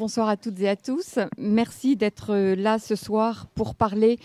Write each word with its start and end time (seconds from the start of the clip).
bonsoir 0.00 0.30
à 0.30 0.38
toutes 0.38 0.58
et 0.60 0.68
à 0.70 0.76
tous. 0.76 1.18
Merci 1.36 1.94
d'être 1.94 2.34
là 2.34 2.78
ce 2.78 2.96
soir 2.96 3.48
pour 3.54 3.74
parler 3.74 4.18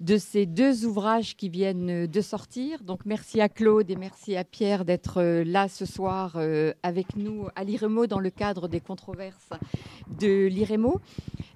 de 0.00 0.16
ces 0.16 0.46
deux 0.46 0.86
ouvrages 0.86 1.36
qui 1.36 1.48
viennent 1.48 2.06
de 2.06 2.20
sortir. 2.20 2.82
Donc 2.82 3.00
merci 3.04 3.40
à 3.40 3.48
Claude 3.48 3.90
et 3.90 3.96
merci 3.96 4.36
à 4.36 4.44
Pierre 4.44 4.84
d'être 4.84 5.22
là 5.22 5.68
ce 5.68 5.84
soir 5.84 6.38
avec 6.82 7.16
nous 7.16 7.48
à 7.54 7.64
l'IREMO 7.64 8.06
dans 8.06 8.20
le 8.20 8.30
cadre 8.30 8.68
des 8.68 8.80
controverses 8.80 9.50
de 10.18 10.46
l'IREMO. 10.46 11.00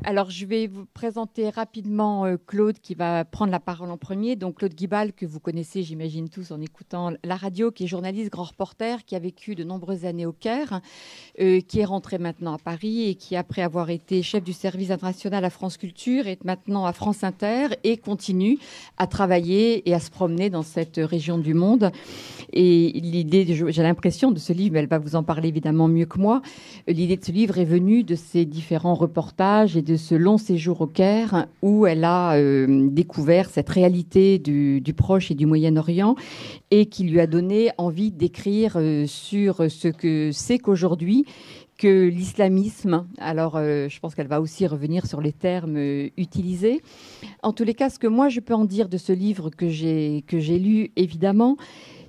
Alors, 0.07 0.29
je 0.29 0.45
vais 0.45 0.67
vous 0.67 0.85
présenter 0.85 1.49
rapidement 1.49 2.27
euh, 2.27 2.37
Claude 2.37 2.79
qui 2.79 2.95
va 2.95 3.25
prendre 3.25 3.51
la 3.51 3.59
parole 3.59 3.91
en 3.91 3.97
premier. 3.97 4.37
Donc, 4.37 4.57
Claude 4.57 4.74
Guibal, 4.74 5.15
que 5.15 5.24
vous 5.24 5.41
connaissez, 5.41 5.83
j'imagine 5.83 6.29
tous 6.29 6.51
en 6.51 6.61
écoutant 6.61 7.13
la 7.24 7.37
radio, 7.37 7.71
qui 7.71 7.85
est 7.85 7.87
journaliste, 7.87 8.30
grand 8.30 8.43
reporter, 8.43 9.07
qui 9.07 9.16
a 9.16 9.19
vécu 9.19 9.55
de 9.55 9.65
nombreuses 9.65 10.05
années 10.05 10.27
au 10.27 10.33
Caire, 10.33 10.83
euh, 11.41 11.63
qui 11.63 11.80
est 11.80 11.87
rentré 11.87 12.19
maintenant 12.19 12.52
à 12.52 12.59
Paris 12.59 13.09
et 13.09 13.15
qui, 13.15 13.35
après 13.35 13.63
avoir 13.63 13.88
été 13.88 14.23
chef 14.23 14.45
du 14.45 14.52
service 14.52 14.91
international 14.91 15.43
à 15.43 15.49
France 15.49 15.79
Culture, 15.79 16.27
est 16.27 16.45
maintenant 16.45 16.85
à 16.85 16.93
France 16.93 17.24
Inter 17.24 17.69
et 17.83 17.97
continue 17.97 18.34
à 18.97 19.06
travailler 19.06 19.88
et 19.88 19.95
à 19.95 20.01
se 20.01 20.11
promener 20.11 20.51
dans 20.51 20.62
cette 20.62 21.01
région 21.02 21.38
du 21.38 21.55
monde. 21.55 21.91
Et 22.52 22.93
l'idée, 23.02 23.45
j'ai 23.47 23.83
l'impression 23.83 24.30
de 24.30 24.38
ce 24.38 24.52
livre, 24.52 24.74
mais 24.74 24.80
elle 24.80 24.88
va 24.88 24.98
vous 24.98 25.16
en 25.16 25.23
parler 25.23 25.48
évidemment 25.48 25.88
mieux 25.88 26.07
que 26.07 26.19
moi, 26.19 26.41
l'idée 26.87 27.16
de 27.16 27.24
ce 27.24 27.33
livre 27.33 27.59
est 27.59 27.65
venue 27.65 28.05
de 28.05 28.15
ces 28.15 28.45
différents 28.45 28.95
reportages 28.95 29.77
et 29.77 29.83
de 29.83 29.97
ce 29.97 30.15
long 30.15 30.38
séjour 30.38 30.80
au 30.80 30.87
Caire 30.87 31.47
où 31.62 31.87
elle 31.87 32.05
a 32.05 32.37
euh, 32.37 32.88
découvert 32.91 33.51
cette 33.51 33.69
réalité 33.69 34.38
du, 34.38 34.82
Proche 34.96 35.32
et 35.32 35.35
du 35.35 35.46
Moyen-Orient 35.46 36.15
et 36.71 36.87
qui 36.87 37.02
lui 37.05 37.18
a 37.18 37.27
donné 37.27 37.71
envie 37.79 38.12
d'écrire 38.12 38.74
euh, 38.77 39.07
sur 39.07 39.71
ce 39.71 39.88
que 39.88 40.30
c'est 40.32 40.59
qu'aujourd'hui 40.59 41.24
que 41.79 42.09
l'islamisme, 42.09 43.07
alors 43.19 43.57
euh, 43.57 43.89
je 43.89 43.99
pense 44.01 44.15
qu'elle 44.15 44.29
va 44.29 44.41
aussi 44.41 44.67
revenir 44.67 45.07
sur 45.07 45.21
les 45.21 45.33
termes 45.33 45.77
utilisés. 46.17 46.80
En 47.43 47.53
tous 47.53 47.65
les 47.65 47.75
cas, 47.75 47.91
ce 47.91 47.99
que 47.99 48.07
moi 48.07 48.29
je 48.29 48.41
peux 48.41 48.55
en 48.55 48.65
dire 48.65 48.89
de 48.89 48.97
ce 48.97 49.13
livre 49.13 49.51
que 49.51 49.69
j'ai 49.69 50.25
que 50.27 50.39
j'ai 50.39 50.59
lu, 50.59 50.93
évidemment, 50.97 51.57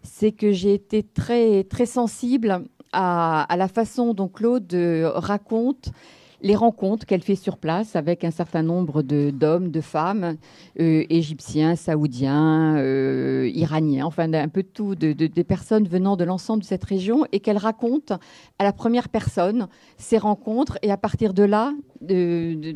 c'est 0.03 0.31
que 0.31 0.51
j'ai 0.51 0.73
été 0.73 1.03
très 1.03 1.63
très 1.63 1.85
sensible 1.85 2.63
à, 2.91 3.43
à, 3.43 3.57
la 3.57 3.67
façon 3.67 4.13
dont 4.13 4.27
Claude 4.27 4.73
raconte 5.15 5.91
les 6.41 6.55
rencontres 6.55 7.05
qu'elle 7.05 7.21
fait 7.21 7.35
sur 7.35 7.57
place 7.57 7.95
avec 7.95 8.23
un 8.23 8.31
certain 8.31 8.63
nombre 8.63 9.01
d'hommes, 9.01 9.71
de, 9.71 9.81
femmes, 9.81 10.37
euh, 10.79 11.03
égyptiens, 11.09 11.75
saoudiens, 11.75 12.77
euh, 12.77 13.49
iraniens, 13.53 14.05
enfin 14.05 14.31
un 14.33 14.47
peu 14.49 14.63
de 14.63 14.67
tout, 14.67 14.95
de, 14.95 15.13
des 15.13 15.43
personnes 15.43 15.87
venant 15.87 16.15
de 16.15 16.23
l'ensemble 16.23 16.61
de 16.61 16.67
cette 16.67 16.83
région, 16.83 17.25
et 17.31 17.39
qu'elle 17.39 17.57
raconte 17.57 18.11
à 18.59 18.63
la 18.63 18.73
première 18.73 19.09
personne 19.09 19.67
ces 19.97 20.17
rencontres, 20.17 20.77
et 20.81 20.91
à 20.91 20.97
partir 20.97 21.33
de 21.33 21.43
là, 21.43 21.73
de, 22.01 22.73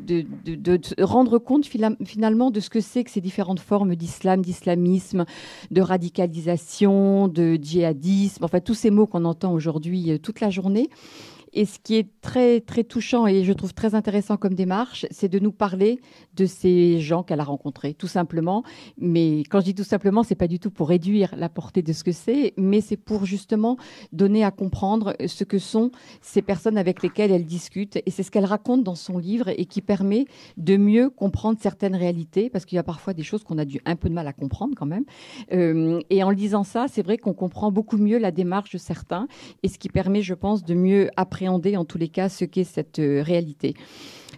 rendre 1.03 1.37
compte 1.37 1.65
finalement 1.65 2.51
de 2.51 2.59
ce 2.59 2.69
que 2.69 2.79
c'est 2.79 3.03
que 3.03 3.11
ces 3.11 3.21
différentes 3.21 3.59
formes 3.59 3.95
d'islam, 3.95 4.41
d'islamisme, 4.41 5.25
de 5.71 5.81
radicalisation, 5.81 7.27
de 7.27 7.57
djihadisme, 7.61 8.43
enfin 8.43 8.59
tous 8.59 8.73
ces 8.73 8.89
mots 8.89 9.07
qu'on 9.07 9.25
entend 9.25 9.53
aujourd'hui 9.53 10.11
euh, 10.11 10.17
toute 10.17 10.41
la 10.41 10.49
journée. 10.49 10.89
Et 11.53 11.65
ce 11.65 11.79
qui 11.79 11.95
est 11.95 12.09
très, 12.21 12.61
très 12.61 12.83
touchant 12.83 13.27
et 13.27 13.43
je 13.43 13.53
trouve 13.53 13.73
très 13.73 13.95
intéressant 13.95 14.37
comme 14.37 14.53
démarche, 14.53 15.05
c'est 15.11 15.29
de 15.29 15.39
nous 15.39 15.51
parler 15.51 15.99
de 16.35 16.45
ces 16.45 16.99
gens 16.99 17.23
qu'elle 17.23 17.39
a 17.39 17.43
rencontrés, 17.43 17.93
tout 17.93 18.07
simplement. 18.07 18.63
Mais 18.97 19.43
quand 19.49 19.59
je 19.59 19.65
dis 19.65 19.75
tout 19.75 19.83
simplement, 19.83 20.23
c'est 20.23 20.35
pas 20.35 20.47
du 20.47 20.59
tout 20.59 20.71
pour 20.71 20.89
réduire 20.89 21.33
la 21.35 21.49
portée 21.49 21.81
de 21.81 21.93
ce 21.93 22.03
que 22.03 22.11
c'est, 22.11 22.53
mais 22.57 22.81
c'est 22.81 22.97
pour 22.97 23.25
justement 23.25 23.77
donner 24.11 24.43
à 24.43 24.51
comprendre 24.51 25.15
ce 25.25 25.43
que 25.43 25.59
sont 25.59 25.91
ces 26.21 26.41
personnes 26.41 26.77
avec 26.77 27.01
lesquelles 27.01 27.31
elle 27.31 27.45
discute. 27.45 27.97
Et 28.05 28.11
c'est 28.11 28.23
ce 28.23 28.31
qu'elle 28.31 28.45
raconte 28.45 28.83
dans 28.83 28.95
son 28.95 29.17
livre 29.17 29.49
et 29.49 29.65
qui 29.65 29.81
permet 29.81 30.25
de 30.57 30.77
mieux 30.77 31.09
comprendre 31.09 31.59
certaines 31.61 31.95
réalités, 31.95 32.49
parce 32.49 32.65
qu'il 32.65 32.75
y 32.75 32.79
a 32.79 32.83
parfois 32.83 33.13
des 33.13 33.23
choses 33.23 33.43
qu'on 33.43 33.57
a 33.57 33.65
dû 33.65 33.79
un 33.85 33.95
peu 33.95 34.09
de 34.09 34.13
mal 34.13 34.27
à 34.27 34.33
comprendre 34.33 34.75
quand 34.75 34.85
même. 34.85 35.05
Euh, 35.51 35.99
et 36.09 36.23
en 36.23 36.29
lisant 36.29 36.63
ça, 36.63 36.85
c'est 36.87 37.01
vrai 37.01 37.17
qu'on 37.17 37.33
comprend 37.33 37.71
beaucoup 37.71 37.97
mieux 37.97 38.17
la 38.17 38.31
démarche 38.31 38.71
de 38.71 38.77
certains, 38.77 39.27
et 39.63 39.67
ce 39.67 39.77
qui 39.77 39.89
permet, 39.89 40.21
je 40.21 40.33
pense, 40.33 40.63
de 40.63 40.73
mieux 40.73 41.09
en 41.47 41.85
tous 41.85 41.97
les 41.97 42.09
cas 42.09 42.29
ce 42.29 42.45
qu'est 42.45 42.63
cette 42.63 42.99
euh, 42.99 43.21
réalité. 43.21 43.75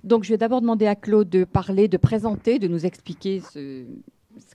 Donc 0.03 0.23
je 0.23 0.29
vais 0.29 0.37
d'abord 0.37 0.61
demander 0.61 0.87
à 0.87 0.95
Claude 0.95 1.29
de 1.29 1.43
parler, 1.43 1.87
de 1.87 1.97
présenter, 1.97 2.59
de 2.59 2.67
nous 2.67 2.85
expliquer 2.85 3.41
ce, 3.53 3.85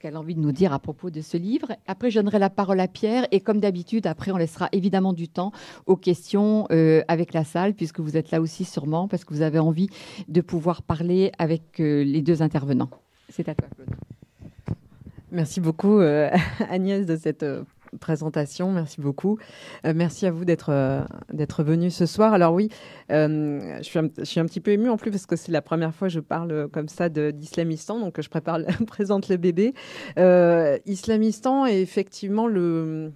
qu'elle 0.00 0.16
a 0.16 0.20
envie 0.20 0.34
de 0.34 0.40
nous 0.40 0.52
dire 0.52 0.72
à 0.72 0.78
propos 0.78 1.10
de 1.10 1.20
ce 1.20 1.36
livre. 1.36 1.68
Après, 1.86 2.10
je 2.10 2.18
donnerai 2.18 2.38
la 2.38 2.50
parole 2.50 2.80
à 2.80 2.88
Pierre 2.88 3.26
et 3.30 3.40
comme 3.40 3.60
d'habitude, 3.60 4.06
après, 4.06 4.30
on 4.30 4.36
laissera 4.36 4.68
évidemment 4.72 5.12
du 5.12 5.28
temps 5.28 5.52
aux 5.86 5.96
questions 5.96 6.66
euh, 6.70 7.02
avec 7.08 7.32
la 7.32 7.44
salle, 7.44 7.74
puisque 7.74 8.00
vous 8.00 8.16
êtes 8.16 8.30
là 8.30 8.40
aussi 8.40 8.64
sûrement, 8.64 9.08
parce 9.08 9.24
que 9.24 9.32
vous 9.32 9.42
avez 9.42 9.58
envie 9.58 9.88
de 10.28 10.40
pouvoir 10.40 10.82
parler 10.82 11.32
avec 11.38 11.80
euh, 11.80 12.02
les 12.02 12.22
deux 12.22 12.42
intervenants. 12.42 12.90
C'est 13.28 13.48
à 13.48 13.54
toi, 13.54 13.68
Claude. 13.74 13.88
Merci 15.32 15.60
beaucoup, 15.60 15.98
Agnès, 16.70 17.04
de 17.04 17.16
cette 17.16 17.44
présentation. 18.00 18.70
Merci 18.72 19.00
beaucoup. 19.00 19.38
Euh, 19.84 19.92
merci 19.94 20.26
à 20.26 20.30
vous 20.30 20.44
d'être 20.44 20.70
euh, 20.70 21.02
d'être 21.32 21.62
venu 21.62 21.90
ce 21.90 22.06
soir. 22.06 22.32
Alors 22.32 22.52
oui, 22.54 22.68
euh, 23.10 23.78
je, 23.78 24.24
suis 24.24 24.40
un, 24.40 24.46
petit 24.46 24.60
peu 24.60 24.72
émue 24.72 24.88
en 24.88 24.96
plus 24.96 25.10
parce 25.10 25.26
que 25.26 25.36
c'est 25.36 25.52
la 25.52 25.62
première 25.62 25.94
fois 25.94 26.08
que 26.08 26.14
je 26.14 26.20
parle 26.20 26.68
comme 26.72 26.88
ça 26.88 27.08
d'islamistan, 27.08 28.00
donc 28.00 28.20
je 28.20 28.28
prépare, 28.28 28.60
présente 28.86 29.28
le 29.28 29.36
bébé. 29.36 29.74
Islamistan 30.86 31.66
est 31.66 31.80
effectivement 31.80 32.46
le 32.46 33.12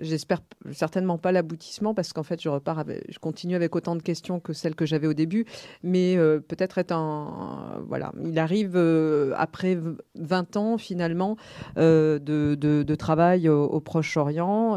j'espère 0.00 0.40
certainement 0.72 1.18
pas 1.18 1.32
l'aboutissement 1.32 1.94
parce 1.94 2.12
qu'en 2.12 2.22
fait 2.22 2.40
je 2.40 2.48
repars 2.48 2.84
je 3.08 3.18
continue 3.18 3.54
avec 3.54 3.74
autant 3.76 3.96
de 3.96 4.02
questions 4.02 4.40
que 4.40 4.52
celles 4.52 4.74
que 4.74 4.86
j'avais 4.86 5.06
au 5.06 5.14
début. 5.14 5.44
Mais 5.82 6.16
euh, 6.16 6.40
peut-être 6.40 6.78
est 6.78 6.92
un 6.92 7.82
voilà 7.86 8.12
il 8.24 8.38
arrive 8.38 8.72
euh, 8.76 9.32
après 9.36 9.78
20 10.14 10.56
ans 10.56 10.78
finalement 10.78 11.36
euh, 11.78 12.18
de, 12.18 12.54
de, 12.54 12.94
travail 12.94 13.48
au, 13.48 13.64
au 13.64 13.80
Proche-Orient. 13.80 14.76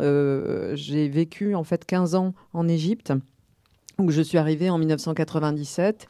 J'ai 0.73 1.09
vécu 1.09 1.55
en 1.55 1.63
fait 1.63 1.85
15 1.85 2.15
ans 2.15 2.33
en 2.53 2.67
Égypte 2.67 3.13
je 4.09 4.21
suis 4.21 4.37
arrivée 4.37 4.69
en 4.69 4.77
1997 4.77 6.07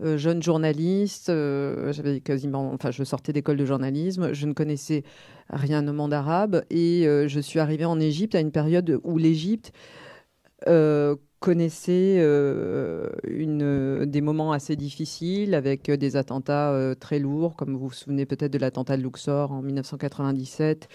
euh, 0.00 0.16
jeune 0.16 0.42
journaliste. 0.42 1.28
Euh, 1.28 1.92
quasiment, 2.24 2.72
enfin, 2.72 2.90
je 2.90 3.04
sortais 3.04 3.32
d'école 3.32 3.56
de 3.56 3.64
journalisme. 3.64 4.32
Je 4.32 4.46
ne 4.46 4.52
connaissais 4.52 5.02
rien 5.50 5.86
au 5.86 5.92
monde 5.92 6.12
arabe 6.12 6.64
et 6.70 7.06
euh, 7.06 7.28
je 7.28 7.40
suis 7.40 7.58
arrivée 7.58 7.84
en 7.84 7.98
Égypte 8.00 8.34
à 8.34 8.40
une 8.40 8.52
période 8.52 9.00
où 9.04 9.18
l'Égypte 9.18 9.72
connaissait 11.38 12.16
des 13.24 14.20
moments 14.20 14.50
assez 14.50 14.74
difficiles 14.74 15.54
avec 15.54 15.88
des 15.88 16.16
attentats 16.16 16.94
très 16.98 17.20
lourds, 17.20 17.54
comme 17.54 17.74
vous 17.74 17.86
vous 17.86 17.92
souvenez 17.92 18.26
peut-être 18.26 18.52
de 18.52 18.58
l'attentat 18.58 18.96
de 18.96 19.02
Luxor 19.02 19.52
en 19.52 19.62
1997 19.62 20.88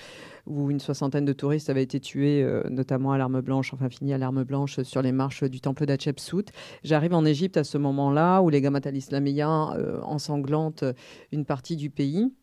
où 0.45 0.69
une 0.69 0.79
soixantaine 0.79 1.25
de 1.25 1.33
touristes 1.33 1.69
avaient 1.69 1.83
été 1.83 1.99
tués, 1.99 2.43
euh, 2.43 2.63
notamment 2.69 3.11
à 3.11 3.17
l'arme 3.17 3.41
blanche, 3.41 3.73
enfin 3.73 3.89
fini 3.89 4.13
à 4.13 4.17
l'arme 4.17 4.43
blanche 4.43 4.81
sur 4.83 5.01
les 5.01 5.11
marches 5.11 5.43
du 5.43 5.61
temple 5.61 5.85
d'Hatshepsut. 5.85 6.51
J'arrive 6.83 7.13
en 7.13 7.25
Égypte 7.25 7.57
à 7.57 7.63
ce 7.63 7.77
moment-là 7.77 8.41
où 8.41 8.49
les 8.49 8.61
Gamat 8.61 8.81
al-Islamiyya 8.85 9.73
euh, 9.77 10.01
ensanglantent 10.01 10.83
une 11.31 11.45
partie 11.45 11.75
du 11.75 11.89
pays 11.89 12.33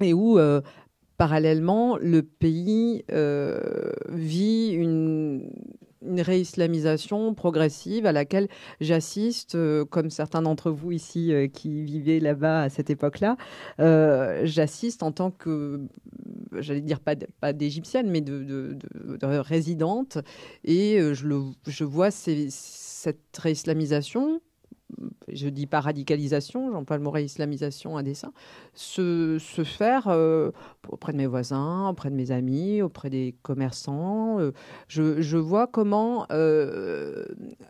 et 0.00 0.12
où 0.12 0.38
euh, 0.38 0.60
parallèlement, 1.16 1.96
le 1.96 2.22
pays 2.22 3.04
vit 4.10 4.70
une, 4.72 5.50
réislamisation 6.04 7.34
progressive 7.34 8.06
à 8.06 8.12
laquelle 8.12 8.48
j'assiste, 8.80 9.54
euh, 9.54 9.84
comme 9.84 10.10
certains 10.10 10.42
d'entre 10.42 10.70
vous 10.70 10.92
ici 10.92 11.32
euh, 11.32 11.48
qui 11.48 11.82
vivaient 11.82 12.20
là-bas 12.20 12.62
à 12.62 12.68
cette 12.68 12.90
époque-là, 12.90 13.36
euh, 13.80 14.42
j'assiste 14.44 15.02
en 15.02 15.12
tant 15.12 15.30
que, 15.30 15.80
j'allais 16.60 16.80
dire 16.80 17.00
pas, 17.00 17.52
d'égyptienne, 17.52 18.10
mais 18.10 18.20
de, 18.20 18.42
de, 18.42 18.78
de, 19.16 19.26
résidente, 19.26 20.18
et 20.64 20.98
le, 20.98 21.42
je 21.66 21.84
vois 21.84 22.10
cette 22.10 23.36
réislamisation 23.36 24.40
je 25.28 25.48
dis 25.48 25.66
pas 25.66 25.80
radicalisation, 25.80 26.70
j'emploie 26.72 26.96
le 26.96 27.02
mot 27.02 27.14
islamisation 27.16 27.96
à 27.96 28.02
dessein, 28.02 28.32
se, 28.74 29.38
faire 29.64 30.08
euh, 30.08 30.50
auprès 30.88 31.12
de 31.12 31.18
mes 31.18 31.26
voisins, 31.26 31.88
auprès 31.88 32.10
de 32.10 32.14
mes 32.14 32.30
amis, 32.30 32.82
auprès 32.82 33.10
des 33.10 33.34
commerçants. 33.42 34.38
Euh, 34.40 34.52
je, 34.88 35.36
vois 35.36 35.66
comment 35.66 36.26
euh, 36.30 37.24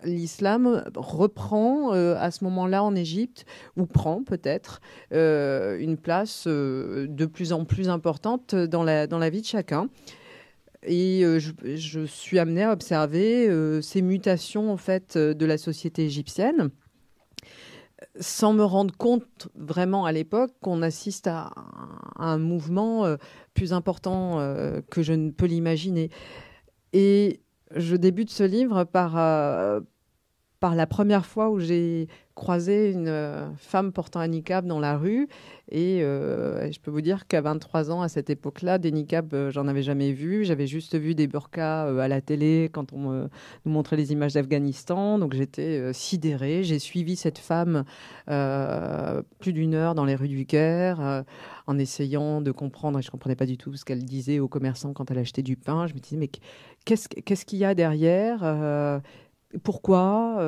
l'islam 0.04 0.84
reprend 0.96 1.90
à 1.92 2.30
ce 2.30 2.44
moment-là 2.44 2.82
en 2.82 2.94
Égypte, 2.94 3.44
ou 3.76 3.86
prend 3.86 4.22
peut-être 4.22 4.80
une 5.10 5.96
place 5.96 6.46
de 6.46 7.26
plus 7.26 7.52
en 7.52 7.64
plus 7.64 7.88
importante 7.88 8.54
dans 8.54 8.82
la, 8.82 9.06
dans 9.06 9.18
la 9.18 9.30
vie 9.30 9.40
de 9.40 9.46
chacun. 9.46 9.88
Et 10.86 11.22
je, 11.22 11.52
je, 11.76 12.04
suis 12.04 12.38
amenée 12.38 12.62
à 12.62 12.72
observer 12.72 13.48
ces 13.80 14.02
mutations 14.02 14.70
en 14.70 14.76
fait 14.76 15.16
de 15.16 15.46
la 15.46 15.56
société 15.56 16.04
égyptienne 16.04 16.70
sans 18.18 18.52
me 18.52 18.64
rendre 18.64 18.96
compte 18.96 19.48
vraiment 19.54 20.04
à 20.04 20.12
l'époque 20.12 20.52
qu'on 20.60 20.82
assiste 20.82 21.26
à, 21.26 21.50
un 22.16 22.38
mouvement 22.38 23.04
euh, 23.04 23.16
plus 23.54 23.72
important 23.72 24.38
euh, 24.40 24.80
que 24.90 25.02
je 25.02 25.12
ne 25.12 25.30
peux 25.30 25.46
l'imaginer. 25.46 26.10
Et 26.92 27.40
je 27.74 27.96
débute 27.96 28.30
ce 28.30 28.44
livre 28.44 28.84
par, 28.84 29.16
euh, 29.16 29.80
par 30.64 30.74
la 30.74 30.86
première 30.86 31.26
fois 31.26 31.50
où 31.50 31.60
j'ai 31.60 32.08
croisé 32.34 32.90
une 32.90 33.08
euh, 33.08 33.50
femme 33.58 33.92
portant 33.92 34.20
un 34.20 34.28
niqab 34.28 34.64
dans 34.64 34.80
la 34.80 34.96
rue. 34.96 35.28
Et 35.70 36.02
euh, 36.02 36.72
je 36.72 36.80
peux 36.80 36.90
vous 36.90 37.02
dire 37.02 37.26
qu'à 37.26 37.42
23 37.42 37.90
ans, 37.90 38.00
à 38.00 38.08
cette 38.08 38.30
époque-là, 38.30 38.78
des 38.78 38.90
niqabs, 38.90 39.34
euh, 39.34 39.50
j'en 39.50 39.68
avais 39.68 39.82
jamais 39.82 40.12
vu. 40.12 40.42
J'avais 40.42 40.66
juste 40.66 40.96
vu 40.96 41.14
des 41.14 41.26
burqas 41.26 41.82
à 42.00 42.08
la 42.08 42.22
télé 42.22 42.70
quand 42.72 42.94
on 42.94 43.28
nous 43.66 43.72
montrait 43.72 43.96
les 43.96 44.12
images 44.12 44.32
d'Afghanistan. 44.32 45.18
Donc 45.18 45.34
j'étais 45.34 45.92
sidérée. 45.92 46.64
J'ai 46.64 46.78
suivi 46.78 47.16
cette 47.16 47.38
femme 47.38 47.84
plus 48.26 49.52
d'une 49.52 49.74
heure 49.74 49.94
dans 49.94 50.06
les 50.06 50.14
rues 50.14 50.28
du 50.28 50.46
Caire 50.46 51.24
en 51.66 51.78
essayant 51.78 52.40
de 52.40 52.52
comprendre. 52.52 52.98
Et 52.98 53.02
je 53.02 53.10
comprenais 53.10 53.36
pas 53.36 53.46
du 53.46 53.58
tout 53.58 53.76
ce 53.76 53.84
qu'elle 53.84 54.02
disait 54.02 54.38
aux 54.38 54.48
commerçants 54.48 54.94
quand 54.94 55.10
elle 55.10 55.18
achetait 55.18 55.42
du 55.42 55.56
pain. 55.56 55.86
Je 55.86 55.92
me 55.92 55.98
disais, 55.98 56.16
mais 56.16 56.30
qu'est-ce 56.86 57.44
qu'il 57.44 57.58
y 57.58 57.66
a 57.66 57.74
derrière 57.74 59.02
Pourquoi 59.62 60.40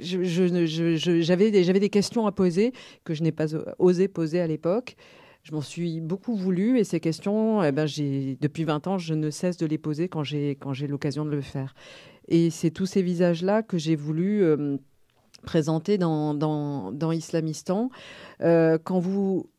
j'avais 0.00 1.50
des, 1.50 1.88
questions 1.90 2.26
à 2.26 2.32
poser 2.32 2.72
que 3.04 3.14
je 3.14 3.22
n'ai 3.22 3.32
pas 3.32 3.46
osé 3.78 4.08
poser 4.08 4.40
à 4.40 4.46
l'époque. 4.46 4.96
Je 5.42 5.52
m'en 5.52 5.62
suis 5.62 6.00
beaucoup 6.00 6.34
voulu 6.34 6.78
et 6.78 6.84
ces 6.84 7.00
questions, 7.00 7.62
eh 7.62 7.72
ben, 7.72 7.86
depuis 7.86 8.64
20 8.64 8.86
ans, 8.86 8.98
je 8.98 9.14
ne 9.14 9.30
cesse 9.30 9.56
de 9.56 9.66
les 9.66 9.78
poser 9.78 10.08
quand 10.08 10.22
j'ai 10.22 10.56
l'occasion 10.88 11.24
de 11.24 11.30
le 11.30 11.40
faire. 11.40 11.74
Et 12.28 12.50
c'est 12.50 12.70
tous 12.70 12.86
ces 12.86 13.02
visages-là 13.02 13.62
que 13.62 13.78
j'ai 13.78 13.96
voulu 13.96 14.42
euh, 14.42 14.76
présenter 15.42 15.98
dans 15.98 17.12
Islamistan. 17.12 17.90
Euh, 18.42 18.78
quand 18.82 18.98
vous 18.98 19.50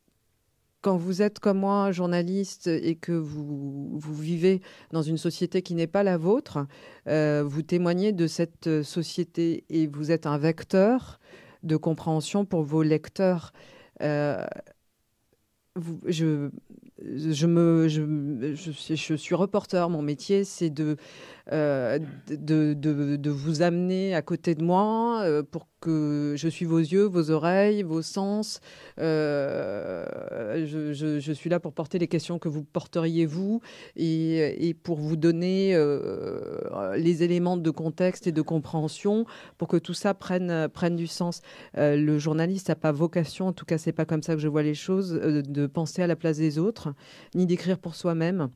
quand 0.82 0.98
vous 0.98 1.22
êtes 1.22 1.40
comme 1.40 1.60
moi 1.60 1.92
journaliste 1.92 2.68
et 2.68 2.96
que 2.96 3.12
vous, 3.12 3.92
vous 3.94 4.16
vivez 4.16 4.62
dans 4.92 5.02
une 5.02 5.18
société 5.18 5.62
qui 5.62 5.76
n'est 5.76 5.88
pas 5.88 6.04
la 6.04 6.18
vôtre, 6.18 6.66
euh, 7.08 7.44
vous 7.46 7.62
témoignez 7.62 8.12
de 8.12 8.28
cette 8.28 8.84
société 8.84 9.64
et 9.70 9.88
vous 9.88 10.12
êtes 10.12 10.26
un 10.26 10.38
vecteur 10.38 11.20
de 11.64 11.78
compréhension 11.78 12.46
pour 12.46 12.64
vos 12.64 12.84
lecteurs. 12.84 13.54
Euh, 14.02 14.46
je, 16.06 16.50
je, 17.00 17.48
me, 17.48 17.88
je, 17.88 18.04
je, 18.56 19.16
suis 19.16 19.36
reporter. 19.36 19.90
Mon 19.90 20.02
métier, 20.02 20.44
c'est 20.44 20.70
de, 20.70 20.98
euh, 21.52 22.00
de, 22.28 22.74
de, 22.74 23.16
de, 23.16 23.30
vous 23.30 23.62
amener 23.62 24.16
à 24.16 24.22
côté 24.22 24.56
de 24.56 24.64
moi 24.64 25.26
pour 25.52 25.68
que 25.82 26.36
je 26.38 26.48
suis 26.48 26.66
vos 26.66 26.78
yeux, 26.78 27.06
vos 27.06 27.32
oreilles, 27.32 27.84
vos 27.84 28.04
sens. 28.04 28.62
Euh, 29.00 30.06
je, 30.66 31.34
suis 31.34 31.50
là 31.50 31.60
pour 31.60 31.74
porter 31.74 31.98
les 31.98 32.08
questions 32.08 32.40
que 32.40 32.48
vous 32.48 32.64
porteriez 32.64 33.26
vous 33.26 33.62
et, 33.96 34.76
pour 34.84 35.00
vous 35.00 35.16
donner 35.16 35.72
euh, 35.74 36.96
les 36.98 37.24
éléments 37.24 37.58
de 37.58 37.70
contexte 37.72 38.28
et 38.28 38.32
de 38.32 38.42
compréhension 38.42 39.26
pour 39.58 39.68
que 39.68 39.78
tout 39.78 39.96
ça 39.96 40.14
prenne, 40.14 40.70
prenne 40.70 40.96
du 40.96 41.08
sens. 41.08 41.42
Euh, 41.78 41.98
le 41.98 42.20
journaliste 42.20 42.70
n'a 42.70 42.76
pas 42.76 42.92
vocation, 42.92 43.48
en 43.48 43.54
tout 43.54 43.66
cas 43.66 43.80
c'est 43.80 43.92
pas 43.92 44.06
comme 44.06 44.22
ça 44.22 44.36
que 44.36 44.42
je 44.42 44.48
vois 44.48 44.64
les 44.64 44.76
choses, 44.76 45.14
de 45.14 45.68
penser 45.68 46.04
à 46.04 46.08
la 46.08 46.16
place 46.16 46.38
des 46.38 46.60
autres, 46.60 46.94
ni 47.34 47.48
d'écrire 47.48 47.80
pour 47.80 47.96
soi-même. 47.96 48.50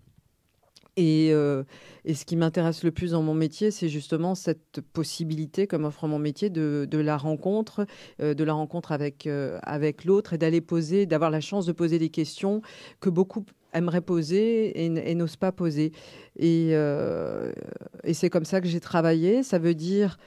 Euh, 0.97 1.63
et, 2.05 2.13
ce 2.13 2.25
qui 2.25 2.35
m'intéresse 2.35 2.83
le 2.83 2.91
plus 2.91 3.11
dans 3.11 3.21
mon 3.21 3.33
métier, 3.33 3.71
c'est 3.71 3.89
justement 3.89 4.35
cette 4.35 4.81
possibilité, 4.93 5.67
comme 5.67 5.85
offre 5.85 6.07
mon 6.07 6.19
métier, 6.19 6.49
de, 6.49 6.87
la 6.97 7.17
rencontre, 7.17 7.85
euh, 8.21 8.33
de 8.33 8.43
la 8.43 8.53
rencontre 8.53 8.91
avec, 8.91 9.27
euh, 9.27 9.59
avec 9.63 10.05
l'autre 10.05 10.33
et 10.33 10.37
d'aller 10.37 10.61
poser, 10.61 11.05
d'avoir 11.05 11.31
la 11.31 11.41
chance 11.41 11.65
de 11.65 11.71
poser 11.71 11.99
des 11.99 12.09
questions 12.09 12.61
que 12.99 13.09
beaucoup 13.09 13.45
aimeraient 13.73 14.01
poser 14.01 14.85
et, 14.85 15.15
n'osent 15.15 15.35
pas 15.35 15.51
poser. 15.51 15.91
Et, 16.37 16.69
et 16.69 18.13
c'est 18.13 18.29
comme 18.29 18.45
ça 18.45 18.61
que 18.61 18.67
j'ai 18.67 18.79
travaillé. 18.79 19.43
Ça 19.43 19.59
veut 19.59 19.75
dire, 19.75 20.17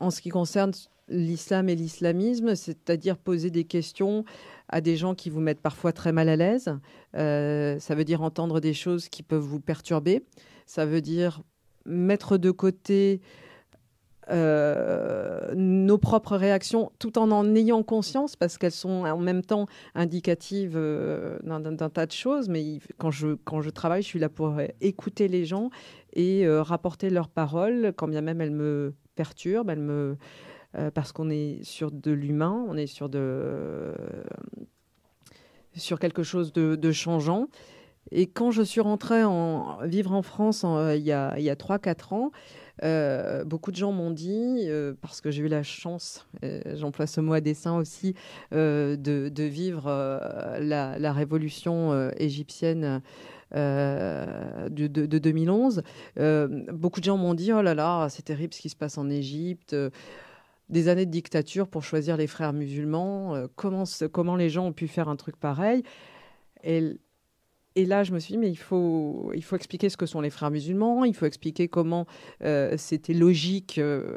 en 0.00 0.10
ce 0.10 0.20
qui 0.20 0.28
concerne 0.28 0.72
l'islam 1.08 1.68
et 1.68 1.74
l'islamisme, 1.74 2.54
c'est-à-dire 2.54 3.16
poser 3.16 3.50
des 3.50 3.64
questions 3.64 4.24
à 4.68 4.80
des 4.80 4.96
gens 4.96 5.14
qui 5.14 5.30
vous 5.30 5.40
mettent 5.40 5.60
parfois 5.60 5.92
très 5.92 6.12
mal 6.12 6.28
à 6.28 6.36
l'aise. 6.36 6.74
Euh, 7.16 7.78
ça 7.78 7.94
veut 7.94 8.04
dire 8.04 8.22
entendre 8.22 8.60
des 8.60 8.74
choses 8.74 9.08
qui 9.08 9.22
peuvent 9.22 9.40
vous 9.42 9.60
perturber. 9.60 10.24
Ça 10.66 10.86
veut 10.86 11.00
dire 11.00 11.42
mettre 11.84 12.36
de 12.36 12.50
côté 12.50 13.20
euh, 14.28 15.54
nos 15.54 15.98
propres 15.98 16.36
réactions 16.36 16.90
tout 16.98 17.16
en 17.16 17.30
en 17.30 17.54
ayant 17.54 17.84
conscience 17.84 18.34
parce 18.34 18.58
qu'elles 18.58 18.72
sont 18.72 19.04
en 19.04 19.18
même 19.18 19.42
temps 19.42 19.66
indicatives 19.94 20.74
euh, 20.74 21.38
d'un 21.44 21.88
tas 21.88 22.06
de 22.06 22.12
choses. 22.12 22.48
Mais 22.48 22.80
quand 22.98 23.12
je, 23.12 23.34
quand 23.44 23.60
je 23.60 23.70
travaille, 23.70 24.02
je 24.02 24.08
suis 24.08 24.18
là 24.18 24.28
pour 24.28 24.56
écouter 24.80 25.28
les 25.28 25.44
gens 25.44 25.70
et 26.12 26.48
rapporter 26.48 27.10
leurs 27.10 27.28
paroles, 27.28 27.92
quand 27.96 28.08
bien 28.08 28.22
même 28.22 28.40
elles 28.40 28.50
me 28.50 28.94
perturbent, 29.14 29.70
elles 29.70 29.78
me, 29.78 30.16
euh, 30.78 30.90
parce 30.90 31.12
qu'on 31.12 31.30
est 31.30 31.62
sur 31.62 31.90
de 31.90 32.10
l'humain, 32.10 32.66
on 32.68 32.76
est 32.76 32.86
sur, 32.86 33.08
de, 33.08 33.94
sur 35.74 35.98
quelque 35.98 36.22
chose 36.22 36.52
de, 36.52 36.92
changeant. 36.92 37.46
Et 38.12 38.26
quand 38.26 38.50
je 38.50 38.62
suis 38.62 38.80
rentrée 38.80 39.24
en, 39.24 39.78
vivre 39.84 40.12
en 40.12 40.22
France 40.22 40.64
il 40.64 41.02
y 41.02 41.12
a, 41.12 41.30
a 41.30 41.54
3-4 41.54 42.14
ans, 42.14 42.30
euh, 42.84 43.42
beaucoup 43.44 43.70
de 43.70 43.76
gens 43.76 43.90
m'ont 43.90 44.10
dit, 44.10 44.64
euh, 44.66 44.92
parce 45.00 45.22
que 45.22 45.30
j'ai 45.30 45.42
eu 45.42 45.48
la 45.48 45.62
chance, 45.62 46.26
j'emploie 46.74 47.06
ce 47.06 47.22
mot 47.22 47.32
à 47.32 47.40
dessein 47.40 47.76
aussi, 47.76 48.14
de, 48.52 49.42
vivre 49.42 49.86
la, 50.60 51.12
révolution 51.12 52.10
égyptienne 52.18 53.00
de, 53.54 54.68
de, 54.68 55.18
2011, 55.18 55.82
beaucoup 56.74 57.00
de 57.00 57.04
gens 57.04 57.16
m'ont 57.16 57.34
dit, 57.34 57.50
oh 57.54 57.62
là 57.62 57.74
là, 57.74 58.08
c'est 58.10 58.24
terrible 58.24 58.52
ce 58.52 58.60
qui 58.60 58.68
se 58.68 58.76
passe 58.76 58.98
en 58.98 59.08
Égypte 59.08 59.74
des 60.68 60.88
années 60.88 61.06
de 61.06 61.10
dictature 61.10 61.68
pour 61.68 61.84
choisir 61.84 62.16
les 62.16 62.26
frères 62.26 62.52
musulmans. 62.52 63.34
Euh, 63.34 63.46
comment, 63.54 64.36
les 64.36 64.50
gens 64.50 64.66
ont 64.66 64.72
pu 64.72 64.88
faire 64.88 65.08
un 65.08 65.16
truc 65.16 65.36
pareil 65.36 65.82
et 67.76 67.84
là, 67.84 68.04
je 68.04 68.12
me 68.12 68.18
suis 68.18 68.32
dit, 68.32 68.38
mais 68.38 68.48
il 68.48 68.56
faut, 68.56 69.30
il 69.34 69.44
faut 69.44 69.54
expliquer 69.54 69.90
ce 69.90 69.98
que 69.98 70.06
sont 70.06 70.22
les 70.22 70.30
frères 70.30 70.50
musulmans, 70.50 71.04
il 71.04 71.14
faut 71.14 71.26
expliquer 71.26 71.68
comment 71.68 72.06
euh, 72.42 72.74
c'était 72.78 73.12
logique, 73.12 73.76
euh, 73.76 74.16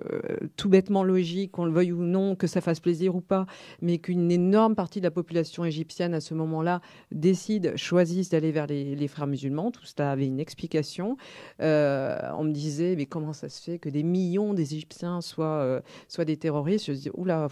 tout 0.55 0.69
bêtement 0.69 1.03
logique, 1.03 1.51
qu'on 1.51 1.65
le 1.65 1.73
veuille 1.73 1.91
ou 1.91 2.01
non, 2.01 2.37
que 2.37 2.47
ça 2.47 2.61
fasse 2.61 2.79
plaisir 2.79 3.17
ou 3.17 3.21
pas, 3.21 3.47
mais 3.81 3.97
qu'une 3.97 4.31
énorme 4.31 4.75
partie 4.75 4.99
de 5.01 5.03
la 5.03 5.11
population 5.11 5.65
égyptienne 5.65 6.13
à 6.13 6.21
ce 6.21 6.33
moment-là 6.35 6.79
décide, 7.11 7.75
choisisse 7.75 8.29
d'aller 8.29 8.53
vers 8.53 8.65
les, 8.65 9.07
frères 9.09 9.27
musulmans. 9.27 9.71
Tout 9.71 9.85
cela 9.85 10.11
avait 10.11 10.27
une 10.27 10.39
explication. 10.39 11.17
Euh, 11.61 12.17
on 12.37 12.45
me 12.45 12.53
disait, 12.53 12.95
mais 12.95 13.07
comment 13.07 13.33
ça 13.33 13.49
se 13.49 13.61
fait 13.61 13.77
que 13.77 13.89
des 13.89 14.03
millions 14.03 14.53
d'Égyptiens 14.53 15.19
soient, 15.19 15.81
soient 16.07 16.25
des 16.25 16.37
terroristes? 16.37 16.85
Je 16.85 16.91
me 16.93 16.97
dis, 16.97 17.09
oula, 17.13 17.49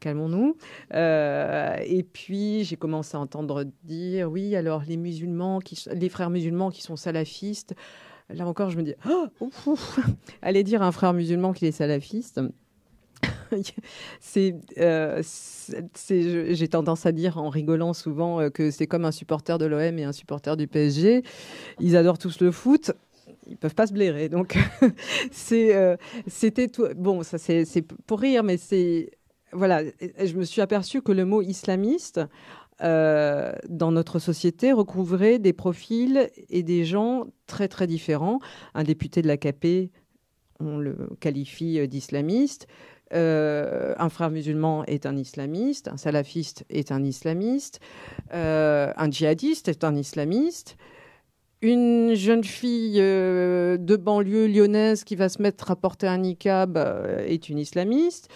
calmons-nous. 0.00 0.56
Euh, 0.94 1.76
et 1.84 2.02
puis, 2.02 2.64
j'ai 2.64 2.76
commencé 2.76 3.16
à 3.16 3.20
entendre 3.20 3.64
dire, 3.84 4.30
oui, 4.30 4.56
alors 4.56 4.82
les 4.86 4.96
musulmans, 4.96 5.60
qui, 5.60 5.82
les 5.92 6.08
frères 6.08 6.30
musulmans 6.30 6.70
qui 6.70 6.82
sont 6.82 6.96
salafistes, 6.96 7.74
là 8.28 8.46
encore, 8.46 8.70
je 8.70 8.76
me 8.76 8.82
dis, 8.82 8.94
oh, 9.08 9.76
allez 10.42 10.64
dire 10.64 10.82
à 10.82 10.86
un 10.86 10.92
frère 10.92 11.12
musulman 11.12 11.52
qu'il 11.52 11.68
est 11.68 11.72
salafiste. 11.72 12.40
c'est, 14.20 14.54
euh, 14.78 15.22
j'ai 16.02 16.68
tendance 16.68 17.06
à 17.06 17.12
dire 17.12 17.38
en 17.38 17.48
rigolant 17.48 17.94
souvent 17.94 18.40
euh, 18.40 18.50
que 18.50 18.70
c'est 18.70 18.86
comme 18.86 19.04
un 19.04 19.12
supporter 19.12 19.58
de 19.58 19.66
l'OM 19.66 19.98
et 19.98 20.04
un 20.04 20.12
supporter 20.12 20.56
du 20.56 20.66
PSG. 20.66 21.22
Ils 21.80 21.96
adorent 21.96 22.18
tous 22.18 22.40
le 22.40 22.50
foot 22.50 22.92
ils 23.48 23.56
peuvent 23.56 23.74
pas 23.74 23.86
se 23.86 23.92
blairer. 23.92 24.28
Donc, 24.28 24.58
c'est, 25.30 25.96
c'était 26.26 26.66
tout. 26.66 26.86
Bon, 26.96 27.22
ça, 27.22 27.38
c'est 27.38 27.82
pour 28.06 28.20
rire, 28.20 28.42
mais 28.42 28.56
c'est 28.56 29.10
voilà, 29.56 29.82
je 30.00 30.36
me 30.36 30.44
suis 30.44 30.60
aperçue 30.60 31.02
que 31.02 31.12
le 31.12 31.24
mot 31.24 31.42
islamiste 31.42 32.20
euh, 32.82 33.52
dans 33.68 33.90
notre 33.90 34.18
société 34.18 34.72
recouvrait 34.72 35.38
des 35.38 35.54
profils 35.54 36.30
et 36.50 36.62
des 36.62 36.84
gens 36.84 37.26
très 37.46 37.68
très 37.68 37.86
différents. 37.86 38.38
Un 38.74 38.84
député 38.84 39.22
de 39.22 39.28
l'AKP, 39.28 39.90
on 40.60 40.78
le 40.78 41.08
qualifie 41.20 41.86
d'islamiste. 41.88 42.66
Euh, 43.14 43.94
un 43.98 44.08
frère 44.08 44.30
musulman 44.30 44.84
est 44.84 45.06
un 45.06 45.16
islamiste, 45.16 45.88
un 45.88 45.96
salafiste 45.96 46.64
est 46.68 46.90
un 46.90 47.04
islamiste, 47.04 47.80
euh, 48.34 48.92
un 48.96 49.10
djihadiste 49.10 49.68
est 49.68 49.84
un 49.84 49.94
islamiste, 49.94 50.76
une 51.62 52.14
jeune 52.14 52.42
fille 52.42 52.98
de 52.98 53.96
banlieue 53.96 54.48
lyonnaise 54.48 55.04
qui 55.04 55.14
va 55.14 55.28
se 55.28 55.40
mettre 55.40 55.70
à 55.70 55.76
porter 55.76 56.08
un 56.08 56.18
niqab 56.18 56.76
est 57.26 57.48
une 57.48 57.58
islamiste 57.58 58.28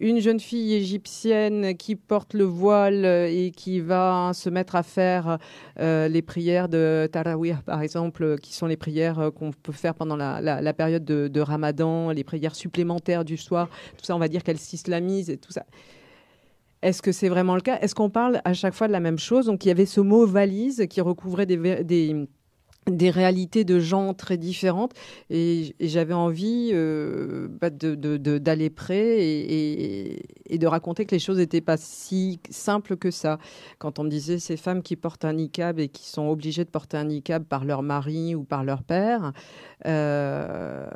une 0.00 0.20
jeune 0.20 0.40
fille 0.40 0.74
égyptienne 0.74 1.76
qui 1.76 1.96
porte 1.96 2.34
le 2.34 2.44
voile 2.44 3.04
et 3.04 3.52
qui 3.54 3.80
va 3.80 4.32
se 4.34 4.50
mettre 4.50 4.74
à 4.76 4.82
faire 4.82 5.38
euh, 5.78 6.08
les 6.08 6.22
prières 6.22 6.68
de 6.68 7.08
Tarawih, 7.10 7.56
par 7.64 7.80
exemple, 7.80 8.36
qui 8.38 8.54
sont 8.54 8.66
les 8.66 8.76
prières 8.76 9.18
euh, 9.18 9.30
qu'on 9.30 9.52
peut 9.52 9.72
faire 9.72 9.94
pendant 9.94 10.16
la, 10.16 10.72
période 10.74 11.04
de, 11.04 11.40
Ramadan, 11.40 12.10
les 12.10 12.24
prières 12.24 12.54
supplémentaires 12.54 13.24
du 13.24 13.36
soir. 13.36 13.68
Tout 13.96 14.04
ça, 14.04 14.16
on 14.16 14.18
va 14.18 14.28
dire 14.28 14.42
qu'elle 14.42 14.58
s'islamise 14.58 15.30
et 15.30 15.36
tout 15.36 15.52
ça. 15.52 15.64
Est-ce 16.82 17.00
que 17.00 17.12
c'est 17.12 17.28
vraiment 17.28 17.54
le 17.54 17.62
cas? 17.62 17.78
Est-ce 17.80 17.94
qu'on 17.94 18.10
parle 18.10 18.42
à 18.44 18.52
chaque 18.52 18.74
fois 18.74 18.88
de 18.88 18.92
la 18.92 19.00
même 19.00 19.18
chose? 19.18 19.46
Donc 19.46 19.64
il 19.64 19.68
y 19.68 19.70
avait 19.70 19.86
ce 19.86 20.00
mot 20.00 20.26
valise 20.26 20.86
qui 20.90 21.00
recouvrait 21.00 21.46
des 21.46 22.26
des 22.90 23.10
réalités 23.10 23.64
de 23.64 23.78
gens 23.78 24.14
très 24.14 24.36
différentes 24.36 24.92
et, 25.30 25.74
j'avais 25.80 26.14
envie 26.14 26.70
euh, 26.72 27.48
bah, 27.48 27.70
d'aller 27.70 28.70
près 28.70 29.18
et, 29.20 30.58
de 30.58 30.66
raconter 30.66 31.04
que 31.04 31.14
les 31.14 31.18
choses 31.18 31.38
n'étaient 31.38 31.60
pas 31.60 31.76
si 31.76 32.40
simples 32.50 32.96
que 32.96 33.10
ça. 33.10 33.38
Quand 33.78 33.98
on 33.98 34.04
me 34.04 34.08
disait 34.08 34.38
ces 34.38 34.56
femmes 34.56 34.82
qui 34.82 34.96
portent 34.96 35.24
un 35.24 35.34
niqab 35.34 35.78
et 35.78 35.88
qui 35.88 36.08
sont 36.08 36.28
obligées 36.28 36.64
de 36.64 36.70
porter 36.70 36.96
un 36.96 37.04
niqab 37.04 37.44
par 37.44 37.64
leur 37.64 37.82
mari 37.82 38.34
ou 38.34 38.44
par 38.44 38.64
leur 38.64 38.82
père, 38.82 39.32
euh, 39.86 40.86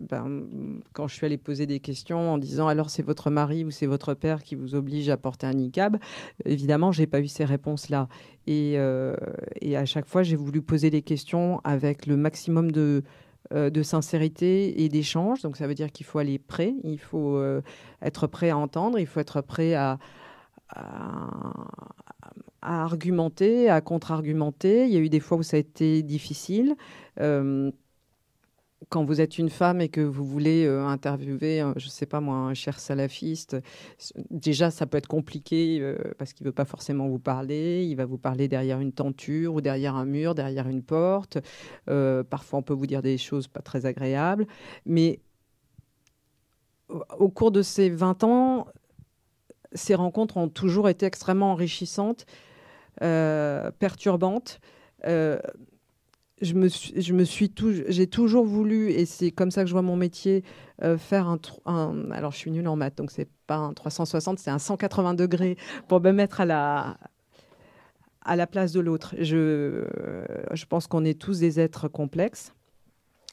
ben, 0.00 0.44
quand 0.92 1.08
je 1.08 1.14
suis 1.14 1.26
allée 1.26 1.38
poser 1.38 1.66
des 1.66 1.80
questions 1.80 2.32
en 2.32 2.38
disant 2.38 2.68
alors 2.68 2.90
c'est 2.90 3.02
votre 3.02 3.30
mari 3.30 3.64
ou 3.64 3.70
c'est 3.70 3.86
votre 3.86 4.14
père 4.14 4.42
qui 4.42 4.54
vous 4.54 4.74
oblige 4.74 5.08
à 5.08 5.16
porter 5.16 5.46
un 5.46 5.54
niqab, 5.54 5.96
évidemment 6.44 6.92
j'ai 6.92 7.06
pas 7.06 7.20
eu 7.20 7.28
ces 7.28 7.44
réponses-là. 7.44 8.08
Et, 8.46 8.74
euh, 8.76 9.16
et, 9.60 9.76
à 9.76 9.84
chaque 9.84 10.06
fois 10.06 10.22
j'ai 10.22 10.36
voulu 10.36 10.62
poser 10.62 10.90
des 10.90 11.02
questions 11.02 11.60
avec 11.64 12.06
le 12.06 12.16
maximum 12.16 12.70
de, 12.70 13.02
euh, 13.52 13.70
de 13.70 13.82
sincérité 13.82 14.82
et 14.82 14.88
d'échange. 14.88 15.42
Donc 15.42 15.56
ça 15.56 15.66
veut 15.66 15.74
dire 15.74 15.90
qu'il 15.90 16.06
faut 16.06 16.18
aller 16.18 16.38
prêt, 16.38 16.74
il 16.84 16.98
faut 16.98 17.42
être 18.02 18.26
prêt 18.26 18.50
à 18.50 18.56
entendre, 18.56 18.98
il 18.98 19.06
faut 19.06 19.20
être 19.20 19.40
prêt 19.40 19.74
à 19.74 19.98
argumenter, 22.62 23.68
à 23.68 23.80
contre-argumenter. 23.80 24.86
Il 24.86 24.92
y 24.92 24.96
a 24.96 25.00
eu 25.00 25.08
des 25.08 25.20
fois 25.20 25.38
où 25.38 25.42
ça 25.42 25.56
a 25.56 25.60
été 25.60 26.02
difficile 26.02 26.76
quand 28.88 29.04
vous 29.04 29.20
êtes 29.20 29.38
une 29.38 29.50
femme 29.50 29.80
et 29.80 29.88
que 29.88 30.00
vous 30.00 30.24
voulez 30.24 30.64
euh, 30.64 30.86
interviewer, 30.86 31.64
je 31.76 31.86
ne 31.86 31.90
sais 31.90 32.06
pas 32.06 32.20
moi, 32.20 32.36
un 32.36 32.54
cher 32.54 32.78
salafiste, 32.78 33.56
déjà 34.30 34.70
ça 34.70 34.86
peut 34.86 34.98
être 34.98 35.08
compliqué 35.08 35.78
euh, 35.80 35.96
parce 36.18 36.32
qu'il 36.32 36.44
ne 36.44 36.48
veut 36.48 36.54
pas 36.54 36.64
forcément 36.64 37.08
vous 37.08 37.18
parler, 37.18 37.84
il 37.84 37.96
va 37.96 38.04
vous 38.04 38.18
parler 38.18 38.46
derrière 38.46 38.80
une 38.80 38.92
tenture 38.92 39.54
ou 39.54 39.60
derrière 39.60 39.96
un 39.96 40.04
mur, 40.04 40.34
derrière 40.34 40.68
une 40.68 40.82
porte. 40.82 41.38
Euh, 41.90 42.22
parfois 42.22 42.60
on 42.60 42.62
peut 42.62 42.74
vous 42.74 42.86
dire 42.86 43.02
des 43.02 43.18
choses 43.18 43.48
pas 43.48 43.60
très 43.60 43.86
agréables, 43.86 44.46
mais 44.84 45.20
au 47.18 47.28
cours 47.28 47.50
de 47.50 47.62
ces 47.62 47.90
20 47.90 48.22
ans, 48.22 48.68
ces 49.72 49.96
rencontres 49.96 50.36
ont 50.36 50.48
toujours 50.48 50.88
été 50.88 51.06
extrêmement 51.06 51.50
enrichissantes, 51.50 52.24
perturbantes 53.00 54.60
je 56.42 56.54
me 56.54 57.24
suis, 57.24 57.52
j'ai 57.88 58.06
toujours 58.06 58.44
voulu, 58.44 58.90
et 58.90 59.06
c'est 59.06 59.30
comme 59.30 59.50
ça 59.50 59.62
que 59.62 59.68
je 59.68 59.72
vois 59.72 59.82
mon 59.82 59.96
métier, 59.96 60.44
euh, 60.82 60.98
faire 60.98 61.28
un, 61.28 62.10
Alors, 62.10 62.32
je 62.32 62.36
suis 62.36 62.50
nulle 62.50 62.68
en 62.68 62.76
maths, 62.76 62.96
donc 62.96 63.10
c'est 63.10 63.28
pas 63.46 63.56
un 63.56 63.72
360, 63.72 64.38
c'est 64.38 64.50
un 64.50 64.58
180 64.58 65.14
degrés 65.14 65.56
pour 65.88 66.00
me 66.00 66.12
mettre 66.12 66.42
à 66.42 66.44
la, 66.44 66.98
à 68.22 68.36
la 68.36 68.46
place 68.46 68.72
de 68.72 68.80
l'autre. 68.80 69.14
Je, 69.18 69.84
je 70.52 70.64
pense 70.66 70.86
qu'on 70.86 71.04
est 71.04 71.18
tous 71.18 71.40
des 71.40 71.58
êtres 71.58 71.88
complexes, 71.88 72.52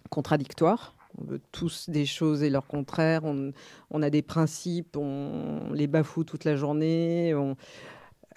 contradictoires. 0.09 0.95
On 1.19 1.25
veut 1.25 1.41
tous 1.51 1.89
des 1.89 2.07
choses 2.07 2.41
et 2.41 2.49
leur 2.49 2.65
contraire. 2.65 3.23
On, 3.23 3.51
on 3.91 4.01
a 4.01 4.09
des 4.09 4.23
principes, 4.23 4.97
on 4.97 5.71
les 5.73 5.87
bafoue 5.87 6.23
toute 6.23 6.43
la 6.43 6.55
journée. 6.55 7.35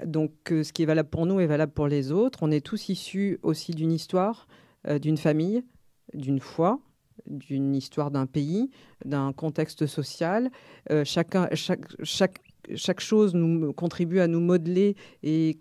Donc, 0.04 0.32
euh, 0.50 0.62
ce 0.62 0.72
qui 0.72 0.82
est 0.82 0.86
valable 0.86 1.08
pour 1.08 1.26
nous 1.26 1.40
est 1.40 1.46
valable 1.46 1.72
pour 1.72 1.88
les 1.88 2.12
autres. 2.12 2.40
On 2.42 2.50
est 2.50 2.64
tous 2.64 2.88
issus 2.88 3.38
aussi 3.42 3.72
d'une 3.72 3.92
histoire, 3.92 4.46
euh, 4.86 4.98
d'une 4.98 5.16
famille, 5.16 5.64
d'une 6.12 6.40
foi, 6.40 6.80
d'une 7.26 7.74
histoire 7.74 8.10
d'un 8.10 8.26
pays, 8.26 8.70
d'un 9.04 9.32
contexte 9.32 9.86
social. 9.86 10.50
Euh, 10.90 11.04
chaque, 11.04 13.00
chose 13.00 13.34
nous 13.34 13.72
contribue 13.72 14.20
à 14.20 14.26
nous 14.26 14.40
modeler 14.40 14.96
et, 15.22 15.58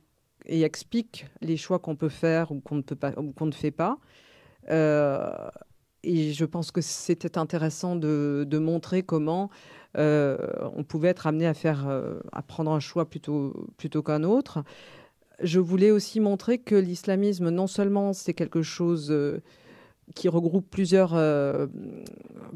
explique 0.47 1.25
les 1.41 1.57
choix 1.57 1.79
qu'on 1.79 1.95
peut 1.95 2.09
faire 2.09 2.51
ou 2.51 2.59
qu'on 2.59 2.75
ne, 2.75 3.51
fait 3.51 3.71
pas. 3.71 3.97
et 4.69 6.33
je 6.33 6.45
pense 6.45 6.69
que 6.69 6.81
c'était 6.81 7.39
intéressant 7.39 7.95
de, 7.95 8.59
montrer 8.59 9.01
comment 9.01 9.49
on 9.97 10.83
pouvait 10.83 11.09
être 11.09 11.27
amené 11.27 11.47
à 11.47 11.53
faire, 11.53 11.87
euh, 11.87 12.19
à 12.31 12.41
prendre 12.41 12.71
un 12.71 12.79
choix 12.79 13.09
plutôt, 13.09 13.67
plutôt 13.77 14.03
qu'un 14.03 14.23
autre. 14.23 14.63
Je 15.41 15.59
voulais 15.59 15.91
aussi 15.91 16.19
montrer 16.19 16.57
que 16.57 16.75
l'islamisme, 16.75 17.49
non 17.49 17.67
seulement 17.67 18.13
c'est 18.13 18.33
quelque 18.33 18.61
chose 18.61 19.09
euh, 19.11 19.41
qui 20.13 20.29
regroupe 20.29 20.69
plusieurs, 20.69 21.19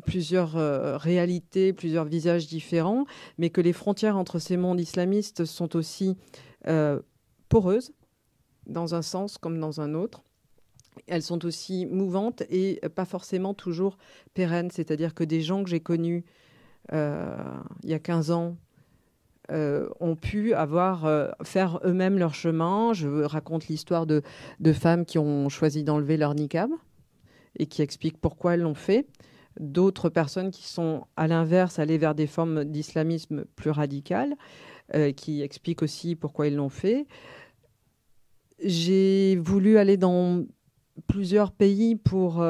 plusieurs 0.06 0.52
réalités, 1.02 1.74
plusieurs 1.74 2.06
visages 2.06 2.46
différents, 2.46 3.06
mais 3.40 3.50
que 3.50 3.60
les 3.60 3.74
frontières 3.74 4.18
entre 4.18 4.38
ces 4.38 4.56
mondes 4.56 4.80
islamistes 4.80 5.46
sont 5.46 5.76
aussi 5.76 6.16
poreuses, 7.50 7.92
dans 8.68 8.94
un 8.94 9.02
sens 9.02 9.40
comme 9.40 9.60
dans 9.60 9.82
un 9.82 9.96
autre. 9.96 10.22
Elles 11.08 11.24
sont 11.24 11.44
aussi 11.44 11.88
mouvantes 11.88 12.44
et 12.52 12.80
pas 12.94 13.06
forcément 13.06 13.56
toujours 13.56 13.98
pérennes, 14.36 14.70
c'est-à-dire 14.70 15.16
que 15.16 15.24
des 15.24 15.42
gens 15.42 15.64
que 15.64 15.72
j'ai 15.72 15.80
connus 15.80 16.26
euh, 16.26 16.49
il 16.92 17.90
y 17.90 17.94
a 17.94 18.00
15 18.00 18.32
ans, 18.32 18.58
euh, 19.52 19.90
ont 20.00 20.16
pu 20.16 20.54
avoir 20.54 21.06
euh, 21.06 21.30
faire 21.42 21.80
eux-mêmes 21.84 22.20
leur 22.20 22.36
chemin. 22.36 22.94
Je 22.94 23.24
raconte 23.24 23.68
l'histoire 23.68 24.06
de, 24.06 24.22
de, 24.60 24.74
femmes 24.74 25.06
qui 25.06 25.18
ont 25.18 25.50
choisi 25.50 25.84
d'enlever 25.84 26.18
leur 26.18 26.36
niqab 26.36 26.70
et 27.58 27.66
qui 27.66 27.82
expliquent 27.82 28.22
pourquoi 28.22 28.54
elles 28.54 28.62
l'ont 28.62 28.76
fait. 28.76 29.08
D'autres 29.60 30.10
personnes 30.10 30.52
qui 30.52 30.68
sont 30.68 31.08
à 31.16 31.28
l'inverse 31.28 31.80
allées 31.80 31.98
vers 31.98 32.14
des 32.14 32.28
formes 32.28 32.64
d'islamisme 32.64 33.46
plus 33.56 33.72
radicales, 33.72 34.36
qui 35.16 35.42
expliquent 35.42 35.84
aussi 35.84 36.16
pourquoi 36.16 36.48
ils 36.48 36.56
l'ont 36.56 36.70
fait. 36.70 37.06
J'ai 38.64 39.36
voulu 39.36 39.78
aller 39.78 39.98
dans 39.98 40.46
plusieurs 41.08 41.52
pays 41.52 41.96
pour 41.96 42.44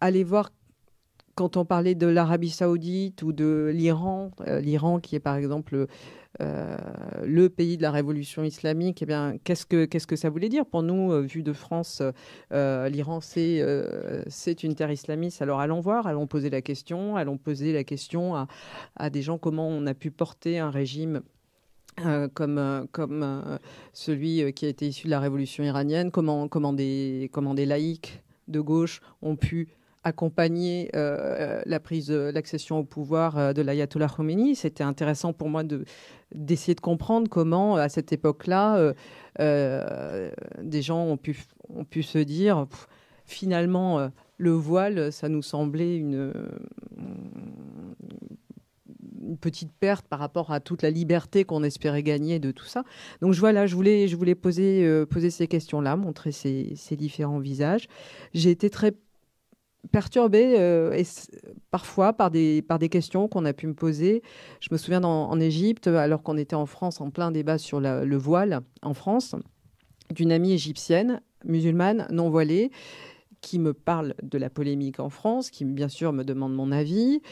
aller 0.00 0.24
voir 0.24 0.50
quand 1.34 1.56
on 1.56 1.64
parlait 1.64 1.94
de 1.94 2.06
l'Arabie 2.06 2.50
saoudite 2.50 3.22
ou 3.22 3.32
de 3.32 3.70
l'Iran, 3.74 4.30
euh, 4.46 4.60
l'Iran 4.60 5.00
qui 5.00 5.16
est 5.16 5.20
par 5.20 5.36
exemple 5.36 5.86
euh, 6.40 6.76
le 7.24 7.48
pays 7.48 7.76
de 7.76 7.82
la 7.82 7.90
révolution 7.90 8.44
islamique, 8.44 9.02
eh 9.02 9.06
bien, 9.06 9.36
qu'est-ce 9.42 9.66
que, 9.66 9.84
qu'est-ce 9.84 10.06
que 10.06 10.16
ça 10.16 10.30
voulait 10.30 10.48
dire? 10.48 10.64
Pour 10.64 10.82
nous, 10.82 11.12
euh, 11.12 11.20
vu 11.20 11.42
de 11.42 11.52
France, 11.52 12.02
l'Iran, 12.50 13.20
c'est, 13.20 13.64
c'est 14.28 14.62
une 14.62 14.74
terre 14.74 14.92
islamiste. 14.92 15.42
Alors 15.42 15.60
allons 15.60 15.80
voir, 15.80 16.06
allons 16.06 16.26
poser 16.26 16.50
la 16.50 16.62
question, 16.62 17.16
allons 17.16 17.38
poser 17.38 17.72
la 17.72 17.84
question 17.84 18.34
à, 18.36 18.46
à 18.96 19.10
des 19.10 19.22
gens 19.22 19.38
comment 19.38 19.68
on 19.68 19.86
a 19.86 19.94
pu 19.94 20.10
porter 20.10 20.58
un 20.58 20.70
régime 20.70 21.22
comme, 22.34 22.86
comme 22.92 23.58
celui 23.92 24.52
qui 24.54 24.64
a 24.64 24.68
été 24.68 24.86
issu 24.86 25.06
de 25.06 25.10
la 25.10 25.20
révolution 25.20 25.64
iranienne, 25.64 26.10
comment, 26.10 26.48
comment, 26.48 26.72
des, 26.72 27.28
comment 27.32 27.52
des 27.52 27.66
laïcs 27.66 28.22
de 28.48 28.60
gauche 28.60 29.00
ont 29.22 29.36
pu 29.36 29.68
accompagner 30.02 30.90
euh, 30.96 31.60
la 31.66 31.80
prise, 31.80 32.10
l'accession 32.10 32.78
au 32.78 32.84
pouvoir 32.84 33.36
euh, 33.36 33.52
de 33.52 33.62
l'ayatollah 33.62 34.08
Khomeini. 34.08 34.56
C'était 34.56 34.84
intéressant 34.84 35.32
pour 35.32 35.48
moi 35.48 35.62
de, 35.62 35.84
d'essayer 36.34 36.74
de 36.74 36.80
comprendre 36.80 37.28
comment, 37.28 37.76
à 37.76 37.88
cette 37.88 38.12
époque-là, 38.12 38.94
euh, 39.40 40.30
des 40.62 40.82
gens 40.82 41.04
ont 41.04 41.16
pu, 41.16 41.44
ont 41.68 41.84
pu 41.84 42.02
se 42.02 42.18
dire, 42.18 42.66
finalement, 43.24 44.10
le 44.38 44.50
voile, 44.52 45.12
ça 45.12 45.28
nous 45.28 45.42
semblait 45.42 45.96
une, 45.96 46.32
petite 49.40 49.70
perte 49.72 50.08
par 50.08 50.18
rapport 50.18 50.50
à 50.50 50.60
toute 50.60 50.82
la 50.82 50.90
liberté 50.90 51.44
qu'on 51.44 51.62
espérait 51.62 52.02
gagner 52.02 52.40
de 52.40 52.50
tout 52.50 52.64
ça. 52.64 52.82
Donc 53.20 53.34
voilà, 53.34 53.66
je 53.66 53.76
voulais, 53.76 54.08
je 54.08 54.16
voulais 54.16 54.34
poser, 54.34 55.04
poser 55.08 55.30
ces 55.30 55.46
questions-là, 55.46 55.96
montrer 55.96 56.32
ces, 56.32 56.72
ces 56.74 56.96
différents 56.96 57.38
visages. 57.38 57.86
J'ai 58.34 58.50
été 58.50 58.70
très 58.70 58.92
perturbée 59.92 60.56
euh, 60.58 61.02
parfois 61.70 62.12
par 62.12 62.30
des, 62.30 62.62
par 62.62 62.78
des 62.78 62.88
questions 62.88 63.28
qu'on 63.28 63.44
a 63.44 63.52
pu 63.52 63.66
me 63.66 63.74
poser. 63.74 64.22
Je 64.60 64.68
me 64.70 64.76
souviens 64.76 65.02
en 65.02 65.40
Égypte, 65.40 65.86
alors 65.86 66.22
qu'on 66.22 66.36
était 66.36 66.56
en 66.56 66.66
France 66.66 67.00
en 67.00 67.10
plein 67.10 67.30
débat 67.30 67.58
sur 67.58 67.80
le 67.80 68.16
voile 68.16 68.60
en 68.82 68.94
France, 68.94 69.34
d'une 70.14 70.32
amie 70.32 70.52
égyptienne, 70.52 71.22
musulmane, 71.44 72.06
non 72.10 72.30
voilée, 72.30 72.70
qui 73.40 73.58
me 73.58 73.72
parle 73.72 74.14
de 74.22 74.38
la 74.38 74.50
polémique 74.50 75.00
en 75.00 75.08
France, 75.08 75.50
qui 75.50 75.64
bien 75.64 75.88
sûr 75.88 76.12
me 76.12 76.24
demande 76.24 76.54
mon 76.54 76.72
avis. 76.72 77.22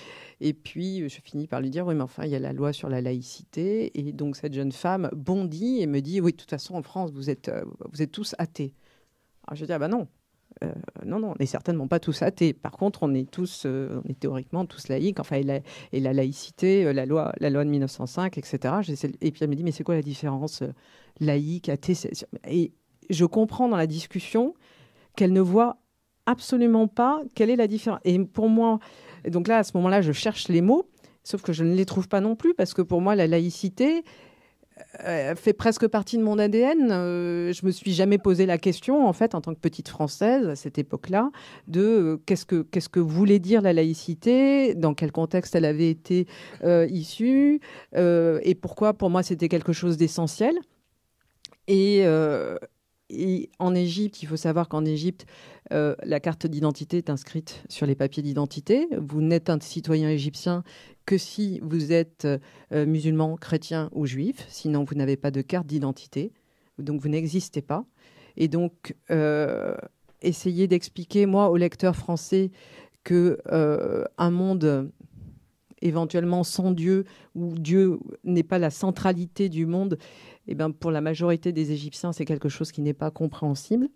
Et 0.40 0.54
puis 0.54 1.08
je 1.08 1.20
finis 1.20 1.46
par 1.46 1.60
lui 1.60 1.70
dire, 1.70 1.86
oui, 1.86 1.94
mais 1.94 2.02
enfin, 2.02 2.24
il 2.24 2.30
y 2.30 2.36
a 2.36 2.38
la 2.38 2.52
loi 2.52 2.72
sur 2.72 2.88
la 2.88 3.00
laïcité. 3.00 3.98
Et 3.98 4.12
donc 4.12 4.36
cette 4.36 4.54
jeune 4.54 4.72
femme 4.72 5.10
bondit 5.12 5.80
et 5.80 5.86
me 5.86 6.00
dit, 6.00 6.20
oui, 6.20 6.32
de 6.32 6.36
toute 6.36 6.50
façon, 6.50 6.74
en 6.74 6.82
France, 6.82 7.10
vous 7.12 7.30
êtes, 7.30 7.48
euh, 7.48 7.64
vous 7.92 8.02
êtes 8.02 8.12
tous 8.12 8.34
athées. 8.38 8.72
Alors 9.46 9.56
je 9.56 9.64
dis, 9.64 9.72
ah 9.72 9.78
ben 9.78 9.88
non, 9.88 10.08
euh, 10.64 10.72
non, 11.04 11.20
non, 11.20 11.32
on 11.32 11.34
n'est 11.38 11.46
certainement 11.46 11.86
pas 11.86 12.00
tous 12.00 12.22
athées. 12.22 12.52
Par 12.52 12.72
contre, 12.72 13.02
on 13.02 13.14
est 13.14 13.30
tous, 13.30 13.64
euh, 13.66 14.00
on 14.04 14.08
est 14.08 14.18
théoriquement 14.18 14.66
tous 14.66 14.88
laïcs. 14.88 15.20
Enfin, 15.20 15.36
et 15.36 16.00
la, 16.00 16.12
laïcité, 16.12 16.84
euh, 16.84 16.92
la 16.92 17.06
loi, 17.06 17.32
la 17.38 17.50
loi 17.50 17.64
de 17.64 17.70
1905, 17.70 18.38
etc. 18.38 18.74
Et 19.20 19.30
puis 19.30 19.40
elle 19.42 19.50
me 19.50 19.54
dit, 19.54 19.64
mais 19.64 19.70
c'est 19.70 19.84
quoi 19.84 19.94
la 19.94 20.02
différence 20.02 20.62
laïque, 21.20 21.68
athée? 21.68 21.94
Et 22.48 22.72
je 23.10 23.24
comprends 23.24 23.68
dans 23.68 23.76
la 23.76 23.86
discussion 23.86 24.54
qu'elle 25.16 25.32
ne 25.32 25.40
voit 25.40 25.78
absolument 26.26 26.88
pas 26.88 27.22
quelle 27.34 27.50
est 27.50 27.56
la 27.56 27.68
différence. 27.68 28.00
Et 28.04 28.18
pour 28.18 28.48
moi, 28.48 28.80
donc 29.28 29.48
là, 29.48 29.58
à 29.58 29.64
ce 29.64 29.76
moment-là, 29.76 30.02
je 30.02 30.12
cherche 30.12 30.48
les 30.48 30.60
mots, 30.60 30.88
sauf 31.24 31.42
que 31.42 31.52
je 31.52 31.64
ne 31.64 31.74
les 31.74 31.86
trouve 31.86 32.08
pas 32.08 32.20
non 32.20 32.36
plus, 32.36 32.54
parce 32.54 32.74
que 32.74 32.82
pour 32.82 33.00
moi, 33.00 33.14
la 33.14 33.26
laïcité, 33.26 34.02
fait 35.36 35.52
presque 35.52 35.86
partie 35.86 36.18
de 36.18 36.22
mon 36.22 36.38
ADN. 36.38 36.90
Euh, 36.90 37.52
je 37.52 37.64
me 37.64 37.70
suis 37.70 37.92
jamais 37.92 38.18
posé 38.18 38.46
la 38.46 38.58
question, 38.58 39.06
en 39.06 39.12
fait, 39.12 39.34
en 39.34 39.40
tant 39.40 39.54
que 39.54 39.60
petite 39.60 39.88
française 39.88 40.48
à 40.48 40.56
cette 40.56 40.78
époque-là, 40.78 41.30
de 41.66 41.80
euh, 41.80 42.16
qu'est-ce 42.26 42.46
que 42.46 42.62
qu'est-ce 42.62 42.88
que 42.88 43.00
voulait 43.00 43.38
dire 43.38 43.62
la 43.62 43.72
laïcité, 43.72 44.74
dans 44.74 44.94
quel 44.94 45.12
contexte 45.12 45.54
elle 45.54 45.64
avait 45.64 45.90
été 45.90 46.26
euh, 46.64 46.86
issue, 46.90 47.60
et 47.94 48.54
pourquoi 48.54 48.94
pour 48.94 49.10
moi 49.10 49.22
c'était 49.22 49.48
quelque 49.48 49.72
chose 49.72 49.96
d'essentiel. 49.96 50.54
Et, 51.66 52.04
et, 53.10 53.50
en 53.58 53.74
Égypte, 53.74 54.22
il 54.22 54.26
faut 54.26 54.36
savoir 54.36 54.68
qu'en 54.68 54.84
Égypte, 54.84 55.26
la 55.70 56.20
carte 56.20 56.46
d'identité 56.46 56.98
est 56.98 57.10
inscrite 57.10 57.62
sur 57.68 57.86
les 57.86 57.94
papiers 57.94 58.22
d'identité. 58.22 58.88
Vous 58.96 59.20
n'êtes 59.20 59.50
un 59.50 59.58
citoyen 59.60 60.08
égyptien 60.08 60.64
que 61.08 61.16
si 61.16 61.58
vous 61.62 61.90
êtes 61.90 62.28
euh, 62.70 62.84
musulman, 62.84 63.38
chrétien 63.38 63.88
ou 63.92 64.04
juif. 64.04 64.44
Sinon, 64.50 64.84
vous 64.84 64.94
n'avez 64.94 65.16
pas 65.16 65.30
de 65.30 65.40
carte 65.40 65.66
d'identité. 65.66 66.32
Donc, 66.78 67.00
vous 67.00 67.08
n'existez 67.08 67.62
pas. 67.62 67.86
Et 68.36 68.46
donc, 68.46 68.94
euh, 69.10 69.74
essayez 70.20 70.66
d'expliquer, 70.66 71.24
moi, 71.24 71.48
aux 71.48 71.56
lecteurs 71.56 71.96
français, 71.96 72.50
que 73.04 73.38
euh, 73.50 74.04
un 74.18 74.30
monde 74.30 74.92
éventuellement 75.82 76.44
sans 76.44 76.72
Dieu, 76.72 77.04
où 77.34 77.54
Dieu 77.54 77.98
n'est 78.24 78.42
pas 78.42 78.58
la 78.58 78.70
centralité 78.70 79.48
du 79.48 79.66
monde, 79.66 79.98
eh 80.46 80.54
ben, 80.54 80.70
pour 80.70 80.90
la 80.90 81.00
majorité 81.00 81.52
des 81.52 81.72
Égyptiens, 81.72 82.12
c'est 82.12 82.24
quelque 82.24 82.48
chose 82.48 82.72
qui 82.72 82.80
n'est 82.80 82.94
pas 82.94 83.10
compréhensible. 83.10 83.88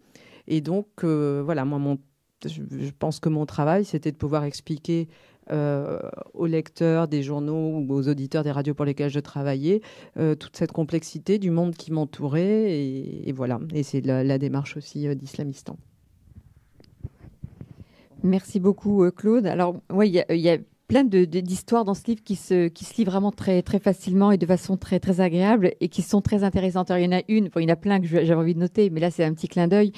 Et 0.48 0.60
donc, 0.60 1.04
voilà, 1.04 1.64
moi, 1.64 1.78
mon, 1.78 1.98
je 2.44 2.90
pense 2.98 3.20
que 3.20 3.28
mon 3.28 3.46
travail, 3.46 3.84
c'était 3.84 4.12
de 4.12 4.16
pouvoir 4.16 4.44
expliquer 4.44 5.08
euh, 5.50 5.98
aux 6.34 6.46
lecteurs 6.46 7.08
des 7.08 7.22
journaux 7.22 7.78
ou 7.78 7.92
aux 7.92 8.08
auditeurs 8.08 8.44
des 8.44 8.52
radios 8.52 8.74
pour 8.74 8.84
lesquels 8.84 9.10
je 9.10 9.18
travaillais, 9.18 9.80
euh, 10.16 10.36
toute 10.36 10.56
cette 10.56 10.70
complexité 10.70 11.38
du 11.38 11.50
monde 11.50 11.74
qui 11.74 11.90
m'entourait. 11.90 12.70
Et, 12.70 13.32
voilà, 13.32 13.58
et 13.74 13.82
c'est 13.82 14.00
la, 14.02 14.38
démarche 14.38 14.76
aussi 14.76 15.08
euh, 15.08 15.16
d'Islamistan. 15.16 15.76
Merci 18.22 18.60
beaucoup, 18.60 19.04
Claude. 19.10 19.46
Alors, 19.46 19.74
oui, 19.90 20.16
il 20.30 20.36
y, 20.36 20.48
a 20.48 20.58
plein 20.92 21.04
d'histoires 21.04 21.86
dans 21.86 21.94
ce 21.94 22.04
livre 22.06 22.22
qui 22.22 22.36
se, 22.36 22.68
qui 22.68 22.84
se 22.84 22.94
lit 22.98 23.04
vraiment 23.04 23.32
très, 23.32 23.62
très 23.62 23.78
facilement 23.78 24.30
et 24.30 24.36
de 24.36 24.44
façon 24.44 24.76
très, 24.76 25.00
très 25.00 25.22
agréable 25.22 25.72
et 25.80 25.88
qui 25.88 26.02
sont 26.02 26.20
très 26.20 26.44
intéressantes. 26.44 26.90
il 26.90 27.02
y 27.02 27.06
en 27.06 27.16
a 27.16 27.22
une, 27.28 27.48
il 27.56 27.62
y 27.62 27.64
en 27.64 27.72
a 27.72 27.76
plein 27.76 27.98
que 27.98 28.06
j'avais 28.06 28.34
envie 28.34 28.52
de 28.52 28.58
noter, 28.58 28.90
mais 28.90 29.00
là, 29.00 29.10
c'est 29.10 29.24
un 29.24 29.32
petit 29.32 29.48
clin 29.48 29.68
d'œil 29.68 29.92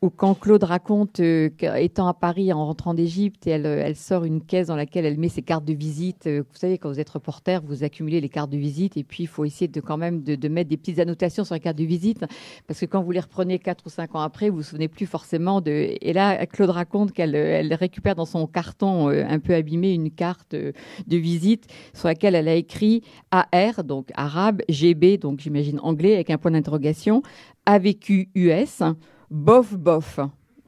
ou 0.00 0.10
quand 0.10 0.34
Claude 0.36 0.62
raconte 0.62 1.18
euh, 1.18 1.48
qu'étant 1.48 2.06
à 2.06 2.14
Paris 2.14 2.52
en 2.52 2.64
rentrant 2.64 2.94
d'Égypte, 2.94 3.48
elle, 3.48 3.66
euh, 3.66 3.82
elle, 3.84 3.96
sort 3.96 4.24
une 4.24 4.40
caisse 4.40 4.68
dans 4.68 4.76
laquelle 4.76 5.04
elle 5.04 5.18
met 5.18 5.28
ses 5.28 5.42
cartes 5.42 5.64
de 5.64 5.72
visite. 5.72 6.28
Euh, 6.28 6.44
vous 6.48 6.56
savez, 6.56 6.78
quand 6.78 6.88
vous 6.88 7.00
êtes 7.00 7.10
reporter, 7.10 7.62
vous 7.64 7.82
accumulez 7.82 8.20
les 8.20 8.28
cartes 8.28 8.50
de 8.50 8.56
visite 8.56 8.96
et 8.96 9.02
puis 9.02 9.24
il 9.24 9.26
faut 9.26 9.44
essayer 9.44 9.66
de 9.66 9.80
quand 9.80 9.96
même 9.96 10.22
de, 10.22 10.48
mettre 10.48 10.70
des 10.70 10.76
petites 10.76 11.00
annotations 11.00 11.44
sur 11.44 11.54
les 11.54 11.60
cartes 11.60 11.78
de 11.78 11.84
visite 11.84 12.24
parce 12.68 12.78
que 12.78 12.86
quand 12.86 13.02
vous 13.02 13.10
les 13.10 13.18
reprenez 13.18 13.58
quatre 13.58 13.86
ou 13.86 13.88
cinq 13.88 14.14
ans 14.14 14.20
après, 14.20 14.50
vous 14.50 14.58
vous 14.58 14.62
souvenez 14.62 14.86
plus 14.86 15.06
forcément 15.06 15.60
de. 15.60 15.96
Et 16.00 16.12
là, 16.12 16.46
Claude 16.46 16.70
raconte 16.70 17.10
qu'elle 17.12 17.34
elle 17.34 17.74
récupère 17.74 18.14
dans 18.14 18.24
son 18.24 18.46
carton 18.46 19.08
un 19.08 19.38
peu 19.40 19.54
abîmé 19.54 19.92
une 19.92 20.10
carte 20.10 20.54
de 20.54 20.72
visite 21.16 21.66
sur 21.92 22.06
laquelle 22.06 22.36
elle 22.36 22.48
a 22.48 22.54
écrit 22.54 23.02
AR, 23.32 23.82
donc 23.84 24.10
arabe, 24.14 24.62
GB, 24.68 25.18
donc 25.18 25.40
j'imagine 25.40 25.80
anglais 25.80 26.14
avec 26.14 26.30
un 26.30 26.38
point 26.38 26.52
d'interrogation, 26.52 27.22
AVQ 27.66 28.30
US 28.34 28.82
bof, 29.30 29.74
bof. 29.76 30.18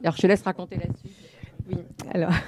Alors, 0.02 0.16
je 0.16 0.22
te 0.22 0.26
laisse 0.26 0.42
raconter 0.42 0.76
là-dessus. 0.76 1.08
Oui, 1.68 1.78
alors. 2.10 2.32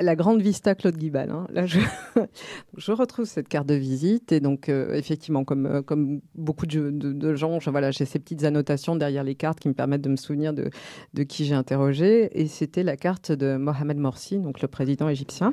La 0.00 0.16
grande 0.16 0.40
vista 0.40 0.74
Claude 0.74 0.96
Guibal. 0.96 1.30
Hein. 1.30 1.46
Là, 1.50 1.66
je... 2.76 2.92
retrouve 2.92 3.26
cette 3.26 3.48
carte 3.48 3.66
de 3.66 3.74
visite 3.74 4.32
et 4.32 4.40
donc 4.40 4.70
euh, 4.70 4.94
effectivement, 4.94 5.44
comme, 5.44 5.66
euh, 5.66 5.82
comme 5.82 6.22
beaucoup 6.34 6.64
de, 6.64 7.34
gens, 7.34 7.58
j'ai 7.60 8.06
ces 8.06 8.18
petites 8.18 8.44
annotations 8.44 8.96
derrière 8.96 9.22
les 9.22 9.34
cartes 9.34 9.60
qui 9.60 9.68
me 9.68 9.74
permettent 9.74 10.00
de 10.00 10.08
me 10.08 10.16
souvenir 10.16 10.54
de, 10.54 10.70
de 11.12 11.22
qui 11.24 11.44
j'ai 11.44 11.54
interrogé. 11.54 12.30
Et 12.40 12.46
c'était 12.46 12.84
la 12.84 12.96
carte 12.96 13.32
de 13.32 13.56
Mohamed 13.56 13.98
Morsi, 13.98 14.38
donc 14.38 14.62
le 14.62 14.68
président 14.68 15.10
égyptien 15.10 15.52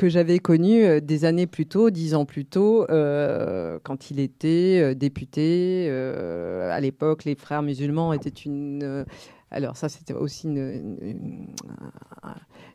que 0.00 0.08
j'avais 0.08 0.38
connu 0.38 0.82
euh, 0.82 1.00
des 1.00 1.26
années 1.26 1.46
plus 1.46 1.66
tôt, 1.66 1.90
dix 1.90 2.14
ans 2.14 2.24
plus 2.24 2.46
tôt, 2.46 2.86
euh, 2.88 3.78
quand 3.82 4.10
il 4.10 4.18
était 4.18 4.80
euh, 4.82 4.94
député. 4.94 5.90
à 5.90 6.80
l'époque, 6.80 7.24
les 7.24 7.34
frères 7.34 7.60
musulmans 7.60 8.14
étaient 8.14 8.30
une. 8.30 9.04
alors 9.50 9.76
ça, 9.76 9.90
c'était 9.90 10.14
aussi 10.14 10.46
une, 10.46 11.48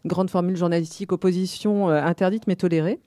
grande 0.05 0.29
formule 0.29 0.55
journalistique, 0.55 1.11
opposition 1.11 1.89
interdite 1.89 2.45
mais 2.45 2.55
tolérée. 2.55 2.99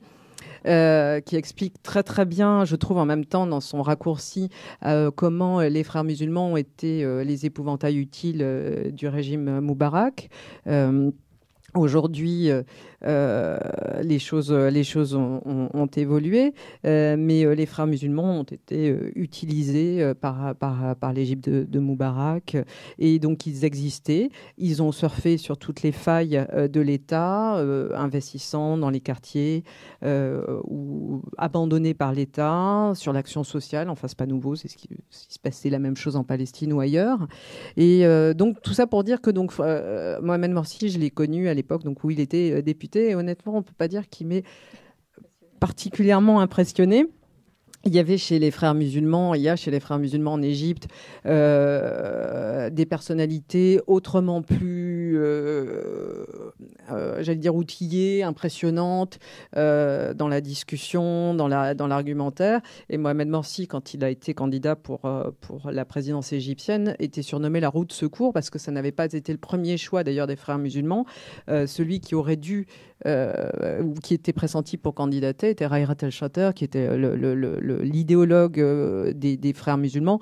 qui 0.65 1.37
explique 1.37 1.81
très 1.85 2.03
très 2.03 2.25
bien, 2.25 2.65
je 2.65 2.75
trouve 2.75 2.99
en 2.99 3.07
même 3.07 3.25
temps 3.25 3.47
dans 3.47 3.61
son 3.61 3.83
raccourci, 3.83 4.49
comment 5.15 5.61
les 5.61 5.85
frères 5.85 6.05
musulmans 6.05 6.53
ont 6.53 6.57
été 6.57 7.05
les 7.25 7.47
épouvantails 7.47 7.99
utiles 7.99 8.91
du 8.93 9.07
régime 9.07 9.61
Moubarak. 9.61 10.29
Aujourd'hui, 11.75 12.51
euh, 12.51 12.63
euh, 13.05 13.59
les 14.03 14.19
choses, 14.19 14.51
les 14.51 14.85
choses 14.85 15.15
ont, 15.15 15.89
évolué, 15.97 16.55
euh, 16.87 17.17
mais 17.19 17.55
les 17.55 17.67
frères 17.67 17.87
musulmans 17.87 18.41
ont 18.41 18.45
été 18.45 18.97
utilisés 19.15 20.15
par, 20.19 20.55
l'Égypte 21.15 21.51
de, 21.51 21.79
Moubarak, 21.79 22.57
et 22.99 23.19
donc 23.19 23.47
ils 23.47 23.67
existaient. 23.67 24.31
Ils 24.57 24.83
ont 24.83 24.93
surfé 24.93 25.37
sur 25.37 25.59
toutes 25.59 25.83
les 25.83 25.93
failles 25.93 26.47
de 26.55 26.81
l'État, 26.81 27.57
investissant 27.95 28.79
dans 28.79 28.91
les 28.91 29.01
quartiers 29.01 29.63
ou 30.03 31.23
abandonnés 31.37 31.95
par 31.95 32.13
l'État, 32.13 32.93
sur 32.95 33.13
l'action 33.13 33.45
sociale. 33.45 33.91
Enfin, 33.91 34.09
c'est 34.09 34.19
pas 34.19 34.27
nouveau, 34.27 34.57
c'est 34.57 34.69
ce 34.69 34.77
qui, 34.77 34.89
se 35.11 35.39
passait 35.39 35.71
la 35.71 35.79
même 35.79 35.97
chose 35.97 36.17
en 36.17 36.25
Palestine 36.25 36.73
ou 36.73 36.81
ailleurs. 36.81 37.29
Et 37.77 38.05
donc 38.35 38.63
tout 38.63 38.73
ça 38.73 38.87
pour 38.87 39.05
dire 39.05 39.21
que 39.21 39.31
donc 39.31 39.53
Mohamed 39.59 40.51
Morsi, 40.51 40.89
je 40.89 40.99
l'ai 40.99 41.11
connu 41.11 41.49
à 41.49 41.58
l'époque 41.59 41.85
donc 41.85 42.03
où 42.05 42.11
il 42.11 42.21
était 42.21 42.53
euh, 42.53 42.63
député. 42.63 43.11
Et 43.11 43.15
honnêtement, 43.15 43.55
on 43.55 43.59
ne 43.59 43.63
peut 43.63 43.77
pas 43.77 43.89
dire 43.89 44.09
qu'il 44.09 44.27
m'ait 44.29 44.45
particulièrement 45.61 46.41
impressionné. 46.41 47.07
Il 47.85 47.95
y 47.95 48.01
avait 48.01 48.19
chez 48.19 48.41
les 48.41 48.51
frères 48.51 48.75
musulmans, 48.75 49.35
il 49.35 49.43
y 49.43 49.49
a 49.49 49.55
chez 49.55 49.71
les 49.71 49.79
frères 49.79 50.01
musulmans 50.01 50.33
en 50.33 50.43
Égypte 50.43 50.89
euh, 51.27 52.71
des 52.71 52.87
personnalités 52.87 53.81
autrement 53.87 54.43
plus, 54.43 55.17
euh, 55.17 56.25
euh, 56.91 57.23
j'allais 57.23 57.39
dire, 57.39 57.55
outillées, 57.55 58.25
impressionnantes 58.25 59.21
dans 59.55 60.29
la 60.29 60.41
discussion, 60.41 61.35
dans 61.35 61.47
l'argumentaire. 61.49 62.61
La, 62.89 62.95
Et 62.95 62.99
Mohamed 62.99 63.29
Morsi, 63.29 63.69
quand 63.69 63.95
il 63.95 64.03
a 64.03 64.11
été 64.11 64.35
candidat 64.35 64.75
pour, 64.75 65.01
pour 65.41 65.71
la 65.71 65.85
présidence 65.85 66.33
égyptienne, 66.33 66.97
était 66.99 67.23
surnommé 67.23 67.61
la 67.61 67.69
roue 67.69 67.85
de 67.85 67.93
secours 67.93 68.33
parce 68.33 68.51
que 68.51 68.59
ça 68.59 68.73
n'avait 68.73 68.93
pas 68.93 69.07
été 69.07 69.33
le 69.33 69.39
premier 69.39 69.77
choix 69.77 70.03
d'ailleurs 70.03 70.27
des 70.27 70.37
frères 70.37 70.59
musulmans. 70.59 71.07
celui 71.47 72.01
qui 72.01 72.17
aurait 72.17 72.37
dû 72.37 72.67
qui 73.05 74.15
était 74.15 74.33
pressenti 74.33 74.77
pour 74.77 74.95
candidater 74.95 75.51
était 75.51 75.67
Rairat 75.67 75.97
El-Shatter, 76.01 76.51
qui 76.55 76.65
était 76.65 76.97
l'idéologue 76.97 78.61
euh, 78.61 79.13
des, 79.13 79.53
frères 79.53 79.79
musulmans 79.79 80.21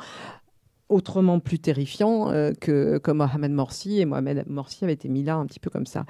autrement 0.89 1.41
plus 1.41 1.59
terrifiant 1.59 2.31
euh, 2.31 2.53
que, 2.61 2.99
que, 2.99 3.11
Mohamed 3.11 3.51
Morsi. 3.51 4.01
Et 4.01 4.05
Mohamed 4.05 4.49
Morsi 4.49 4.85
avait 4.85 4.93
été 4.93 5.09
mis 5.09 5.25
là 5.25 5.37
un 5.37 5.47
petit 5.47 5.59
peu 5.59 5.71
comme 5.71 5.87
ça. 5.87 6.05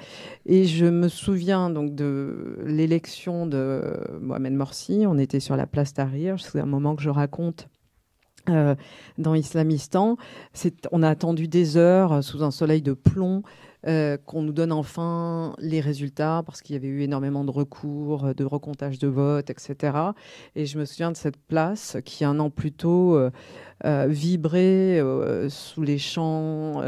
Et 0.45 0.65
je 0.65 0.85
me 0.87 1.09
souviens 1.09 1.71
donc 1.71 1.95
de 1.95 2.59
l'élection 2.67 3.47
de 3.47 3.83
Mohamed 4.21 4.53
Morsi. 4.53 5.05
On 5.07 5.19
était 5.19 5.41
sur 5.41 5.57
la 5.57 5.67
place 5.67 5.95
Tahrir. 5.95 6.39
C'est 6.41 6.61
un 6.61 6.67
moment 6.67 6.95
que 6.95 7.03
je 7.03 7.11
raconte. 7.11 7.69
Dans 9.19 9.35
Islamistan, 9.35 10.17
on 10.93 11.03
a 11.03 11.09
attendu 11.09 11.49
des 11.49 11.77
heures 11.77 12.23
sous 12.23 12.43
un 12.43 12.51
soleil 12.51 12.83
de 12.83 12.93
plomb 12.93 13.43
euh, 13.87 14.17
qu'on 14.17 14.43
nous 14.43 14.53
donne 14.53 14.73
enfin 14.73 15.55
les 15.61 15.81
résultats 15.81 16.43
parce 16.45 16.61
qu'il 16.61 16.75
y 16.75 16.77
avait 16.77 16.89
eu 16.89 17.03
énormément 17.03 17.45
de 17.45 17.53
recours, 17.53 18.35
de 18.35 18.45
recomptage 18.45 18.99
de 18.99 19.07
votes, 19.07 19.49
etc. 19.49 19.97
Et 20.57 20.67
je 20.67 20.77
me 20.79 20.85
souviens 20.85 21.13
de 21.13 21.17
cette 21.17 21.37
place 21.37 21.97
qui, 22.05 22.25
un 22.25 22.41
an 22.41 22.51
plus 22.51 22.73
tôt, 22.73 23.15
euh, 23.17 23.31
euh, 23.85 24.07
vibrait 24.09 25.01
sous 25.49 25.83
les 25.83 25.99
chants. 25.99 26.83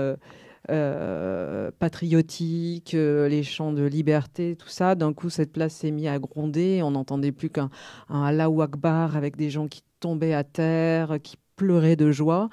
patriotiques, 1.79 2.92
les 2.92 3.42
chants 3.42 3.73
de 3.73 3.85
liberté, 3.85 4.57
tout 4.57 4.68
ça. 4.68 4.94
D'un 4.97 5.12
coup, 5.12 5.31
cette 5.31 5.53
place 5.53 5.75
s'est 5.75 5.92
mise 5.92 6.09
à 6.09 6.18
gronder. 6.18 6.83
On 6.83 6.90
n'entendait 6.90 7.33
plus 7.33 7.51
qu'un 7.51 7.71
Allahu 8.09 8.61
Akbar 8.62 9.16
avec 9.16 9.37
des 9.37 9.51
gens 9.51 9.68
qui 9.68 9.83
tombaient 10.01 10.35
à 10.35 10.44
terre, 10.44 11.18
qui 11.23 11.37
pleuraient 11.59 11.97
de 11.97 12.11
joie. 12.11 12.49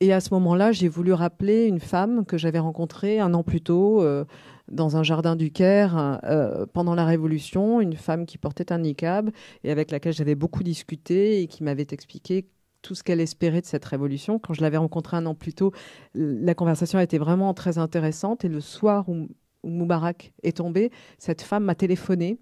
Et 0.00 0.12
à 0.12 0.18
ce 0.18 0.34
moment-là, 0.34 0.72
j'ai 0.72 0.88
voulu 0.88 1.12
rappeler 1.12 1.66
une 1.66 1.78
femme 1.78 2.24
que 2.24 2.36
j'avais 2.36 2.58
rencontrée 2.58 3.20
un 3.20 3.34
an 3.34 3.44
plus 3.44 3.60
tôt 3.60 4.02
euh, 4.02 4.24
dans 4.68 4.96
un 4.96 5.04
jardin 5.04 5.36
du 5.36 5.52
Caire 5.52 6.18
euh, 6.24 6.66
pendant 6.72 6.96
la 6.96 7.04
Révolution, 7.04 7.80
une 7.80 7.94
femme 7.94 8.26
qui 8.26 8.36
portait 8.36 8.72
un 8.72 8.78
niqab 8.78 9.30
et 9.62 9.70
avec 9.70 9.92
laquelle 9.92 10.12
j'avais 10.12 10.34
beaucoup 10.34 10.64
discuté 10.64 11.40
et 11.40 11.46
qui 11.46 11.62
m'avait 11.62 11.86
expliqué 11.92 12.48
tout 12.80 12.96
ce 12.96 13.04
qu'elle 13.04 13.20
espérait 13.20 13.60
de 13.60 13.66
cette 13.66 13.84
révolution. 13.84 14.40
Quand 14.40 14.54
je 14.54 14.62
l'avais 14.62 14.78
rencontrée 14.78 15.16
un 15.16 15.26
an 15.26 15.36
plus 15.36 15.54
tôt, 15.54 15.70
la 16.14 16.56
conversation 16.56 16.98
a 16.98 17.04
été 17.04 17.18
vraiment 17.18 17.54
très 17.54 17.78
intéressante. 17.78 18.44
Et 18.44 18.48
le 18.48 18.60
soir 18.60 19.08
où, 19.08 19.28
où 19.62 19.68
Moubarak 19.68 20.32
est 20.42 20.56
tombé, 20.56 20.90
cette 21.18 21.42
femme 21.42 21.62
m'a 21.62 21.76
téléphoné 21.76 22.40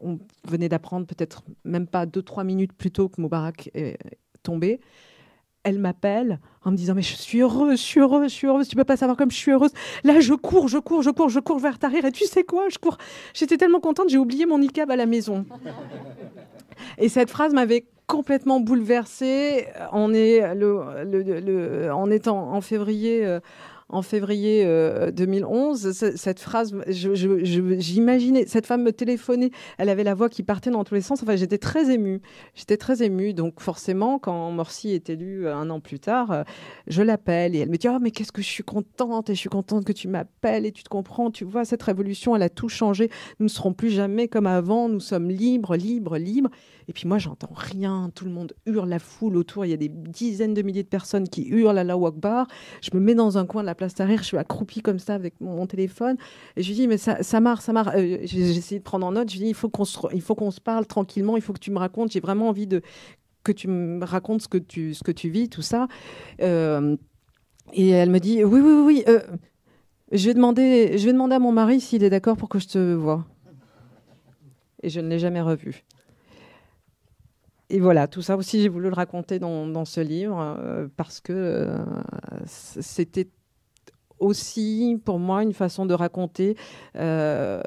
on 0.00 0.18
venait 0.48 0.68
d'apprendre 0.68 1.06
peut-être 1.06 1.42
même 1.64 1.86
pas 1.86 2.06
deux, 2.06 2.22
trois 2.22 2.44
minutes 2.44 2.72
plus 2.72 2.90
tôt 2.90 3.08
que 3.08 3.20
Moubarak 3.20 3.70
est 3.74 3.96
tombé. 4.42 4.80
Elle 5.64 5.78
m'appelle 5.78 6.38
en 6.62 6.70
me 6.70 6.76
disant 6.76 6.94
mais 6.94 7.02
je 7.02 7.14
suis 7.14 7.40
heureuse, 7.40 7.78
je 7.80 7.84
suis 7.84 8.00
heureuse, 8.00 8.30
je 8.30 8.34
suis 8.34 8.46
heureuse. 8.46 8.68
Tu 8.68 8.76
peux 8.76 8.84
pas 8.84 8.96
savoir 8.96 9.16
comme 9.16 9.30
je 9.30 9.36
suis 9.36 9.50
heureuse. 9.50 9.72
Là 10.04 10.20
je 10.20 10.34
cours, 10.34 10.68
je 10.68 10.78
cours, 10.78 11.02
je 11.02 11.10
cours, 11.10 11.28
je 11.30 11.40
cours 11.40 11.58
vers 11.58 11.78
Tahrir 11.78 12.04
et 12.04 12.12
tu 12.12 12.24
sais 12.24 12.44
quoi, 12.44 12.68
je 12.68 12.78
cours. 12.78 12.98
J'étais 13.32 13.56
tellement 13.56 13.80
contente, 13.80 14.10
j'ai 14.10 14.18
oublié 14.18 14.46
mon 14.46 14.58
niqab 14.58 14.90
à 14.90 14.96
la 14.96 15.06
maison. 15.06 15.44
Et 16.98 17.08
cette 17.08 17.30
phrase 17.30 17.52
m'avait 17.54 17.86
complètement 18.06 18.60
bouleversée. 18.60 19.66
On 19.92 20.12
est 20.12 20.54
le, 20.54 21.90
en 21.92 22.10
étant 22.10 22.52
en 22.52 22.60
février. 22.60 23.38
En 23.88 24.02
février 24.02 24.64
2011. 25.12 25.86
Euh, 25.86 26.12
cette 26.16 26.40
phrase, 26.40 26.74
j'imaginais, 26.88 28.44
cette 28.46 28.66
femme 28.66 28.82
me 28.82 28.92
téléphonait, 28.92 29.50
elle 29.78 29.88
avait 29.88 30.04
la 30.04 30.14
voix 30.14 30.28
qui 30.28 30.42
partait 30.42 30.70
dans 30.70 30.84
tous 30.84 30.94
les 30.94 31.00
sens. 31.00 31.22
Enfin, 31.22 31.36
j'étais 31.36 31.58
très 31.58 31.90
émue. 31.92 32.20
J'étais 32.54 32.76
très 32.76 33.02
émue. 33.02 33.34
Donc, 33.34 33.60
forcément, 33.60 34.18
quand 34.18 34.50
Morsi 34.50 34.90
est 34.90 35.10
élu 35.10 35.46
euh, 35.46 35.54
un 35.54 35.70
an 35.70 35.80
plus 35.80 36.00
tard, 36.00 36.30
euh, 36.30 36.42
je 36.86 37.02
l'appelle 37.02 37.54
et 37.54 37.58
elle 37.58 37.70
me 37.70 37.76
dit 37.76 37.88
Oh, 37.88 37.98
mais 38.00 38.10
qu'est-ce 38.10 38.32
que 38.32 38.42
je 38.42 38.48
suis 38.48 38.64
contente 38.64 39.30
et 39.30 39.34
je 39.34 39.40
suis 39.40 39.48
contente 39.48 39.84
que 39.84 39.92
tu 39.92 40.08
m'appelles 40.08 40.66
et 40.66 40.72
tu 40.72 40.82
te 40.82 40.88
comprends. 40.88 41.30
Tu 41.30 41.44
vois, 41.44 41.64
cette 41.64 41.82
révolution, 41.82 42.34
elle 42.34 42.42
a 42.42 42.48
tout 42.50 42.68
changé. 42.68 43.10
Nous 43.38 43.44
ne 43.44 43.50
serons 43.50 43.74
plus 43.74 43.90
jamais 43.90 44.28
comme 44.28 44.46
avant. 44.46 44.88
Nous 44.88 45.00
sommes 45.00 45.28
libres, 45.28 45.76
libres, 45.76 46.16
libres. 46.16 46.50
Et 46.88 46.92
puis 46.92 47.08
moi, 47.08 47.18
j'entends 47.18 47.52
rien. 47.54 48.10
Tout 48.14 48.24
le 48.24 48.30
monde 48.30 48.54
hurle, 48.66 48.88
la 48.88 48.98
foule 48.98 49.36
autour. 49.36 49.64
Il 49.64 49.70
y 49.70 49.74
a 49.74 49.78
des 49.78 49.88
dizaines 49.88 50.54
de 50.54 50.62
milliers 50.62 50.82
de 50.82 50.88
personnes 50.88 51.28
qui 51.28 51.46
hurlent 51.48 51.78
à 51.78 51.84
la 51.84 51.94
Akbar. 51.94 52.46
Je 52.82 52.90
me 52.92 53.00
mets 53.00 53.14
dans 53.14 53.38
un 53.38 53.46
coin 53.46 53.62
de 53.62 53.66
la 53.66 53.73
place 53.74 53.94
Tahrir. 53.94 54.20
Je 54.20 54.24
suis 54.24 54.36
accroupie 54.36 54.80
comme 54.80 54.98
ça 54.98 55.14
avec 55.14 55.40
mon, 55.40 55.66
téléphone. 55.66 56.16
Et 56.56 56.62
je 56.62 56.68
lui 56.68 56.74
dis, 56.74 56.88
mais 56.88 56.98
ça, 56.98 57.22
ça 57.22 57.40
marche, 57.40 57.62
ça 57.62 57.72
marche. 57.72 57.94
Euh, 57.96 58.18
j'ai 58.22 58.56
essayé 58.56 58.78
de 58.78 58.84
prendre 58.84 59.06
en 59.06 59.12
note. 59.12 59.30
Je 59.30 59.36
lui 59.36 59.44
dis, 59.44 59.50
il 59.50 59.54
faut 59.54 59.68
qu'on 59.68 59.84
se, 59.84 59.98
il 60.12 60.22
faut 60.22 60.34
qu'on 60.34 60.50
se 60.50 60.60
parle 60.60 60.86
tranquillement. 60.86 61.36
Il 61.36 61.42
faut 61.42 61.52
que 61.52 61.58
tu 61.58 61.70
me 61.70 61.78
racontes. 61.78 62.12
J'ai 62.12 62.20
vraiment 62.20 62.48
envie 62.48 62.66
de 62.66 62.82
que 63.42 63.52
tu 63.52 63.68
me 63.68 64.04
racontes 64.04 64.42
ce 64.42 64.48
que 64.48 64.58
tu, 64.58 64.94
ce 64.94 65.02
que 65.02 65.12
tu 65.12 65.28
vis, 65.28 65.48
tout 65.48 65.62
ça. 65.62 65.88
Euh, 66.40 66.96
et 67.72 67.90
elle 67.90 68.10
me 68.10 68.20
dit, 68.20 68.42
oui, 68.44 68.60
oui, 68.60 68.82
oui. 68.84 69.04
euh, 69.08 69.20
je 70.12 70.26
vais 70.26 70.34
demander, 70.34 70.96
je 70.98 71.04
vais 71.04 71.12
demander 71.12 71.34
à 71.34 71.38
mon 71.38 71.52
mari 71.52 71.80
s'il 71.80 72.04
est 72.04 72.10
d'accord 72.10 72.36
pour 72.36 72.48
que 72.48 72.58
je 72.58 72.68
te 72.68 72.94
voie. 72.94 73.26
Et 74.82 74.90
je 74.90 75.00
ne 75.00 75.08
l'ai 75.08 75.18
jamais 75.18 75.40
revu 75.40 75.84
et 77.70 77.80
voilà, 77.80 78.06
tout 78.06 78.22
ça 78.22 78.36
aussi, 78.36 78.62
j'ai 78.62 78.68
voulu 78.68 78.88
le 78.88 78.94
raconter 78.94 79.38
dans, 79.38 79.84
ce 79.84 80.00
livre 80.00 80.38
euh, 80.40 80.86
parce 80.96 81.20
que 81.20 81.76
c'était 82.46 83.28
aussi 84.24 84.98
pour 85.04 85.18
moi 85.18 85.42
une 85.42 85.52
façon 85.52 85.86
de 85.86 85.94
raconter, 85.94 86.56
euh, 86.96 87.60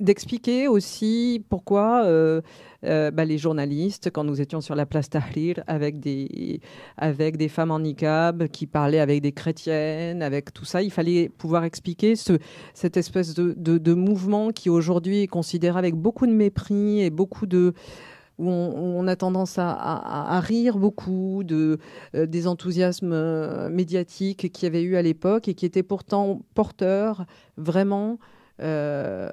d'expliquer 0.00 0.66
aussi 0.66 1.44
pourquoi 1.48 2.04
euh, 2.04 2.40
bah, 2.82 3.24
les 3.24 3.38
journalistes, 3.38 4.10
quand 4.10 4.24
nous 4.24 4.40
étions 4.40 4.60
sur 4.60 4.74
la 4.74 4.86
place 4.86 5.10
Tahrir 5.10 5.62
avec 5.66 6.00
des, 6.00 6.60
avec 6.96 7.36
des 7.36 7.48
femmes 7.48 7.70
en 7.70 7.80
niqab 7.80 8.48
qui 8.48 8.66
parlaient 8.66 9.00
avec 9.00 9.20
des 9.20 9.32
chrétiennes, 9.32 10.22
avec 10.22 10.52
tout 10.52 10.64
ça, 10.64 10.82
il 10.82 10.90
fallait 10.90 11.28
pouvoir 11.28 11.64
expliquer 11.64 12.16
ce, 12.16 12.38
cette 12.74 12.96
espèce 12.96 13.34
de, 13.34 13.52
de, 13.56 13.94
mouvement 13.94 14.50
qui 14.50 14.70
aujourd'hui 14.70 15.22
est 15.22 15.26
considéré 15.26 15.78
avec 15.78 15.94
beaucoup 15.94 16.26
de 16.26 16.32
mépris 16.32 17.02
et 17.02 17.10
beaucoup 17.10 17.46
de 17.46 17.74
où 18.40 18.48
on, 18.48 19.06
a 19.06 19.16
tendance 19.16 19.56
à, 19.58 20.40
rire 20.40 20.78
beaucoup 20.78 21.42
de, 21.44 21.78
euh, 22.14 22.26
des 22.26 22.46
enthousiasmes 22.46 23.12
euh, 23.12 23.68
médiatiques 23.68 24.50
qu'il 24.50 24.64
y 24.64 24.66
avait 24.66 24.82
eu 24.82 24.96
à 24.96 25.02
l'époque 25.02 25.46
et 25.48 25.54
qui 25.54 25.66
étaient 25.66 25.82
pourtant 25.82 26.40
porteurs 26.54 27.26
vraiment 27.58 28.18
euh, 28.62 29.30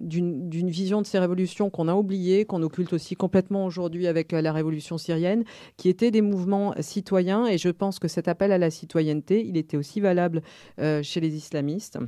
d'une 0.00 0.70
vision 0.70 1.02
de 1.02 1.06
ces 1.06 1.18
révolutions 1.18 1.68
qu'on 1.68 1.88
a 1.88 1.94
oubliées, 1.94 2.44
qu'on 2.44 2.62
occulte 2.62 2.92
aussi 2.92 3.16
complètement 3.16 3.66
aujourd'hui 3.66 4.06
avec 4.06 4.30
la 4.32 4.52
révolution 4.52 4.98
syrienne, 4.98 5.44
qui 5.76 5.88
étaient 5.88 6.12
des 6.12 6.22
mouvements 6.22 6.74
citoyens. 6.80 7.46
Et 7.46 7.58
je 7.58 7.68
pense 7.68 7.98
que 7.98 8.08
cet 8.08 8.28
appel 8.28 8.52
à 8.52 8.58
la 8.58 8.70
citoyenneté, 8.70 9.44
il 9.44 9.56
était 9.56 9.76
aussi 9.76 10.00
valable 10.00 10.42
chez 10.78 11.20
les 11.20 11.36
islamistes 11.36 11.98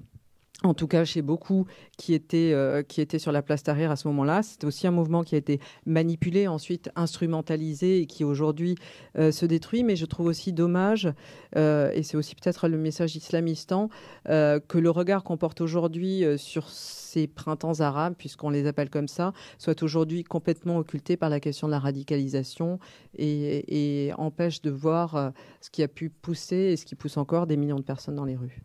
en 0.63 0.75
tout 0.75 0.87
cas 0.87 1.05
chez 1.05 1.23
beaucoup 1.23 1.67
qui 1.99 2.15
étaient, 2.15 2.53
euh, 2.53 2.83
qui 2.83 3.07
sur 3.19 3.33
la 3.33 3.43
place 3.43 3.63
Tahrir 3.63 3.91
à 3.91 3.97
ce 3.97 4.09
moment-là. 4.09 4.43
C'était 4.43 4.67
aussi 4.67 4.87
un 4.87 4.91
mouvement 4.91 5.23
qui 5.23 5.35
a 5.35 5.39
été 5.39 5.61
manipulé, 5.85 6.49
ensuite 6.49 6.91
instrumentalisé 6.97 8.01
et 8.01 8.07
qui 8.07 8.25
aujourd'hui 8.25 8.77
euh, 9.19 9.31
se 9.33 9.47
détruit. 9.47 9.85
Mais 9.85 9.97
je 9.97 10.07
trouve 10.07 10.27
aussi 10.27 10.53
dommage, 10.53 11.09
euh, 11.57 11.91
et 11.93 12.03
c'est 12.03 12.17
aussi 12.17 12.35
peut-être 12.35 12.69
le 12.69 12.79
message 12.79 13.17
islamistan, 13.17 13.89
que 14.27 14.79
le 14.79 14.91
regard 14.91 15.25
qu'on 15.25 15.37
porte 15.37 15.61
aujourd'hui 15.61 16.25
sur 16.37 16.69
ces 16.69 17.27
printemps 17.27 17.81
arabes, 17.81 18.15
puisqu'on 18.17 18.51
les 18.51 18.67
appelle 18.67 18.91
comme 18.91 19.09
ça, 19.09 19.33
soit 19.59 19.83
aujourd'hui 19.83 20.25
complètement 20.25 20.79
occulté 20.79 21.17
par 21.17 21.31
la 21.31 21.41
question 21.41 21.67
de 21.69 21.73
la 21.73 21.79
radicalisation 21.79 22.79
et 23.19 24.11
empêche 24.17 24.63
de 24.63 24.71
voir 24.71 25.33
ce 25.61 25.71
qui 25.71 25.83
a 25.83 25.89
pu 25.89 26.11
pousser 26.11 26.57
et 26.57 26.77
ce 26.77 26.85
qui 26.85 26.95
pousse 26.95 27.17
encore 27.17 27.47
des 27.47 27.57
millions 27.57 27.79
de 27.79 27.83
personnes 27.83 28.17
dans 28.17 28.25
les 28.25 28.37
rues. 28.37 28.63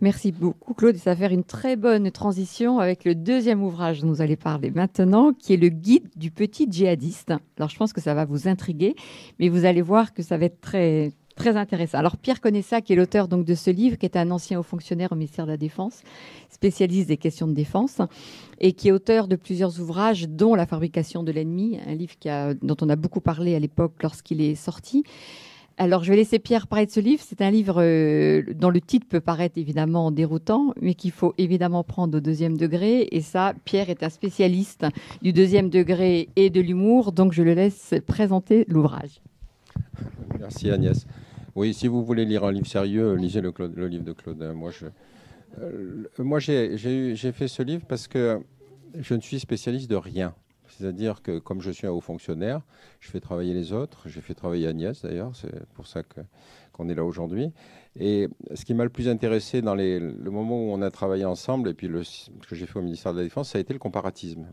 Merci 0.00 0.30
beaucoup, 0.30 0.74
Claude. 0.74 0.94
Et 0.94 0.98
ça 0.98 1.10
va 1.10 1.16
faire 1.16 1.32
une 1.32 1.42
très 1.42 1.74
bonne 1.74 2.10
transition 2.12 2.78
avec 2.78 3.04
le 3.04 3.16
deuxième 3.16 3.64
ouvrage 3.64 4.00
dont 4.00 4.08
vous 4.08 4.22
allez 4.22 4.36
parler 4.36 4.70
maintenant, 4.70 5.32
qui 5.32 5.54
est 5.54 5.56
le 5.56 5.70
guide 5.70 6.08
du 6.14 6.30
petit 6.30 6.68
djihadiste. 6.70 7.32
Alors, 7.56 7.68
je 7.68 7.76
pense 7.76 7.92
que 7.92 8.00
ça 8.00 8.14
va 8.14 8.24
vous 8.24 8.46
intriguer, 8.46 8.94
mais 9.40 9.48
vous 9.48 9.64
allez 9.64 9.82
voir 9.82 10.14
que 10.14 10.22
ça 10.22 10.38
va 10.38 10.44
être 10.44 10.60
très, 10.60 11.10
très 11.34 11.56
intéressant. 11.56 11.98
Alors, 11.98 12.16
Pierre 12.16 12.40
Conessa, 12.40 12.80
qui 12.80 12.92
est 12.92 12.96
l'auteur 12.96 13.26
donc 13.26 13.44
de 13.44 13.56
ce 13.56 13.70
livre, 13.70 13.98
qui 13.98 14.06
est 14.06 14.16
un 14.16 14.30
ancien 14.30 14.60
haut 14.60 14.62
fonctionnaire 14.62 15.10
au 15.10 15.16
ministère 15.16 15.46
de 15.46 15.50
la 15.50 15.56
Défense, 15.56 16.02
spécialiste 16.48 17.08
des 17.08 17.16
questions 17.16 17.48
de 17.48 17.54
défense, 17.54 18.00
et 18.60 18.74
qui 18.74 18.88
est 18.88 18.92
auteur 18.92 19.26
de 19.26 19.34
plusieurs 19.34 19.80
ouvrages, 19.80 20.28
dont 20.28 20.54
La 20.54 20.66
fabrication 20.66 21.24
de 21.24 21.32
l'ennemi, 21.32 21.80
un 21.88 21.94
livre 21.96 22.14
dont 22.62 22.76
on 22.82 22.88
a 22.88 22.96
beaucoup 22.96 23.20
parlé 23.20 23.56
à 23.56 23.58
l'époque 23.58 24.00
lorsqu'il 24.00 24.40
est 24.42 24.54
sorti. 24.54 25.02
Alors, 25.80 26.02
je 26.02 26.10
vais 26.10 26.16
laisser 26.16 26.40
Pierre 26.40 26.66
parler 26.66 26.86
de 26.86 26.90
ce 26.90 26.98
livre. 26.98 27.22
C'est 27.24 27.40
un 27.40 27.52
livre 27.52 27.80
euh, 27.80 28.42
dont 28.52 28.68
le 28.68 28.80
titre 28.80 29.06
peut 29.08 29.20
paraître 29.20 29.58
évidemment 29.58 30.10
déroutant, 30.10 30.74
mais 30.82 30.94
qu'il 30.94 31.12
faut 31.12 31.34
évidemment 31.38 31.84
prendre 31.84 32.18
au 32.18 32.20
deuxième 32.20 32.56
degré. 32.56 33.06
Et 33.12 33.20
ça, 33.20 33.54
Pierre 33.64 33.88
est 33.88 34.02
un 34.02 34.08
spécialiste 34.08 34.86
du 35.22 35.32
deuxième 35.32 35.70
degré 35.70 36.30
et 36.34 36.50
de 36.50 36.60
l'humour, 36.60 37.12
donc 37.12 37.32
je 37.32 37.44
le 37.44 37.54
laisse 37.54 37.94
présenter 38.08 38.64
l'ouvrage. 38.66 39.20
Merci 40.40 40.68
Agnès. 40.68 41.06
Oui, 41.54 41.72
si 41.72 41.86
vous 41.86 42.04
voulez 42.04 42.24
lire 42.24 42.42
un 42.42 42.50
livre 42.50 42.66
sérieux, 42.66 43.14
lisez 43.14 43.40
le, 43.40 43.52
livre 43.86 44.04
de 44.04 44.12
Claude. 44.12 44.52
Moi, 44.56 44.72
euh, 45.60 46.04
moi 46.18 46.40
j'ai 46.40 47.32
fait 47.32 47.46
ce 47.46 47.62
livre 47.62 47.84
parce 47.88 48.08
que 48.08 48.40
je 48.98 49.14
ne 49.14 49.20
suis 49.20 49.38
spécialiste 49.38 49.88
de 49.88 49.96
rien. 49.96 50.34
C'est-à-dire 50.78 51.22
que 51.22 51.38
comme 51.38 51.60
je 51.60 51.70
suis 51.70 51.86
un 51.86 51.90
haut 51.90 52.00
fonctionnaire, 52.00 52.62
je 53.00 53.10
fais 53.10 53.20
travailler 53.20 53.52
les 53.52 53.72
autres. 53.72 54.08
J'ai 54.08 54.20
fait 54.20 54.34
travailler 54.34 54.68
Agnès 54.68 55.02
d'ailleurs, 55.02 55.34
c'est 55.34 55.66
pour 55.74 55.86
ça 55.86 56.02
qu'on 56.72 56.88
est 56.88 56.94
là 56.94 57.04
aujourd'hui. 57.04 57.52
Et 57.98 58.28
ce 58.54 58.64
qui 58.64 58.74
m'a 58.74 58.84
le 58.84 58.90
plus 58.90 59.08
intéressé 59.08 59.60
dans 59.60 59.74
le 59.74 60.30
moment 60.30 60.56
où 60.56 60.70
on 60.70 60.80
a 60.82 60.90
travaillé 60.90 61.24
ensemble, 61.24 61.70
et 61.70 61.74
puis 61.74 61.88
ce 62.04 62.30
que 62.48 62.54
j'ai 62.54 62.66
fait 62.66 62.78
au 62.78 62.82
ministère 62.82 63.12
de 63.12 63.18
la 63.18 63.24
Défense, 63.24 63.50
ça 63.50 63.58
a 63.58 63.60
été 63.60 63.72
le 63.72 63.80
comparatisme. 63.80 64.46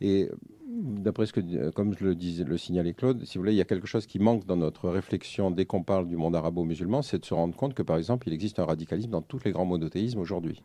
Et 0.00 0.30
d'après 0.66 1.26
ce 1.26 1.32
que, 1.32 1.70
comme 1.70 1.94
je 1.96 2.04
le, 2.04 2.14
disais, 2.14 2.44
le 2.44 2.56
signalait 2.56 2.94
Claude, 2.94 3.24
si 3.24 3.36
vous 3.36 3.42
voulez, 3.42 3.52
il 3.52 3.58
y 3.58 3.60
a 3.60 3.66
quelque 3.66 3.86
chose 3.86 4.06
qui 4.06 4.18
manque 4.18 4.46
dans 4.46 4.56
notre 4.56 4.88
réflexion 4.88 5.50
dès 5.50 5.66
qu'on 5.66 5.82
parle 5.82 6.08
du 6.08 6.16
monde 6.16 6.34
arabo-musulman, 6.34 7.02
c'est 7.02 7.18
de 7.18 7.24
se 7.24 7.34
rendre 7.34 7.54
compte 7.54 7.74
que, 7.74 7.82
par 7.82 7.96
exemple, 7.96 8.28
il 8.28 8.34
existe 8.34 8.58
un 8.58 8.64
radicalisme 8.64 9.10
dans 9.10 9.22
tous 9.22 9.44
les 9.44 9.52
grands 9.52 9.66
monothéismes 9.66 10.18
aujourd'hui. 10.20 10.62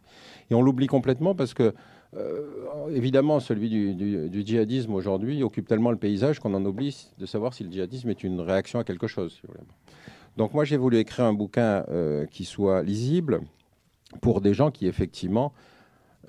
Et 0.50 0.56
on 0.56 0.62
l'oublie 0.62 0.88
complètement 0.88 1.36
parce 1.36 1.54
que, 1.54 1.74
euh, 2.18 2.90
évidemment, 2.92 3.40
celui 3.40 3.70
du, 3.70 4.46
djihadisme 4.46 4.94
aujourd'hui 4.94 5.44
occupe 5.44 5.68
tellement 5.68 5.92
le 5.92 5.98
paysage 5.98 6.40
qu'on 6.40 6.54
en 6.54 6.66
oublie 6.66 7.08
de 7.20 7.26
savoir 7.26 7.54
si 7.54 7.64
le 7.64 7.72
djihadisme 7.72 8.10
est 8.10 8.24
une 8.24 8.42
réaction 8.42 8.80
à 8.80 8.84
quelque 8.84 9.08
chose. 9.08 9.42
Donc 10.38 10.54
moi, 10.54 10.66
j'ai 10.66 10.78
voulu 10.78 10.98
écrire 10.98 11.26
un 11.26 11.34
bouquin 11.34 11.86
euh, 11.90 12.26
qui 12.26 12.46
soit 12.46 12.82
lisible 12.82 13.42
pour 14.22 14.42
des 14.42 14.54
gens 14.54 14.72
qui, 14.72 14.88
effectivement, 14.88 15.54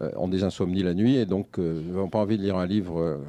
euh, 0.01 0.11
ont 0.16 0.29
des 0.29 0.45
insomnies 0.45 0.83
la 0.83 0.93
nuit 0.93 1.16
et 1.16 1.25
donc 1.25 1.59
n'ont 1.59 2.09
pas 2.09 2.19
envie 2.19 2.37
de 2.37 2.43
lire 2.43 2.57
un 2.57 2.66
livre 2.66 3.21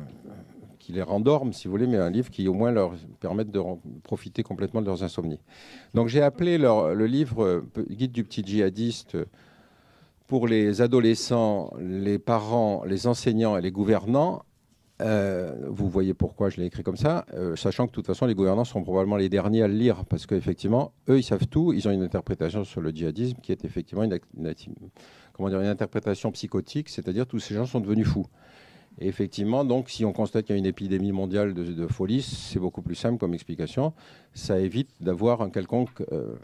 qui 0.79 0.91
les 0.91 1.03
rendorment, 1.03 1.53
si 1.53 1.67
vous 1.67 1.71
voulez, 1.71 1.87
mais 1.87 1.97
un 1.97 2.09
livre 2.09 2.29
qui 2.31 2.47
au 2.47 2.53
moins 2.53 2.71
leur 2.71 2.95
permette 3.19 3.51
de 3.51 3.61
profiter 4.03 4.43
complètement 4.43 4.81
de 4.81 4.87
leurs 4.87 5.03
insomnies. 5.03 5.39
Donc 5.93 6.09
j'ai 6.09 6.21
appelé 6.21 6.57
le 6.57 7.05
livre 7.05 7.63
Guide 7.89 8.11
du 8.11 8.23
petit 8.23 8.43
djihadiste 8.43 9.15
pour 10.31 10.47
les 10.47 10.81
adolescents, 10.81 11.73
les 11.77 12.17
parents, 12.17 12.85
les 12.85 13.05
enseignants 13.05 13.57
et 13.57 13.61
les 13.61 13.69
gouvernants. 13.69 14.45
Euh, 15.01 15.53
vous 15.67 15.89
voyez 15.89 16.13
pourquoi 16.13 16.49
je 16.49 16.55
l'ai 16.55 16.67
écrit 16.67 16.83
comme 16.83 16.95
ça, 16.95 17.25
euh, 17.33 17.57
sachant 17.57 17.85
que 17.85 17.91
de 17.91 17.95
toute 17.95 18.07
façon 18.07 18.27
les 18.27 18.33
gouvernants 18.33 18.63
seront 18.63 18.81
probablement 18.81 19.17
les 19.17 19.27
derniers 19.27 19.61
à 19.61 19.67
le 19.67 19.73
lire, 19.73 20.05
parce 20.05 20.25
qu'effectivement, 20.25 20.93
eux, 21.09 21.19
ils 21.19 21.23
savent 21.23 21.47
tout, 21.47 21.73
ils 21.73 21.85
ont 21.89 21.91
une 21.91 22.01
interprétation 22.01 22.63
sur 22.63 22.79
le 22.79 22.91
djihadisme 22.91 23.39
qui 23.43 23.51
est 23.51 23.65
effectivement 23.65 24.03
une, 24.03 24.17
comment 25.33 25.49
dire, 25.49 25.59
une 25.59 25.67
interprétation 25.67 26.31
psychotique, 26.31 26.87
c'est-à-dire 26.87 27.27
tous 27.27 27.39
ces 27.39 27.53
gens 27.53 27.65
sont 27.65 27.81
devenus 27.81 28.07
fous. 28.07 28.27
Et 28.99 29.07
effectivement, 29.09 29.65
donc, 29.65 29.89
si 29.89 30.05
on 30.05 30.13
constate 30.13 30.45
qu'il 30.45 30.55
y 30.55 30.57
a 30.57 30.59
une 30.59 30.65
épidémie 30.65 31.11
mondiale 31.11 31.53
de, 31.53 31.87
folie, 31.87 32.21
c'est 32.21 32.59
beaucoup 32.59 32.81
plus 32.81 32.95
simple 32.95 33.17
comme 33.17 33.33
explication. 33.33 33.93
Ça 34.33 34.59
évite 34.59 34.91
d'avoir 35.01 35.41
un 35.41 35.49
quelconque 35.49 35.89
euh, 36.13 36.35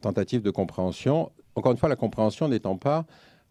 tentative 0.00 0.40
de 0.40 0.50
compréhension. 0.50 1.30
Encore 1.56 1.72
une 1.72 1.78
fois, 1.78 1.90
la 1.90 1.96
compréhension 1.96 2.48
n'étant 2.48 2.76
pas 2.76 3.04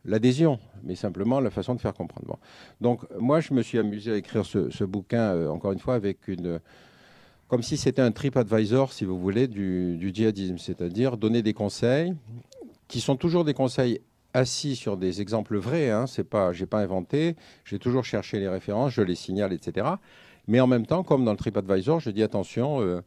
l'adhésion, 0.06 0.60
mais 0.84 0.96
simplement 0.96 1.40
la 1.40 1.50
façon 1.50 1.76
de 1.76 1.82
faire 1.82 1.94
comprendre. 1.94 2.38
Donc 2.82 3.02
moi, 3.20 3.40
je 3.40 3.54
me 3.54 3.62
suis 3.62 3.80
amusé 3.80 4.12
à 4.12 4.18
écrire 4.18 4.46
ce, 4.46 4.84
bouquin, 4.84 5.34
euh, 5.34 5.50
encore 5.50 5.72
une 5.72 5.80
fois, 5.80 5.96
avec 5.96 6.28
une... 6.28 6.60
Comme 7.48 7.62
si 7.62 7.78
c'était 7.78 8.02
un 8.02 8.12
trip 8.12 8.36
advisor, 8.36 8.94
si 8.94 9.06
vous 9.06 9.20
voulez, 9.20 9.48
du, 9.48 10.12
djihadisme, 10.14 10.58
c'est-à-dire 10.58 11.18
donner 11.18 11.42
des 11.44 11.54
conseils 11.54 12.14
qui 12.88 13.00
sont 13.00 13.16
toujours 13.16 13.44
des 13.44 13.54
conseils 13.54 14.00
assis 14.34 14.76
sur 14.76 14.98
des 14.98 15.22
exemples 15.22 15.58
vrais. 15.58 15.92
Hein, 15.92 16.08
c'est 16.08 16.24
pas, 16.24 16.52
j'ai 16.52 16.66
pas 16.66 16.80
inventé. 16.80 17.36
J'ai 17.64 17.80
toujours 17.80 18.04
cherché 18.04 18.40
les 18.40 18.48
références, 18.48 18.94
je 18.94 19.02
les 19.02 19.16
signale, 19.16 19.54
etc. 19.54 19.88
Mais 20.48 20.60
en 20.60 20.68
même 20.68 20.86
temps, 20.86 21.04
comme 21.04 21.24
dans 21.24 21.32
le 21.32 21.38
TripAdvisor, 21.38 22.00
je 22.00 22.10
dis 22.10 22.24
attention, 22.24 22.82
euh, 22.82 23.02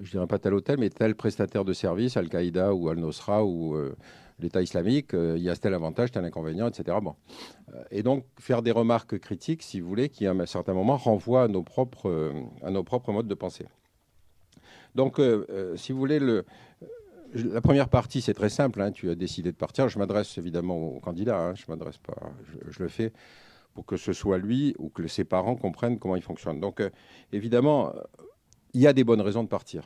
je 0.00 0.10
dirais 0.10 0.26
pas 0.26 0.38
tel 0.38 0.54
hôtel, 0.54 0.78
mais 0.78 0.90
tel 0.90 1.14
prestataire 1.14 1.64
de 1.64 1.72
service, 1.72 2.16
Al-Qaïda 2.16 2.74
ou 2.74 2.88
Al-Nosra 2.88 3.44
ou 3.44 3.74
euh, 3.74 3.94
l'État 4.42 4.62
islamique, 4.62 5.14
euh, 5.14 5.34
il 5.36 5.42
y 5.42 5.50
a 5.50 5.56
tel 5.56 5.74
avantage, 5.74 6.10
tel 6.10 6.24
inconvénient, 6.24 6.68
etc. 6.68 6.98
Bon. 7.02 7.14
et 7.90 8.02
donc, 8.02 8.24
faire 8.38 8.62
des 8.62 8.72
remarques 8.72 9.18
critiques, 9.18 9.62
si 9.62 9.80
vous 9.80 9.88
voulez, 9.88 10.08
qui 10.08 10.26
à 10.26 10.32
un 10.32 10.46
certain 10.46 10.74
moment 10.74 10.96
renvoient 10.96 11.44
à 11.44 11.48
nos 11.48 11.62
propres, 11.62 12.32
à 12.62 12.70
nos 12.70 12.84
propres 12.84 13.12
modes 13.12 13.28
de 13.28 13.34
pensée. 13.34 13.66
Donc, 14.94 15.20
si 15.76 15.92
vous 15.92 15.98
voulez, 15.98 16.18
le, 16.18 16.44
la 17.34 17.60
première 17.60 17.88
partie, 17.88 18.20
c'est 18.20 18.34
très 18.34 18.48
simple. 18.48 18.80
Hein. 18.80 18.92
tu 18.92 19.10
as 19.10 19.14
décidé 19.14 19.52
de 19.52 19.56
partir. 19.56 19.88
Je 19.88 19.98
m'adresse 19.98 20.36
évidemment 20.38 20.76
au 20.76 21.00
candidat. 21.00 21.38
Hein. 21.38 21.54
je 21.54 21.64
m'adresse 21.68 21.98
pas. 21.98 22.14
Je, 22.68 22.82
le 22.82 22.88
fais 22.88 23.12
pour 23.74 23.86
que 23.86 23.96
ce 23.96 24.12
soit 24.12 24.38
lui 24.38 24.74
ou 24.78 24.90
que 24.90 25.06
ses 25.06 25.24
parents 25.24 25.56
comprennent 25.56 25.98
comment 25.98 26.16
il 26.16 26.22
fonctionne. 26.22 26.60
Donc, 26.60 26.80
euh, 26.80 26.90
évidemment, 27.32 27.92
il 28.74 28.80
y 28.80 28.86
a 28.86 28.92
des 28.92 29.04
bonnes 29.04 29.20
raisons 29.20 29.42
de 29.42 29.48
partir, 29.48 29.84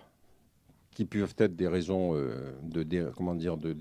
qui 0.96 1.04
peuvent 1.04 1.34
être 1.36 1.54
des 1.54 1.68
raisons 1.68 2.16
euh, 2.16 2.52
de, 2.62 3.12
comment 3.14 3.34
dire 3.34 3.58
de, 3.58 3.74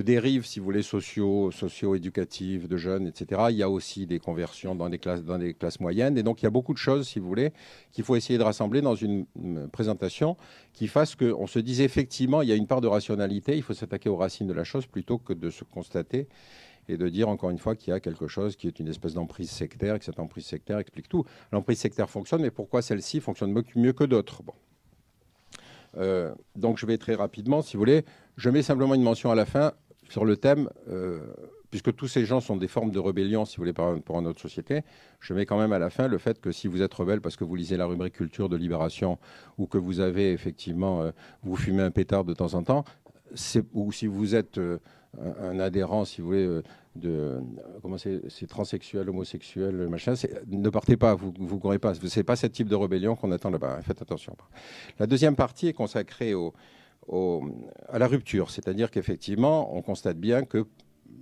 dérives, 0.00 0.46
si 0.46 0.60
vous 0.60 0.64
voulez, 0.64 0.82
sociaux, 0.82 1.50
socio-éducatives 1.50 2.68
de 2.68 2.78
jeunes, 2.78 3.06
etc. 3.06 3.42
Il 3.50 3.56
y 3.56 3.62
a 3.62 3.68
aussi 3.68 4.06
des 4.06 4.18
conversions 4.18 4.74
dans 4.74 4.88
des 4.88 4.98
classes, 4.98 5.78
moyennes. 5.78 6.16
Et 6.16 6.22
donc, 6.22 6.40
il 6.40 6.44
y 6.44 6.46
a 6.46 6.50
beaucoup 6.50 6.72
de 6.72 6.78
choses, 6.78 7.06
si 7.06 7.18
vous 7.18 7.28
voulez, 7.28 7.52
qu'il 7.92 8.02
faut 8.02 8.16
essayer 8.16 8.38
de 8.38 8.44
rassembler 8.44 8.80
dans 8.80 8.94
une, 8.94 9.26
présentation 9.70 10.38
qui 10.72 10.86
fasse 10.86 11.14
qu'on 11.16 11.46
se 11.46 11.58
dise 11.58 11.82
effectivement, 11.82 12.40
il 12.40 12.48
y 12.48 12.52
a 12.52 12.56
une 12.56 12.66
part 12.66 12.80
de 12.80 12.88
rationalité, 12.88 13.54
il 13.54 13.62
faut 13.62 13.74
s'attaquer 13.74 14.08
aux 14.08 14.16
racines 14.16 14.46
de 14.46 14.54
la 14.54 14.64
chose 14.64 14.86
plutôt 14.86 15.18
que 15.18 15.34
de 15.34 15.50
se 15.50 15.64
constater 15.64 16.28
et 16.88 16.96
de 16.96 17.08
dire 17.10 17.28
encore 17.28 17.50
une 17.50 17.58
fois 17.58 17.76
qu'il 17.76 17.90
y 17.90 17.94
a 17.94 18.00
quelque 18.00 18.26
chose 18.26 18.56
qui 18.56 18.68
est 18.68 18.80
une 18.80 18.88
espèce 18.88 19.12
d'emprise 19.12 19.50
sectaire 19.50 19.96
et 19.96 19.98
que 19.98 20.04
cette 20.06 20.18
emprise 20.18 20.46
sectaire 20.46 20.78
explique 20.78 21.10
tout. 21.10 21.26
L'emprise 21.52 21.78
sectaire 21.78 22.08
fonctionne, 22.08 22.40
mais 22.40 22.50
pourquoi 22.50 22.80
celle-ci 22.80 23.20
fonctionne 23.20 23.54
mieux 23.74 23.92
que 23.92 24.04
d'autres? 24.04 24.42
Euh, 25.96 26.34
donc 26.54 26.78
je 26.78 26.86
vais 26.86 26.98
très 26.98 27.14
rapidement, 27.14 27.62
si 27.62 27.76
vous 27.76 27.80
voulez. 27.80 28.04
Je 28.36 28.50
mets 28.50 28.62
simplement 28.62 28.94
une 28.94 29.02
mention 29.02 29.30
à 29.30 29.34
la 29.34 29.46
fin 29.46 29.72
sur 30.08 30.24
le 30.24 30.36
thème, 30.36 30.68
euh, 30.88 31.20
puisque 31.70 31.94
tous 31.94 32.06
ces 32.06 32.24
gens 32.24 32.40
sont 32.40 32.56
des 32.56 32.68
formes 32.68 32.90
de 32.90 32.98
rébellion, 32.98 33.44
si 33.44 33.56
vous 33.56 33.62
voulez, 33.62 33.72
pour 33.72 34.22
notre 34.22 34.40
société, 34.40 34.82
je 35.20 35.34
mets 35.34 35.46
quand 35.46 35.58
même 35.58 35.72
à 35.72 35.78
la 35.78 35.90
fin 35.90 36.06
le 36.06 36.18
fait 36.18 36.40
que 36.40 36.52
si 36.52 36.68
vous 36.68 36.82
êtes 36.82 36.94
rebelle 36.94 37.20
parce 37.20 37.36
que 37.36 37.44
vous 37.44 37.56
lisez 37.56 37.76
la 37.76 37.86
rubrique 37.86 38.14
culture 38.14 38.48
de 38.48 38.56
Libération 38.56 39.18
ou 39.58 39.66
que 39.66 39.78
vous 39.78 40.00
avez 40.00 40.32
effectivement, 40.32 41.02
euh, 41.02 41.10
vous 41.42 41.56
fumez 41.56 41.82
un 41.82 41.90
pétard 41.90 42.24
de 42.24 42.34
temps 42.34 42.54
en 42.54 42.62
temps, 42.62 42.84
ou 43.74 43.90
si 43.92 44.06
vous 44.06 44.34
êtes 44.36 44.60
un, 45.18 45.58
adhérent, 45.58 46.04
si 46.04 46.20
vous 46.20 46.28
voulez, 46.28 46.60
de 46.96 47.40
comment 47.82 47.98
c'est, 47.98 48.46
transsexuel, 48.46 49.08
homosexuel, 49.08 49.88
machin, 49.88 50.14
ne 50.46 50.70
partez 50.70 50.96
pas, 50.96 51.14
vous 51.14 51.32
ne 51.38 51.58
courez 51.58 51.78
pas. 51.78 51.94
Ce 51.94 52.18
n'est 52.18 52.24
pas 52.24 52.36
ce 52.36 52.46
type 52.46 52.68
de 52.68 52.74
rébellion 52.74 53.16
qu'on 53.16 53.32
attend 53.32 53.50
là-bas. 53.50 53.76
Hein, 53.78 53.82
faites 53.82 54.02
attention. 54.02 54.36
La 54.98 55.06
deuxième 55.06 55.36
partie 55.36 55.68
est 55.68 55.72
consacrée 55.72 56.34
à 57.88 57.98
la 57.98 58.06
rupture. 58.06 58.50
C'est-à-dire 58.50 58.90
qu'effectivement, 58.90 59.76
on 59.76 59.82
constate 59.82 60.18
bien 60.18 60.44
qu'il 60.44 60.64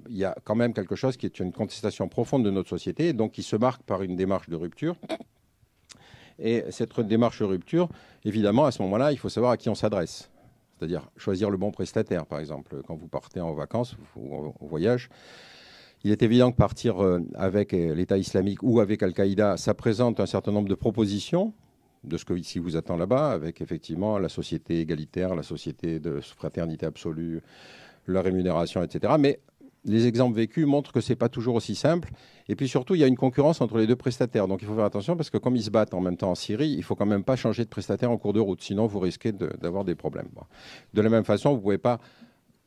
y 0.09 0.25
a 0.25 0.35
quand 0.45 0.55
même 0.55 0.73
quelque 0.73 0.97
chose 0.97 1.17
qui 1.17 1.27
est 1.27 1.39
une 1.41 1.53
contestation 1.53 2.09
profonde 2.09 2.45
de 2.45 2.51
notre 2.51 2.71
société, 2.71 3.13
donc 3.13 3.33
qui 3.33 3.43
se 3.43 3.57
marque 3.57 3.83
par 3.83 4.03
une 4.03 4.17
démarche 4.17 4.49
de 4.49 4.57
rupture. 4.57 4.97
Et 6.39 6.65
cette 6.71 6.99
démarche 7.01 7.41
de 7.41 7.45
rupture, 7.45 7.89
évidemment, 8.25 8.65
à 8.65 8.73
ce 8.73 8.83
moment-là, 8.83 9.13
il 9.13 9.19
faut 9.19 9.29
savoir 9.29 9.53
à 9.53 9.57
qui 9.57 9.69
on 9.69 9.75
s'adresse. 9.75 10.31
C'est-à-dire 10.77 11.09
choisir 11.17 11.51
le 11.51 11.57
bon 11.57 11.71
prestataire, 11.71 12.27
par 12.27 12.41
exemple. 12.41 12.83
Quand 12.87 12.97
vous 12.97 13.07
partez 13.07 13.41
en 13.41 13.53
vacances 13.55 13.97
ou 14.17 14.35
en 14.35 14.67
voyage, 14.67 15.09
il 16.05 16.13
est 16.13 16.23
évident 16.23 16.53
que 16.53 16.57
partir 16.57 17.03
euh, 17.03 17.21
avec 17.35 17.73
l'État 17.73 18.19
islamique 18.19 18.63
ou 18.63 18.81
avec 18.81 19.03
Al-Qaïda, 19.03 19.57
ça 19.57 19.75
présente 19.75 20.21
un 20.21 20.27
certain 20.27 20.53
nombre 20.53 20.69
de 20.69 20.75
propositions 20.75 21.55
de 22.05 22.17
ce 22.19 22.25
que 22.25 22.35
ici 22.35 22.59
vous 22.59 22.77
attend 22.77 22.97
là-bas, 22.97 23.31
avec 23.31 23.61
effectivement 23.61 24.19
la 24.19 24.29
société 24.29 24.81
égalitaire, 24.81 25.35
la 25.35 25.43
société 25.43 25.99
de 25.99 26.21
fraternité 26.21 26.87
absolue, 26.87 27.41
la 28.07 28.23
rémunération, 28.23 28.83
etc. 28.83 29.15
Mais 29.19 29.41
les 29.85 30.07
exemples 30.07 30.37
vécus 30.37 30.67
montrent 30.67 30.93
que 30.93 31.01
ce 31.01 31.13
n'est 31.13 31.17
pas 31.17 31.29
toujours 31.29 31.57
aussi 31.57 31.75
simple. 31.75 32.11
Et 32.49 32.57
puis 32.57 32.69
surtout, 32.69 32.95
il 32.95 33.01
y 33.01 33.05
a 33.05 33.07
une 33.07 33.17
concurrence 33.17 33.61
entre 33.61 33.79
les 33.79 33.87
deux 33.87 33.97
prestataires. 33.97 34.49
Donc 34.49 34.63
il 34.63 34.69
faut 34.69 34.75
faire 34.75 34.85
attention 34.85 35.17
parce 35.17 35.31
que 35.31 35.39
comme 35.39 35.57
ils 35.57 35.63
se 35.63 35.71
battent 35.71 35.95
en 35.95 36.01
même 36.01 36.17
temps 36.17 36.31
en 36.31 36.35
Syrie, 36.35 36.71
il 36.71 36.79
ne 36.79 36.83
faut 36.83 36.95
quand 36.95 37.07
même 37.07 37.25
pas 37.25 37.37
changer 37.37 37.65
de 37.65 37.69
prestataire 37.69 38.11
en 38.11 38.17
cours 38.17 38.33
de 38.33 38.41
route. 38.41 38.63
Sinon, 38.63 38.87
vous 38.87 38.99
risquez 38.99 39.33
d'avoir 39.33 39.85
des 39.85 39.95
problèmes. 39.95 40.29
De 40.95 41.03
la 41.03 41.11
même 41.11 41.25
façon, 41.25 41.51
vous 41.51 41.57
ne 41.57 41.63
pouvez 41.63 41.79
pas 41.79 42.01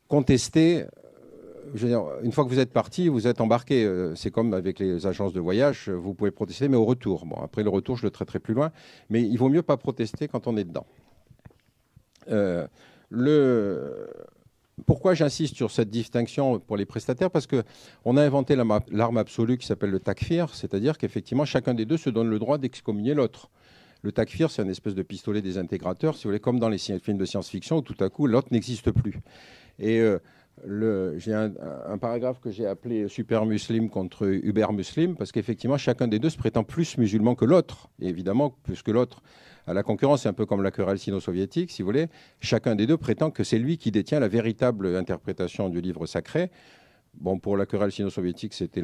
contester 0.06 0.84
une 2.22 2.32
fois 2.32 2.44
que 2.44 2.48
vous 2.48 2.58
êtes 2.58 2.72
parti, 2.72 3.08
vous 3.08 3.26
êtes 3.26 3.40
embarqué. 3.40 3.84
Euh, 3.84 4.14
c'est 4.14 4.30
comme 4.30 4.54
avec 4.54 4.78
les 4.78 5.06
agences 5.06 5.32
de 5.32 5.40
voyage, 5.40 5.88
vous 5.88 6.14
pouvez 6.14 6.30
protester, 6.30 6.68
mais 6.68 6.76
au 6.76 6.84
retour. 6.84 7.26
Bon, 7.26 7.36
après 7.36 7.62
le 7.62 7.70
retour, 7.70 7.96
je 7.96 8.04
le 8.04 8.10
traiterai 8.10 8.38
plus 8.38 8.54
loin, 8.54 8.70
mais 9.10 9.22
il 9.22 9.36
vaut 9.36 9.48
mieux 9.48 9.62
pas 9.62 9.76
protester 9.76 10.28
quand 10.28 10.46
on 10.46 10.56
est 10.56 10.64
dedans. 10.64 10.86
Euh, 12.30 12.66
le... 13.10 14.08
Pourquoi 14.86 15.14
j'insiste 15.14 15.56
sur 15.56 15.72
cette 15.72 15.90
distinction 15.90 16.60
pour 16.60 16.76
les 16.76 16.86
prestataires? 16.86 17.30
Parce 17.30 17.48
qu'on 17.48 18.16
a 18.16 18.22
inventé 18.22 18.54
l'arme 18.56 19.16
absolue 19.16 19.58
qui 19.58 19.66
s'appelle 19.66 19.90
le 19.90 19.98
takfir, 19.98 20.54
c'est-à-dire 20.54 20.98
qu'effectivement, 20.98 21.44
chacun 21.44 21.74
des 21.74 21.84
deux 21.84 21.96
se 21.96 22.10
donne 22.10 22.30
le 22.30 22.38
droit 22.38 22.58
d'excommunier 22.58 23.14
l'autre. 23.14 23.50
Le 24.02 24.12
takfir, 24.12 24.52
c'est 24.52 24.62
une 24.62 24.70
espèce 24.70 24.94
de 24.94 25.02
pistolet 25.02 25.42
des 25.42 25.58
intégrateurs, 25.58 26.16
si 26.16 26.24
vous 26.24 26.30
voulez, 26.30 26.38
comme 26.38 26.60
dans 26.60 26.68
les 26.68 26.78
films 26.78 27.18
de 27.18 27.24
science-fiction, 27.24 27.78
où 27.78 27.82
tout 27.82 27.96
à 27.98 28.08
coup, 28.08 28.28
l'autre 28.28 28.48
n'existe 28.52 28.92
plus. 28.92 29.18
Et 29.80 29.98
euh, 29.98 30.20
j'ai 31.16 31.34
un, 31.34 31.98
paragraphe 31.98 32.40
que 32.40 32.50
j'ai 32.50 32.66
appelé 32.66 33.08
super 33.08 33.46
musulman 33.46 33.88
contre 33.88 34.26
uber 34.26 34.66
musulman 34.72 35.14
parce 35.14 35.32
qu'effectivement, 35.32 35.78
chacun 35.78 36.08
des 36.08 36.18
deux 36.18 36.30
se 36.30 36.38
prétend 36.38 36.64
plus 36.64 36.98
musulman 36.98 37.34
que 37.34 37.44
l'autre. 37.44 37.88
Évidemment, 38.00 38.50
plus 38.62 38.82
que 38.82 38.90
l'autre, 38.90 39.22
à 39.66 39.74
la 39.74 39.82
concurrence, 39.82 40.22
c'est 40.22 40.28
un 40.28 40.32
peu 40.32 40.46
comme 40.46 40.62
la 40.62 40.70
querelle 40.70 40.98
sino-soviétique, 40.98 41.70
si 41.70 41.82
vous 41.82 41.86
voulez. 41.86 42.06
Chacun 42.40 42.74
des 42.74 42.86
deux 42.86 42.96
prétend 42.96 43.30
que 43.30 43.44
c'est 43.44 43.58
lui 43.58 43.76
qui 43.76 43.90
détient 43.90 44.20
la 44.20 44.28
véritable 44.28 44.96
interprétation 44.96 45.68
du 45.68 45.80
livre 45.80 46.06
sacré. 46.06 46.50
Bon, 47.20 47.38
pour 47.38 47.56
la 47.56 47.66
querelle 47.66 47.90
sino-soviétique, 47.90 48.54
c'était 48.54 48.82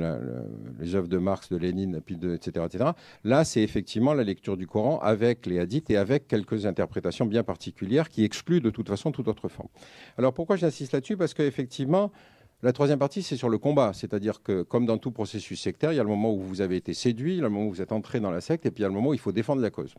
les 0.80 0.94
œuvres 0.94 1.08
de 1.08 1.18
Marx, 1.18 1.50
de 1.50 1.56
Lénine, 1.56 2.00
etc., 2.06 2.66
etc. 2.66 2.90
Là, 3.22 3.44
c'est 3.44 3.62
effectivement 3.62 4.12
la 4.12 4.24
lecture 4.24 4.56
du 4.56 4.66
Coran 4.66 4.98
avec 5.00 5.46
les 5.46 5.60
hadiths 5.60 5.90
et 5.90 5.96
avec 5.96 6.26
quelques 6.26 6.66
interprétations 6.66 7.26
bien 7.26 7.44
particulières 7.44 8.08
qui 8.08 8.24
excluent 8.24 8.60
de 8.60 8.70
toute 8.70 8.88
façon 8.88 9.12
toute 9.12 9.28
autre 9.28 9.48
forme. 9.48 9.68
Alors 10.18 10.34
pourquoi 10.34 10.56
j'insiste 10.56 10.92
là-dessus? 10.92 11.16
Parce 11.16 11.32
qu'effectivement, 11.32 12.10
la 12.62 12.72
troisième 12.72 12.98
partie, 12.98 13.22
c'est 13.22 13.36
sur 13.36 13.50
le 13.50 13.58
combat. 13.58 13.92
C'est-à-dire 13.92 14.42
que, 14.42 14.62
comme 14.62 14.86
dans 14.86 14.96
tout 14.96 15.10
processus 15.10 15.60
sectaire, 15.60 15.92
il 15.92 15.96
y 15.96 16.00
a 16.00 16.02
le 16.02 16.08
moment 16.08 16.32
où 16.32 16.40
vous 16.40 16.60
avez 16.62 16.76
été 16.76 16.94
séduit, 16.94 17.34
il 17.34 17.36
y 17.36 17.40
a 17.40 17.42
le 17.44 17.50
moment 17.50 17.66
où 17.66 17.70
vous 17.70 17.82
êtes 17.82 17.92
entré 17.92 18.20
dans 18.20 18.30
la 18.30 18.40
secte, 18.40 18.64
et 18.64 18.70
puis 18.70 18.80
il 18.80 18.82
y 18.82 18.86
a 18.86 18.88
le 18.88 18.94
moment 18.94 19.10
où 19.10 19.14
il 19.14 19.20
faut 19.20 19.32
défendre 19.32 19.60
la 19.60 19.70
cause. 19.70 19.94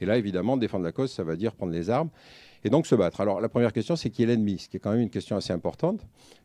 Et 0.00 0.06
là, 0.06 0.16
évidemment, 0.16 0.56
défendre 0.56 0.84
la 0.84 0.92
cause, 0.92 1.12
ça 1.12 1.24
veut 1.24 1.36
dire 1.36 1.54
prendre 1.54 1.72
les 1.72 1.90
armes 1.90 2.08
et 2.64 2.70
donc 2.70 2.86
se 2.86 2.94
battre. 2.94 3.20
Alors 3.20 3.40
la 3.40 3.48
première 3.48 3.72
question, 3.72 3.96
c'est 3.96 4.10
qui 4.10 4.22
est 4.22 4.26
l'ennemi, 4.26 4.58
ce 4.58 4.68
qui 4.68 4.78
est 4.78 4.80
quand 4.80 4.92
même 4.92 5.00
une 5.00 5.10
question 5.10 5.36
assez 5.36 5.52
importante, 5.52 6.00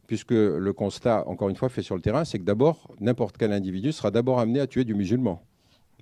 puisque 0.07 0.31
le 0.31 0.73
constat, 0.73 1.27
encore 1.27 1.49
une 1.49 1.55
fois, 1.55 1.69
fait 1.69 1.81
sur 1.81 1.95
le 1.95 2.01
terrain, 2.01 2.25
c'est 2.25 2.37
que 2.37 2.43
d'abord, 2.43 2.93
n'importe 2.99 3.37
quel 3.37 3.53
individu 3.53 3.91
sera 3.91 4.11
d'abord 4.11 4.39
amené 4.39 4.59
à 4.59 4.67
tuer 4.67 4.83
du 4.83 4.93
musulman. 4.93 5.41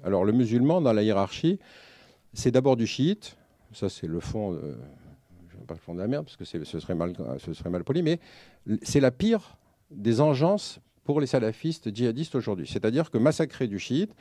Alors 0.04 0.26
le 0.26 0.32
musulman, 0.32 0.82
dans 0.82 0.94
la 0.94 1.04
hiérarchie, 1.04 1.60
c'est 2.34 2.52
d'abord 2.52 2.76
du 2.76 2.88
chiite, 2.88 3.38
ça 3.72 3.88
c'est 3.88 4.08
le 4.08 4.20
fond, 4.20 4.54
ne 4.54 4.60
pas 5.70 5.76
le 5.76 5.80
fond 5.80 5.94
de 5.94 6.00
la 6.00 6.08
merde, 6.08 6.26
parce 6.26 6.36
que 6.36 6.46
ce 6.46 6.80
serait, 6.80 6.96
mal, 6.96 7.14
ce 7.38 7.54
serait 7.54 7.70
mal 7.70 7.84
poli, 7.84 8.02
mais 8.02 8.20
c'est 8.82 9.00
la 9.00 9.12
pire 9.12 9.58
des 9.92 10.20
engences 10.20 10.80
pour 11.04 11.22
les 11.22 11.28
salafistes 11.28 11.96
djihadistes 11.96 12.36
aujourd'hui. 12.36 12.68
C'est-à-dire 12.68 13.12
que 13.12 13.18
massacrer 13.18 13.68
du 13.68 13.80
chiite 13.80 14.12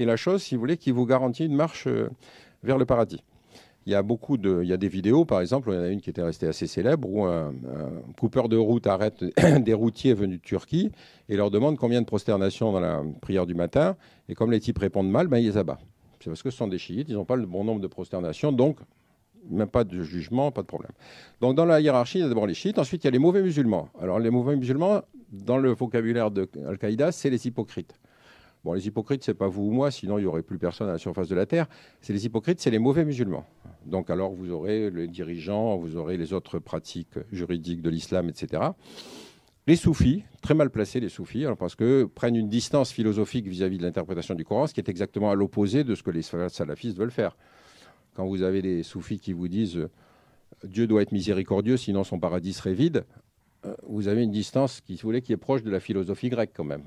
est 0.00 0.04
la 0.04 0.16
chose, 0.16 0.42
si 0.42 0.54
vous 0.54 0.60
voulez, 0.60 0.76
qui 0.76 0.90
vous 0.90 1.06
garantit 1.06 1.44
une 1.44 1.54
marche 1.54 1.86
euh, 1.86 2.08
vers 2.62 2.78
le 2.78 2.86
paradis. 2.86 3.22
Il 3.86 3.92
y 3.92 3.94
a 3.94 4.02
beaucoup 4.02 4.38
de, 4.38 4.60
il 4.62 4.68
y 4.68 4.72
a 4.72 4.78
des 4.78 4.88
vidéos, 4.88 5.26
par 5.26 5.42
exemple, 5.42 5.68
il 5.70 5.74
y 5.74 5.78
en 5.78 5.82
a 5.82 5.88
une 5.88 6.00
qui 6.00 6.08
était 6.08 6.22
restée 6.22 6.46
assez 6.46 6.66
célèbre, 6.66 7.06
où 7.08 7.24
un, 7.24 7.52
coupeur 8.18 8.48
de 8.48 8.56
route 8.56 8.86
arrête 8.86 9.22
des 9.60 9.74
routiers 9.74 10.14
venus 10.14 10.38
de 10.38 10.42
Turquie 10.42 10.90
et 11.28 11.36
leur 11.36 11.50
demande 11.50 11.76
combien 11.76 12.00
de 12.00 12.06
prosternations 12.06 12.72
dans 12.72 12.80
la 12.80 13.02
prière 13.20 13.44
du 13.44 13.54
matin. 13.54 13.96
Et 14.30 14.34
comme 14.34 14.50
les 14.50 14.60
types 14.60 14.78
répondent 14.78 15.10
mal, 15.10 15.28
ben, 15.28 15.36
ils 15.36 15.46
les 15.46 15.58
abattent. 15.58 15.84
C'est 16.20 16.30
parce 16.30 16.42
que 16.42 16.50
ce 16.50 16.56
sont 16.56 16.68
des 16.68 16.78
chiites, 16.78 17.10
ils 17.10 17.14
n'ont 17.14 17.26
pas 17.26 17.36
le 17.36 17.44
bon 17.44 17.62
nombre 17.64 17.82
de 17.82 17.86
prosternations, 17.86 18.52
donc 18.52 18.78
même 19.50 19.68
pas 19.68 19.84
de 19.84 20.02
jugement, 20.02 20.50
pas 20.50 20.62
de 20.62 20.66
problème. 20.66 20.92
Donc 21.40 21.54
dans 21.54 21.64
la 21.64 21.80
hiérarchie, 21.80 22.18
il 22.18 22.22
y 22.22 22.24
a 22.24 22.28
d'abord 22.28 22.46
les 22.46 22.54
chiites, 22.54 22.78
ensuite 22.78 23.04
il 23.04 23.06
y 23.06 23.08
a 23.08 23.10
les 23.10 23.18
mauvais 23.18 23.42
musulmans. 23.42 23.88
Alors 24.00 24.18
les 24.18 24.30
mauvais 24.30 24.56
musulmans, 24.56 25.02
dans 25.32 25.58
le 25.58 25.72
vocabulaire 25.72 26.30
de 26.30 26.48
Al-Qaïda, 26.66 27.12
c'est 27.12 27.30
les 27.30 27.46
hypocrites. 27.46 27.98
Bon, 28.64 28.72
les 28.72 28.86
hypocrites, 28.86 29.22
c'est 29.22 29.34
pas 29.34 29.48
vous 29.48 29.64
ou 29.64 29.70
moi, 29.70 29.90
sinon 29.90 30.16
il 30.16 30.22
n'y 30.22 30.26
aurait 30.26 30.42
plus 30.42 30.58
personne 30.58 30.88
à 30.88 30.92
la 30.92 30.98
surface 30.98 31.28
de 31.28 31.34
la 31.34 31.44
Terre. 31.44 31.66
C'est 32.00 32.14
les 32.14 32.24
hypocrites, 32.24 32.60
c'est 32.60 32.70
les 32.70 32.78
mauvais 32.78 33.04
musulmans. 33.04 33.44
Donc 33.84 34.08
alors 34.08 34.32
vous 34.32 34.50
aurez 34.50 34.90
les 34.90 35.06
dirigeants, 35.06 35.76
vous 35.76 35.96
aurez 35.96 36.16
les 36.16 36.32
autres 36.32 36.58
pratiques 36.58 37.18
juridiques 37.30 37.82
de 37.82 37.90
l'islam, 37.90 38.30
etc. 38.30 38.62
les 39.66 39.76
soufis, 39.76 40.24
très 40.40 40.54
mal 40.54 40.70
placés 40.70 41.00
les 41.00 41.10
soufis, 41.10 41.44
parce 41.58 41.74
que 41.74 42.04
prennent 42.04 42.36
une 42.36 42.48
distance 42.48 42.90
philosophique 42.90 43.46
vis-à-vis 43.46 43.76
de 43.76 43.82
l'interprétation 43.82 44.34
du 44.34 44.44
Coran, 44.46 44.66
ce 44.66 44.72
qui 44.72 44.80
est 44.80 44.88
exactement 44.88 45.30
à 45.30 45.34
l'opposé 45.34 45.84
de 45.84 45.94
ce 45.94 46.02
que 46.02 46.10
les 46.10 46.22
salafistes 46.22 46.96
veulent 46.96 47.10
faire. 47.10 47.36
Quand 48.14 48.26
vous 48.26 48.42
avez 48.42 48.62
des 48.62 48.82
soufis 48.82 49.18
qui 49.18 49.32
vous 49.32 49.48
disent 49.48 49.76
euh, 49.76 49.90
Dieu 50.62 50.86
doit 50.86 51.02
être 51.02 51.12
miséricordieux, 51.12 51.76
sinon 51.76 52.04
son 52.04 52.18
paradis 52.18 52.52
serait 52.52 52.74
vide, 52.74 53.04
euh, 53.66 53.74
vous 53.86 54.08
avez 54.08 54.22
une 54.22 54.30
distance 54.30 54.80
qui, 54.80 54.96
voulait, 54.96 55.20
qui 55.20 55.32
est 55.32 55.36
proche 55.36 55.62
de 55.62 55.70
la 55.70 55.80
philosophie 55.80 56.28
grecque 56.28 56.52
quand 56.54 56.64
même. 56.64 56.84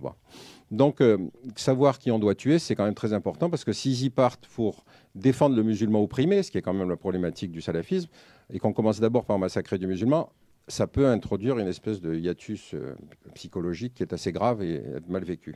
Donc, 0.71 1.01
euh, 1.01 1.17
savoir 1.55 1.99
qui 1.99 2.11
on 2.11 2.19
doit 2.19 2.35
tuer, 2.35 2.59
c'est 2.59 2.75
quand 2.75 2.85
même 2.85 2.95
très 2.95 3.13
important 3.13 3.49
parce 3.49 3.65
que 3.65 3.73
s'ils 3.73 4.03
y 4.03 4.09
partent 4.09 4.47
pour 4.47 4.85
défendre 5.15 5.55
le 5.55 5.63
musulman 5.63 6.01
opprimé, 6.01 6.43
ce 6.43 6.51
qui 6.51 6.57
est 6.57 6.61
quand 6.61 6.73
même 6.73 6.89
la 6.89 6.97
problématique 6.97 7.51
du 7.51 7.61
salafisme, 7.61 8.09
et 8.51 8.59
qu'on 8.59 8.73
commence 8.73 8.99
d'abord 8.99 9.25
par 9.25 9.37
massacrer 9.37 9.77
du 9.77 9.87
musulman, 9.87 10.31
ça 10.69 10.87
peut 10.87 11.07
introduire 11.07 11.59
une 11.59 11.67
espèce 11.67 12.01
de 12.01 12.15
hiatus 12.15 12.75
psychologique 13.33 13.93
qui 13.93 14.03
est 14.03 14.13
assez 14.13 14.31
grave 14.31 14.61
et 14.61 14.81
mal 15.07 15.23
vécu. 15.23 15.55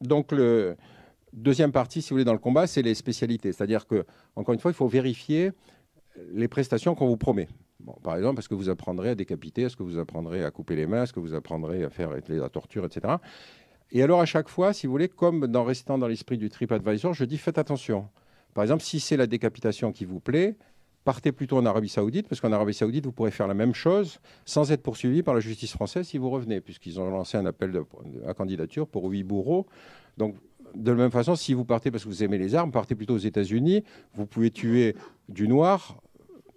donc, 0.00 0.32
le 0.32 0.76
deuxième 1.32 1.72
partie, 1.72 2.02
si 2.02 2.10
vous 2.10 2.14
voulez, 2.14 2.24
dans 2.24 2.32
le 2.32 2.38
combat, 2.38 2.66
c'est 2.66 2.82
les 2.82 2.94
spécialités. 2.94 3.52
C'est-à-dire 3.52 3.86
que, 3.86 4.04
encore 4.34 4.54
une 4.54 4.60
fois, 4.60 4.70
il 4.70 4.74
faut 4.74 4.88
vérifier 4.88 5.52
les 6.32 6.48
prestations 6.48 6.94
qu'on 6.94 7.06
vous 7.06 7.16
promet 7.16 7.48
par 8.02 8.16
exemple, 8.16 8.38
est-ce 8.40 8.48
que 8.48 8.54
vous 8.54 8.68
apprendrez 8.68 9.10
à 9.10 9.14
décapiter? 9.14 9.62
Est-ce 9.62 9.76
que 9.76 9.82
vous 9.82 9.98
apprendrez 9.98 10.44
à 10.44 10.50
couper 10.50 10.76
les 10.76 10.86
mains? 10.86 11.04
Est-ce 11.04 11.12
que 11.12 11.20
vous 11.20 11.34
apprendrez 11.34 11.84
à 11.84 11.90
faire 11.90 12.10
la 12.10 12.48
torture, 12.48 12.84
etc. 12.84 13.14
Et 13.92 14.02
alors, 14.02 14.20
à 14.20 14.26
chaque 14.26 14.48
fois, 14.48 14.72
si 14.72 14.86
vous 14.86 14.92
voulez, 14.92 15.08
comme 15.08 15.46
dans 15.46 15.64
restant 15.64 15.98
dans 15.98 16.08
l'esprit 16.08 16.38
du 16.38 16.48
TripAdvisor, 16.48 17.14
je 17.14 17.24
dis 17.24 17.38
faites 17.38 17.58
attention. 17.58 18.08
Par 18.54 18.64
exemple, 18.64 18.82
si 18.82 19.00
c'est 19.00 19.16
la 19.16 19.26
décapitation 19.26 19.92
qui 19.92 20.04
vous 20.04 20.18
plaît, 20.18 20.56
partez 21.04 21.30
plutôt 21.30 21.58
en 21.58 21.66
Arabie 21.66 21.88
Saoudite, 21.88 22.28
parce 22.28 22.40
qu'en 22.40 22.50
Arabie 22.52 22.74
Saoudite, 22.74 23.04
vous 23.04 23.12
pourrez 23.12 23.30
faire 23.30 23.46
la 23.46 23.54
même 23.54 23.74
chose 23.74 24.18
sans 24.44 24.72
être 24.72 24.82
poursuivi 24.82 25.22
par 25.22 25.34
la 25.34 25.40
justice 25.40 25.72
française 25.72 26.06
si 26.06 26.18
vous 26.18 26.30
revenez, 26.30 26.60
puisqu'ils 26.60 26.98
ont 26.98 27.08
lancé 27.10 27.36
un 27.36 27.46
appel 27.46 27.80
à 28.26 28.34
candidature 28.34 28.88
pour 28.88 29.04
huit 29.08 29.22
bourreaux. 29.22 29.66
Donc, 30.16 30.34
de 30.74 30.90
la 30.90 30.96
même 30.96 31.10
façon, 31.10 31.36
si 31.36 31.54
vous 31.54 31.64
partez 31.64 31.90
parce 31.90 32.04
que 32.04 32.08
vous 32.08 32.22
aimez 32.22 32.38
les 32.38 32.54
armes, 32.54 32.70
partez 32.70 32.94
plutôt 32.94 33.14
aux 33.14 33.18
États-Unis. 33.18 33.84
Vous 34.14 34.26
pouvez 34.26 34.50
tuer 34.50 34.94
du 35.28 35.48
noir 35.48 36.00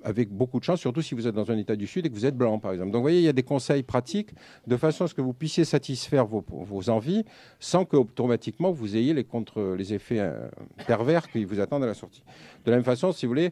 avec 0.03 0.29
beaucoup 0.29 0.59
de 0.59 0.63
chance, 0.63 0.79
surtout 0.79 1.01
si 1.01 1.13
vous 1.13 1.27
êtes 1.27 1.35
dans 1.35 1.51
un 1.51 1.57
État 1.57 1.75
du 1.75 1.87
Sud 1.87 2.05
et 2.05 2.09
que 2.09 2.13
vous 2.13 2.25
êtes 2.25 2.35
blanc, 2.35 2.59
par 2.59 2.71
exemple. 2.71 2.91
Donc, 2.91 2.99
vous 2.99 3.03
voyez, 3.03 3.19
il 3.19 3.25
y 3.25 3.29
a 3.29 3.33
des 3.33 3.43
conseils 3.43 3.83
pratiques 3.83 4.29
de 4.65 4.77
façon 4.77 5.05
à 5.05 5.07
ce 5.07 5.13
que 5.13 5.21
vous 5.21 5.33
puissiez 5.33 5.65
satisfaire 5.65 6.25
vos, 6.25 6.89
envies 6.89 7.25
sans 7.59 7.85
que 7.85 7.97
automatiquement 7.97 8.71
vous 8.71 8.95
ayez 8.95 9.13
les, 9.13 9.23
contre, 9.23 9.75
effets 9.91 10.19
euh, 10.19 10.47
pervers 10.87 11.29
qui 11.29 11.43
vous 11.43 11.59
attendent 11.59 11.83
à 11.83 11.87
la 11.87 11.93
sortie. 11.93 12.23
De 12.65 12.71
la 12.71 12.77
même 12.77 12.85
façon, 12.85 13.11
si 13.11 13.25
vous 13.25 13.31
voulez, 13.31 13.51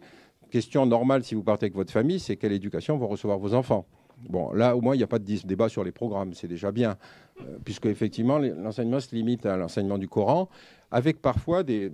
question 0.50 0.86
normale 0.86 1.24
si 1.24 1.36
vous 1.36 1.44
partez 1.44 1.66
avec 1.66 1.76
votre 1.76 1.92
famille, 1.92 2.20
c'est 2.20 2.38
quelle 2.38 2.54
éducation 2.54 2.98
vont 2.98 3.08
recevoir 3.08 3.38
vos 3.38 3.54
enfants? 3.54 3.86
Bon, 4.30 4.52
là, 4.52 4.76
au 4.76 4.82
moins, 4.82 4.96
il 4.96 4.98
n'y 4.98 5.04
a 5.04 5.08
pas 5.08 5.20
de 5.20 5.40
débat 5.46 5.70
sur 5.70 5.84
les 5.84 5.92
programmes, 5.92 6.34
c'est 6.34 6.48
déjà 6.48 6.72
bien, 6.72 6.98
puisque 7.64 7.86
effectivement, 7.86 8.40
l'enseignement 8.40 9.00
se 9.00 9.14
limite 9.16 9.46
à 9.46 9.58
l'enseignement 9.58 9.98
du 9.98 10.08
Coran, 10.08 10.50
avec 10.92 11.22
parfois 11.22 11.64
des, 11.64 11.92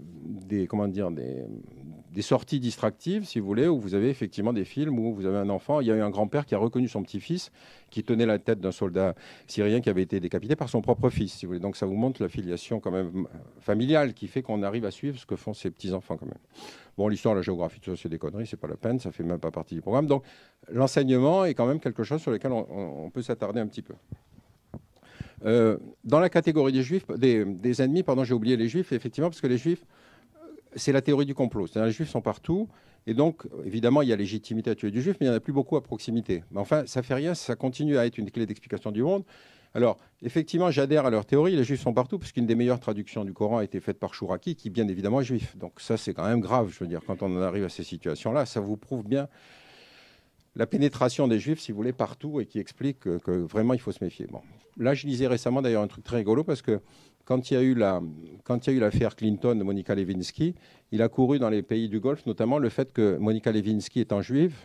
comment 0.69 0.87
dire, 0.87 1.09
des, 1.11 2.21
sorties 2.21 2.59
distractives, 2.59 3.25
si 3.25 3.39
vous 3.39 3.47
voulez, 3.47 3.67
où 3.67 3.79
vous 3.79 3.95
avez 3.95 4.09
effectivement 4.09 4.53
des 4.53 4.65
films 4.65 4.99
où 4.99 5.15
vous 5.15 5.25
avez 5.25 5.37
un 5.37 5.49
enfant. 5.49 5.81
Il 5.81 5.87
y 5.87 5.91
a 5.91 5.95
eu 5.95 6.01
un 6.01 6.11
grand-père 6.11 6.45
qui 6.45 6.53
a 6.53 6.59
reconnu 6.59 6.87
son 6.87 7.01
petit-fils 7.01 7.51
qui 7.89 8.03
tenait 8.03 8.27
la 8.27 8.37
tête 8.37 8.59
d'un 8.59 8.71
soldat 8.71 9.15
syrien 9.47 9.81
qui 9.81 9.89
avait 9.89 10.03
été 10.03 10.19
décapité 10.19 10.55
par 10.55 10.69
son 10.69 10.81
propre 10.81 11.09
fils, 11.09 11.33
si 11.33 11.45
vous 11.45 11.51
voulez. 11.51 11.59
Donc 11.59 11.75
ça 11.75 11.87
vous 11.87 11.95
montre 11.95 12.21
la 12.21 12.29
filiation 12.29 12.79
quand 12.79 12.91
même 12.91 13.27
familiale 13.59 14.13
qui 14.13 14.27
fait 14.27 14.43
qu'on 14.43 14.61
arrive 14.61 14.85
à 14.85 14.91
suivre 14.91 15.17
ce 15.17 15.25
que 15.25 15.35
font 15.35 15.53
ces 15.53 15.71
petits-enfants 15.71 16.17
quand 16.17 16.27
même. 16.27 16.37
Bon, 16.97 17.07
l'histoire, 17.07 17.33
la 17.33 17.41
géographie, 17.41 17.79
tout 17.79 17.95
ça, 17.95 18.01
c'est 18.03 18.09
des 18.09 18.19
conneries, 18.19 18.45
c'est 18.45 18.57
pas 18.57 18.67
la 18.67 18.77
peine, 18.77 18.99
ça 18.99 19.11
fait 19.11 19.23
même 19.23 19.39
pas 19.39 19.49
partie 19.49 19.73
du 19.73 19.81
programme. 19.81 20.05
Donc 20.05 20.23
l'enseignement 20.69 21.45
est 21.45 21.55
quand 21.55 21.65
même 21.65 21.79
quelque 21.79 22.03
chose 22.03 22.21
sur 22.21 22.29
lequel 22.29 22.51
on, 22.51 23.09
peut 23.09 23.23
s'attarder 23.23 23.59
un 23.59 23.67
petit 23.67 23.81
peu. 23.81 23.95
Euh, 25.45 25.77
dans 26.03 26.19
la 26.19 26.29
catégorie 26.29 26.71
des 26.71 26.83
juifs, 26.83 27.05
des, 27.17 27.81
ennemis, 27.81 28.03
pardon, 28.03 28.23
j'ai 28.23 28.33
oublié 28.33 28.57
les 28.57 28.69
juifs, 28.69 28.91
effectivement, 28.91 29.29
parce 29.29 29.41
que 29.41 29.47
les 29.47 29.57
juifs, 29.57 29.85
c'est 30.75 30.91
la 30.91 31.01
théorie 31.01 31.25
du 31.25 31.35
complot. 31.35 31.67
Les 31.75 31.91
juifs 31.91 32.09
sont 32.09 32.21
partout. 32.21 32.67
Et 33.05 33.13
donc, 33.13 33.43
évidemment, 33.65 34.01
il 34.01 34.09
y 34.09 34.13
a 34.13 34.15
légitimité 34.15 34.69
à 34.69 34.75
tuer 34.75 34.89
du 34.89 35.01
juif, 35.01 35.17
mais 35.19 35.25
il 35.25 35.29
n'y 35.29 35.35
en 35.35 35.37
a 35.37 35.41
plus 35.41 35.51
beaucoup 35.51 35.75
à 35.75 35.83
proximité. 35.83 36.43
Mais 36.51 36.59
enfin, 36.61 36.83
ça 36.85 37.03
fait 37.03 37.13
rien, 37.13 37.33
ça 37.33 37.55
continue 37.55 37.97
à 37.97 38.05
être 38.05 38.17
une 38.17 38.31
clé 38.31 38.45
d'explication 38.45 38.91
du 38.91 39.03
monde. 39.03 39.23
Alors, 39.75 39.97
effectivement, 40.21 40.71
j'adhère 40.71 41.05
à 41.05 41.09
leur 41.09 41.25
théorie, 41.25 41.55
les 41.55 41.63
juifs 41.63 41.81
sont 41.81 41.93
partout, 41.93 42.19
puisqu'une 42.19 42.45
des 42.45 42.55
meilleures 42.55 42.79
traductions 42.79 43.25
du 43.25 43.33
Coran 43.33 43.57
a 43.57 43.63
été 43.63 43.79
faite 43.79 43.99
par 43.99 44.13
Chouraki, 44.13 44.55
qui 44.55 44.69
bien 44.69 44.87
évidemment 44.87 45.19
est 45.19 45.25
juif. 45.25 45.57
Donc 45.57 45.81
ça, 45.81 45.97
c'est 45.97 46.13
quand 46.13 46.25
même 46.25 46.39
grave, 46.39 46.69
je 46.71 46.79
veux 46.79 46.87
dire, 46.87 47.01
quand 47.05 47.23
on 47.23 47.35
en 47.35 47.41
arrive 47.41 47.65
à 47.65 47.69
ces 47.69 47.83
situations-là, 47.83 48.45
ça 48.45 48.61
vous 48.61 48.77
prouve 48.77 49.03
bien 49.03 49.27
la 50.55 50.67
pénétration 50.67 51.27
des 51.27 51.39
juifs, 51.39 51.59
si 51.59 51.71
vous 51.71 51.77
voulez, 51.77 51.93
partout, 51.93 52.39
et 52.39 52.45
qui 52.45 52.59
explique 52.59 52.99
que, 52.99 53.31
vraiment, 53.31 53.73
il 53.73 53.79
faut 53.79 53.91
se 53.91 54.03
méfier. 54.03 54.27
Bon. 54.27 54.41
Là, 54.77 54.93
je 54.93 55.07
lisais 55.07 55.27
récemment 55.27 55.61
d'ailleurs 55.61 55.81
un 55.81 55.87
truc 55.87 56.03
très 56.03 56.17
rigolo, 56.17 56.43
parce 56.43 56.61
que 56.61 56.79
quand 57.25 57.49
il 57.49 57.53
y 57.53 57.57
a 57.57 57.61
eu 57.61 57.73
la, 57.73 58.01
l'affaire 58.67 59.15
Clinton 59.15 59.55
de 59.55 59.63
Monica 59.63 59.95
Lewinsky, 59.95 60.55
il 60.91 61.01
a 61.01 61.09
couru 61.09 61.39
dans 61.39 61.49
les 61.49 61.63
pays 61.63 61.89
du 61.89 61.99
Golfe, 61.99 62.25
notamment 62.25 62.59
le 62.59 62.69
fait 62.69 62.93
que 62.93 63.17
Monica 63.17 63.51
Lewinsky 63.51 64.01
étant 64.01 64.21
juive, 64.21 64.55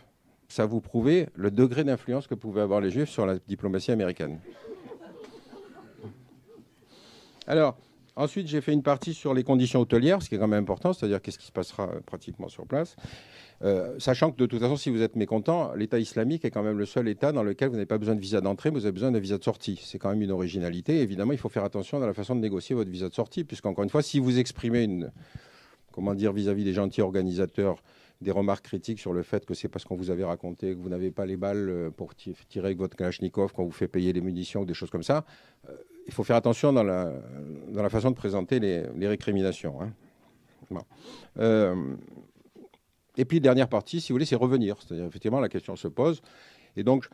ça 0.47 0.65
vous 0.65 0.81
prouvait 0.81 1.29
le 1.35 1.51
degré 1.51 1.83
d'influence 1.83 2.27
que 2.27 2.35
pouvaient 2.35 2.61
avoir 2.61 2.81
les 2.81 2.91
juifs 2.91 3.09
sur 3.09 3.25
la 3.25 3.37
diplomatie 3.39 3.91
américaine. 3.91 4.39
Alors, 7.47 7.77
ensuite, 8.15 8.47
j'ai 8.47 8.61
fait 8.61 8.73
une 8.73 8.83
partie 8.83 9.13
sur 9.13 9.33
les 9.33 9.43
conditions 9.43 9.79
hôtelières, 9.79 10.21
ce 10.21 10.29
qui 10.29 10.35
est 10.35 10.37
quand 10.37 10.47
même 10.47 10.61
important, 10.61 10.93
c'est-à-dire 10.93 11.21
qu'est-ce 11.21 11.39
qui 11.39 11.47
se 11.47 11.51
passera 11.51 11.87
pratiquement 12.05 12.49
sur 12.49 12.65
place. 12.65 12.95
Euh, 13.61 13.95
sachant 13.99 14.31
que 14.31 14.37
de 14.37 14.45
toute 14.45 14.59
façon, 14.59 14.77
si 14.77 14.89
vous 14.89 15.01
êtes 15.01 15.15
mécontent, 15.15 15.73
l'État 15.75 15.99
islamique 15.99 16.45
est 16.45 16.51
quand 16.51 16.63
même 16.63 16.77
le 16.77 16.85
seul 16.85 17.07
État 17.09 17.31
dans 17.31 17.43
lequel 17.43 17.69
vous 17.69 17.75
n'avez 17.75 17.85
pas 17.85 17.97
besoin 17.97 18.15
de 18.15 18.21
visa 18.21 18.39
d'entrée, 18.39 18.69
vous 18.69 18.85
avez 18.85 18.93
besoin 18.93 19.11
d'un 19.11 19.19
visa 19.19 19.37
de 19.37 19.43
sortie. 19.43 19.81
C'est 19.83 19.99
quand 19.99 20.09
même 20.09 20.21
une 20.21 20.31
originalité. 20.31 21.01
Évidemment, 21.01 21.33
il 21.33 21.37
faut 21.37 21.49
faire 21.49 21.65
attention 21.65 21.99
dans 21.99 22.07
la 22.07 22.13
façon 22.13 22.35
de 22.35 22.39
négocier 22.39 22.75
votre 22.75 22.89
visa 22.89 23.09
de 23.09 23.13
sortie, 23.13 23.43
puisqu'encore 23.43 23.83
une 23.83 23.89
fois, 23.89 24.01
si 24.01 24.19
vous 24.19 24.39
exprimez 24.39 24.83
une, 24.83 25.11
comment 25.91 26.15
dire, 26.15 26.31
vis-à-vis 26.31 26.63
des 26.63 26.73
gentils 26.73 27.01
organisateurs, 27.01 27.83
des 28.21 28.31
remarques 28.31 28.65
critiques 28.65 28.99
sur 28.99 29.13
le 29.13 29.23
fait 29.23 29.45
que 29.45 29.53
c'est 29.53 29.69
parce 29.69 29.85
qu'on 29.85 29.95
vous 29.95 30.09
avait 30.09 30.25
raconté 30.25 30.73
que 30.73 30.79
vous 30.79 30.89
n'avez 30.89 31.11
pas 31.11 31.25
les 31.25 31.37
balles 31.37 31.69
euh, 31.69 31.89
pour 31.89 32.15
tirer 32.15 32.35
avec 32.65 32.77
votre 32.77 32.97
Kalachnikov 32.97 33.53
quand 33.53 33.63
vous 33.63 33.71
fait 33.71 33.87
payer 33.87 34.11
les 34.11 34.21
munitions 34.21 34.61
ou 34.61 34.65
des 34.65 34.73
choses 34.73 34.89
comme 34.89 35.03
ça. 35.03 35.25
Euh, 35.69 35.73
il 36.07 36.13
faut 36.13 36.23
faire 36.23 36.35
attention 36.35 36.73
dans 36.73 36.83
la, 36.83 37.13
dans 37.69 37.83
la 37.83 37.89
façon 37.89 38.09
de 38.11 38.15
présenter 38.15 38.59
les, 38.59 39.07
récriminations. 39.07 39.81
Hein. 39.81 39.91
Bon. 40.71 40.83
Et 43.19 43.25
puis, 43.25 43.41
dernière 43.41 43.67
partie, 43.67 43.99
si 43.99 44.11
vous 44.11 44.15
voulez, 44.15 44.25
c'est 44.25 44.37
revenir. 44.37 44.77
C'est-à-dire, 44.79 45.05
effectivement, 45.05 45.41
la 45.41 45.49
question 45.49 45.75
se 45.75 45.89
pose. 45.89 46.21
Et 46.77 46.83
donc, 46.83 47.09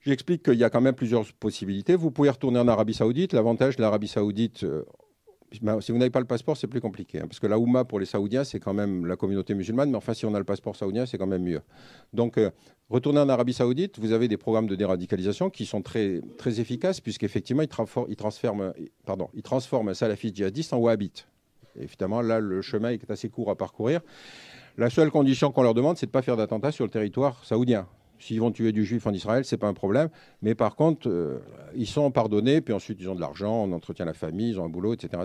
j'explique 0.00 0.44
qu'il 0.44 0.54
y 0.54 0.62
a 0.62 0.70
quand 0.70 0.80
même 0.80 0.94
plusieurs 0.94 1.24
possibilités. 1.32 1.96
Vous 1.96 2.12
pouvez 2.12 2.30
retourner 2.30 2.60
en 2.60 2.68
Arabie 2.68 2.94
Saoudite. 2.94 3.32
L'avantage 3.32 3.74
de 3.74 3.82
l'Arabie 3.82 4.06
Saoudite, 4.06 4.62
euh, 4.62 4.84
si 5.52 5.92
vous 5.92 5.98
n'avez 5.98 6.10
pas 6.10 6.20
le 6.20 6.26
passeport, 6.26 6.56
c'est 6.56 6.66
plus 6.66 6.80
compliqué. 6.80 7.18
Hein, 7.18 7.26
parce 7.28 7.40
que 7.40 7.46
la 7.46 7.58
Oumma, 7.58 7.84
pour 7.84 8.00
les 8.00 8.06
Saoudiens, 8.06 8.44
c'est 8.44 8.60
quand 8.60 8.74
même 8.74 9.06
la 9.06 9.16
communauté 9.16 9.54
musulmane. 9.54 9.90
Mais 9.90 9.96
enfin, 9.96 10.14
si 10.14 10.26
on 10.26 10.34
a 10.34 10.38
le 10.38 10.44
passeport 10.44 10.76
saoudien, 10.76 11.06
c'est 11.06 11.18
quand 11.18 11.26
même 11.26 11.42
mieux. 11.42 11.60
Donc, 12.12 12.38
euh, 12.38 12.50
retourner 12.88 13.20
en 13.20 13.28
Arabie 13.28 13.52
Saoudite, 13.52 13.98
vous 13.98 14.12
avez 14.12 14.28
des 14.28 14.36
programmes 14.36 14.66
de 14.66 14.74
déradicalisation 14.74 15.50
qui 15.50 15.66
sont 15.66 15.82
très, 15.82 16.20
très 16.38 16.60
efficaces, 16.60 17.00
puisqu'effectivement, 17.00 17.62
ils, 17.62 17.68
ils, 18.08 18.16
transforment, 18.16 18.72
pardon, 19.04 19.28
ils 19.34 19.42
transforment 19.42 19.90
un 19.90 19.94
salafiste 19.94 20.36
djihadiste 20.36 20.72
en 20.72 20.78
wahhabite. 20.78 21.26
Et 21.76 21.84
évidemment, 21.84 22.20
là, 22.20 22.40
le 22.40 22.62
chemin 22.62 22.90
est 22.90 23.10
assez 23.10 23.28
court 23.28 23.50
à 23.50 23.56
parcourir. 23.56 24.00
La 24.78 24.88
seule 24.88 25.10
condition 25.10 25.52
qu'on 25.52 25.62
leur 25.62 25.74
demande, 25.74 25.98
c'est 25.98 26.06
de 26.06 26.10
ne 26.10 26.12
pas 26.12 26.22
faire 26.22 26.36
d'attentat 26.36 26.72
sur 26.72 26.84
le 26.84 26.90
territoire 26.90 27.44
saoudien. 27.44 27.86
S'ils 28.22 28.40
vont 28.40 28.52
tuer 28.52 28.70
du 28.70 28.84
juif 28.84 29.04
en 29.08 29.12
Israël, 29.12 29.44
ce 29.44 29.52
n'est 29.52 29.58
pas 29.58 29.66
un 29.66 29.74
problème. 29.74 30.08
Mais 30.42 30.54
par 30.54 30.76
contre, 30.76 31.08
euh, 31.08 31.40
ils 31.74 31.88
sont 31.88 32.08
pardonnés, 32.12 32.60
puis 32.60 32.72
ensuite 32.72 32.98
ils 33.00 33.10
ont 33.10 33.16
de 33.16 33.20
l'argent, 33.20 33.64
on 33.64 33.72
entretient 33.72 34.04
la 34.04 34.14
famille, 34.14 34.50
ils 34.50 34.60
ont 34.60 34.64
un 34.64 34.68
boulot, 34.68 34.94
etc. 34.94 35.20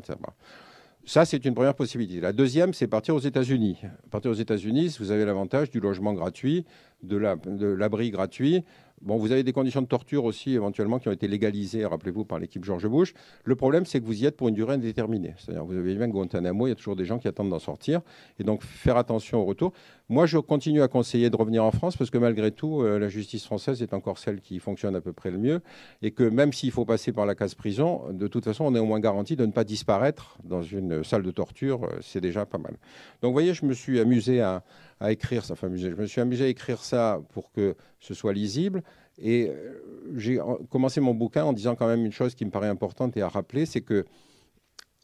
Ça, 1.05 1.23
c'est 1.23 1.45
une 1.45 1.53
première 1.53 1.75
possibilité. 1.75 2.19
La 2.19 2.33
deuxième, 2.33 2.73
c'est 2.73 2.87
partir 2.87 3.15
aux 3.15 3.19
États-Unis. 3.19 3.77
Partir 4.09 4.31
aux 4.31 4.33
États-Unis, 4.33 4.97
vous 4.99 5.11
avez 5.11 5.25
l'avantage 5.25 5.69
du 5.69 5.79
logement 5.79 6.13
gratuit, 6.13 6.65
de 7.03 7.17
l'abri 7.17 8.09
gratuit, 8.09 8.65
Bon, 9.01 9.17
vous 9.17 9.31
avez 9.31 9.43
des 9.43 9.53
conditions 9.53 9.83
de 9.83 9.87
torture 9.87 10.25
aussi, 10.25 10.55
éventuellement, 10.55 10.97
qui 10.97 11.07
ont 11.07 11.11
été 11.11 11.27
légalisées, 11.27 11.85
rappelez-vous, 11.85 12.25
par 12.25 12.39
l'équipe 12.39 12.63
George 12.63 12.87
Bush. 12.87 13.13
Le 13.43 13.55
problème, 13.55 13.85
c'est 13.85 13.99
que 13.99 14.05
vous 14.05 14.23
y 14.23 14.25
êtes 14.25 14.35
pour 14.35 14.47
une 14.47 14.55
durée 14.55 14.73
indéterminée. 14.73 15.35
C'est-à-dire, 15.37 15.63
vous 15.65 15.77
avez 15.77 15.93
bien 15.93 16.07
Guantanamo, 16.07 16.65
il 16.65 16.71
y 16.71 16.73
a 16.73 16.75
toujours 16.75 16.95
des 16.95 17.05
gens 17.05 17.19
qui 17.19 17.27
attendent 17.27 17.51
d'en 17.51 17.59
sortir. 17.59 18.01
Et 18.39 18.43
donc, 18.43 18.63
faire 18.63 18.97
attention 18.97 19.39
au 19.39 19.45
retour. 19.45 19.73
Moi, 20.09 20.25
je 20.25 20.37
continue 20.37 20.81
à 20.81 20.87
conseiller 20.87 21.29
de 21.29 21.35
revenir 21.35 21.65
en 21.65 21.71
France 21.71 21.97
parce 21.97 22.09
que 22.09 22.17
malgré 22.17 22.51
tout, 22.51 22.81
euh, 22.81 22.97
la 22.97 23.09
justice 23.09 23.43
française 23.43 23.81
est 23.81 23.93
encore 23.93 24.17
celle 24.17 24.39
qui 24.39 24.59
fonctionne 24.59 24.95
à 24.95 25.01
peu 25.01 25.11
près 25.11 25.31
le 25.31 25.37
mieux. 25.37 25.59
Et 26.01 26.11
que 26.11 26.23
même 26.23 26.53
s'il 26.53 26.71
faut 26.71 26.85
passer 26.85 27.11
par 27.11 27.25
la 27.25 27.35
case 27.35 27.55
prison, 27.55 28.03
de 28.13 28.27
toute 28.27 28.45
façon, 28.45 28.63
on 28.63 28.73
est 28.73 28.79
au 28.79 28.85
moins 28.85 29.01
garanti 29.01 29.35
de 29.35 29.45
ne 29.45 29.51
pas 29.51 29.65
disparaître 29.65 30.37
dans 30.45 30.61
une 30.61 31.03
salle 31.03 31.23
de 31.23 31.31
torture. 31.31 31.83
Euh, 31.83 31.97
c'est 32.01 32.21
déjà 32.21 32.45
pas 32.45 32.57
mal. 32.57 32.77
Donc, 33.21 33.29
vous 33.29 33.33
voyez, 33.33 33.53
je 33.53 33.65
me 33.65 33.73
suis 33.73 33.99
amusé 33.99 34.39
à 34.41 34.63
écrire 35.09 35.43
ça. 35.43 35.55
Je 35.61 35.89
me 35.89 36.05
suis 36.05 36.21
amusé 36.21 36.45
à 36.45 36.47
écrire 36.47 36.81
ça 36.83 37.19
pour 37.33 37.51
que 37.51 37.75
ce 37.99 38.13
soit 38.13 38.31
lisible. 38.31 38.83
Et 39.17 39.49
euh, 39.49 39.81
j'ai 40.15 40.39
commencé 40.69 41.01
mon 41.01 41.13
bouquin 41.15 41.43
en 41.43 41.53
disant 41.53 41.75
quand 41.75 41.87
même 41.87 42.05
une 42.05 42.11
chose 42.13 42.33
qui 42.33 42.45
me 42.45 42.51
paraît 42.51 42.69
importante 42.69 43.17
et 43.17 43.21
à 43.21 43.27
rappeler, 43.27 43.65
c'est 43.65 43.81
que 43.81 44.05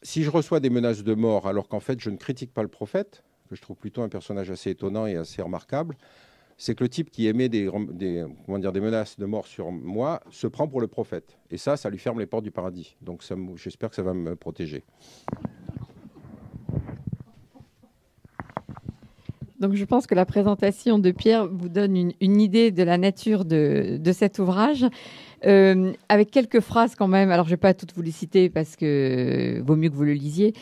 si 0.02 0.22
je 0.22 0.30
reçois 0.30 0.60
des 0.60 0.70
menaces 0.70 1.02
de 1.02 1.14
mort 1.14 1.48
alors 1.48 1.68
qu'en 1.68 1.80
fait 1.80 1.98
je 2.00 2.10
ne 2.10 2.16
critique 2.16 2.52
pas 2.52 2.62
le 2.62 2.68
prophète, 2.68 3.24
que 3.48 3.56
je 3.56 3.62
trouve 3.62 3.76
plutôt 3.76 4.02
un 4.02 4.08
personnage 4.08 4.50
assez 4.50 4.70
étonnant 4.70 5.06
et 5.06 5.16
assez 5.16 5.42
remarquable, 5.42 5.96
c'est 6.56 6.74
que 6.74 6.84
le 6.84 6.88
type 6.88 7.10
qui 7.10 7.26
émet 7.26 7.48
des, 7.48 7.66
comment 7.66 8.58
dire, 8.58 8.72
des 8.72 8.80
menaces 8.80 9.18
de 9.18 9.26
mort 9.26 9.46
sur 9.46 9.72
moi 9.72 10.20
se 10.30 10.46
prend 10.46 10.68
pour 10.68 10.80
le 10.80 10.86
prophète. 10.86 11.38
Et 11.50 11.56
ça, 11.56 11.76
ça 11.76 11.90
lui 11.90 11.98
ferme 11.98 12.20
les 12.20 12.26
portes 12.26 12.44
du 12.44 12.52
paradis. 12.52 12.96
Donc 13.02 13.22
j'espère 13.56 13.90
que 13.90 13.96
ça 13.96 14.02
va 14.02 14.14
me 14.14 14.36
protéger. 14.36 14.84
Donc 19.60 19.74
je 19.74 19.84
pense 19.84 20.06
que 20.06 20.14
la 20.14 20.26
présentation 20.26 20.98
de 20.98 21.10
Pierre 21.10 21.48
vous 21.48 21.70
donne 21.70 22.12
une, 22.20 22.40
idée 22.40 22.70
de 22.70 22.82
la 22.82 22.98
nature 22.98 23.44
de, 23.44 23.98
cet 24.12 24.38
ouvrage, 24.38 24.84
euh, 25.46 25.92
avec 26.08 26.30
quelques 26.30 26.60
phrases 26.60 26.94
quand 26.94 27.08
même. 27.08 27.30
Alors 27.30 27.46
je 27.46 27.50
ne 27.50 27.54
vais 27.54 27.60
pas 27.60 27.72
toutes 27.72 27.94
vous 27.94 28.02
les 28.02 28.10
citer 28.10 28.50
parce 28.50 28.76
que 28.76 29.62
vaut 29.64 29.76
mieux 29.76 29.88
que 29.88 29.94
vous 29.94 30.04
le 30.04 30.12
lisiez. 30.12 30.52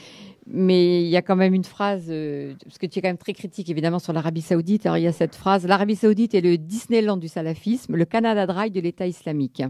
Mais 0.46 1.02
il 1.02 1.08
y 1.08 1.16
a 1.16 1.22
quand 1.22 1.36
même 1.36 1.54
une 1.54 1.64
phrase, 1.64 2.06
euh, 2.08 2.54
parce 2.64 2.78
que 2.78 2.86
tu 2.86 2.98
es 2.98 3.02
quand 3.02 3.08
même 3.08 3.16
très 3.16 3.32
critique 3.32 3.70
évidemment 3.70 4.00
sur 4.00 4.12
l'Arabie 4.12 4.42
Saoudite. 4.42 4.86
Alors 4.86 4.98
il 4.98 5.04
y 5.04 5.06
a 5.06 5.12
cette 5.12 5.36
phrase 5.36 5.66
L'Arabie 5.66 5.94
Saoudite 5.94 6.34
est 6.34 6.40
le 6.40 6.58
Disneyland 6.58 7.16
du 7.16 7.28
salafisme, 7.28 7.94
le 7.94 8.04
Canada 8.04 8.46
Dry 8.46 8.70
de 8.70 8.80
l'État 8.80 9.06
islamique. 9.06 9.62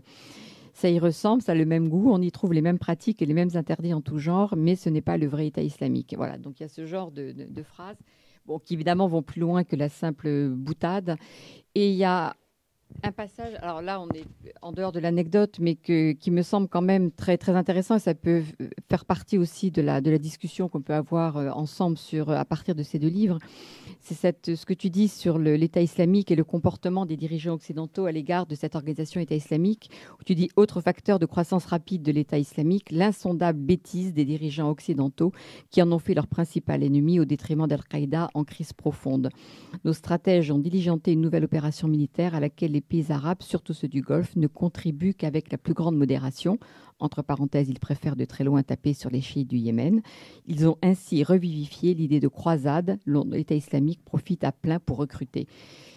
Ça 0.73 0.89
y 0.89 0.99
ressemble, 0.99 1.43
ça 1.43 1.53
a 1.53 1.55
le 1.55 1.67
même 1.67 1.91
goût, 1.91 2.11
on 2.11 2.23
y 2.23 2.33
trouve 2.33 2.55
les 2.55 2.63
mêmes 2.63 2.79
pratiques 2.79 3.21
et 3.21 3.27
les 3.27 3.35
mêmes 3.35 3.51
interdits 3.55 3.93
en 3.93 4.01
tout 4.01 4.19
genre, 4.19 4.55
mais 4.57 4.75
ce 4.75 4.89
n'est 4.89 5.03
pas 5.03 5.19
le 5.19 5.27
vrai 5.27 5.49
État 5.49 5.61
islamique. 5.61 6.15
Voilà, 6.17 6.39
donc 6.39 6.59
il 6.61 6.63
y 6.63 6.67
a 6.67 6.71
ce 6.71 6.87
genre 6.87 7.11
de, 7.11 7.33
de 7.33 7.63
phrases 7.63 7.99
bon, 8.47 8.59
qui 8.59 8.75
évidemment 8.75 9.07
vont 9.07 9.23
plus 9.23 9.41
loin 9.41 9.65
que 9.65 9.77
la 9.77 9.89
simple 9.89 10.49
boutade. 10.49 11.17
Et 11.75 11.91
il 11.91 11.97
y 11.97 12.05
a 12.05 12.35
un 13.03 13.13
passage, 13.13 13.55
alors 13.61 13.83
là 13.83 14.01
on 14.01 14.09
est 14.11 14.25
en 14.63 14.73
dehors 14.73 14.93
de 14.93 15.01
l'anecdote, 15.01 15.59
mais 15.61 15.75
qui 15.75 16.31
me 16.31 16.43
semble 16.43 16.69
quand 16.69 16.83
même 16.83 17.11
très, 17.11 17.39
très 17.39 17.55
intéressant 17.55 17.97
et 17.97 18.01
ça 18.01 18.15
peut 18.15 18.43
faire 18.89 19.05
partie 19.05 19.39
aussi 19.39 19.71
de 19.71 19.83
la, 19.83 20.01
de 20.01 20.11
la 20.11 20.19
discussion 20.19 20.69
qu'on 20.69 20.83
peut 20.83 20.95
avoir 20.95 21.37
euh, 21.37 21.51
ensemble 21.51 21.99
sur, 21.99 22.31
à 22.31 22.45
partir 22.45 22.75
de 22.75 22.83
ces 22.83 22.99
deux 22.99 23.09
livres 23.09 23.39
c'est 24.03 24.55
ce 24.57 24.67
que 24.67 24.75
tu 24.75 24.91
dis 24.91 25.07
sur 25.07 25.39
l'État 25.39 25.81
islamique 25.81 26.33
et 26.33 26.37
le 26.37 26.43
comportement 26.43 27.07
des 27.07 27.17
dirigeants 27.17 27.55
occidentaux 27.55 28.07
à 28.07 28.13
l'égard 28.13 28.47
de 28.47 28.57
cette 28.57 28.75
organisation 28.75 29.21
État 29.21 29.37
islamique, 29.37 29.91
où 30.19 30.25
tu 30.25 30.35
dis 30.35 30.51
autre 30.57 30.81
facteur 30.81 31.21
de 31.21 31.27
croissance 31.27 31.67
rapide 31.67 32.03
de 32.03 32.11
l'État 32.11 32.39
islamique, 32.39 32.91
l'insondable 32.91 33.61
bêtise 33.61 34.13
des 34.13 34.25
dirigeants 34.25 34.71
occidentaux 34.71 35.33
qui 35.71 35.81
en 35.83 35.93
ont 35.93 36.01
fait 36.01 36.15
leur 36.15 36.27
principal 36.27 36.83
ennemi 36.83 37.21
au 37.21 37.25
détriment 37.25 37.69
d'Al-Qaïda 37.69 38.29
en 38.35 38.43
crise 38.43 38.73
profonde. 38.73 39.31
Nos 39.85 39.93
stratèges 39.93 40.51
ont 40.51 40.59
diligenté 40.59 41.13
une 41.13 41.21
nouvelle 41.21 41.45
opération 41.45 41.87
militaire 41.87 42.35
à 42.35 42.41
laquelle 42.41 42.73
les 42.73 42.81
pays 42.83 43.11
arabes, 43.11 43.43
surtout 43.43 43.73
ceux 43.73 43.89
du 43.89 44.03
Golfe, 44.03 44.37
ne 44.37 44.47
contribuent 44.47 45.15
qu'avec 45.15 45.51
la 45.51 45.59
plus 45.59 45.75
grande 45.75 45.97
modération, 45.97 46.59
entre 46.99 47.23
parenthèses, 47.23 47.69
ils 47.69 47.81
préfèrent 47.81 48.17
de 48.17 48.25
très 48.25 48.45
loin 48.45 48.63
taper 48.63 48.95
sur 48.95 49.11
les 49.11 49.21
chiites 49.21 49.49
du 49.49 49.57
Yémen. 49.57 50.03
Ils 50.47 50.69
ont 50.69 50.79
ainsi 50.83 51.25
revivifié 51.25 51.95
l'idée 51.95 52.21
de 52.21 52.29
croisade. 52.29 52.99
L'État 53.07 53.57
islamique 53.57 54.05
profite 54.05 54.45
à 54.45 54.53
plein 54.53 54.79
pour 54.79 54.99
recruter. 54.99 55.49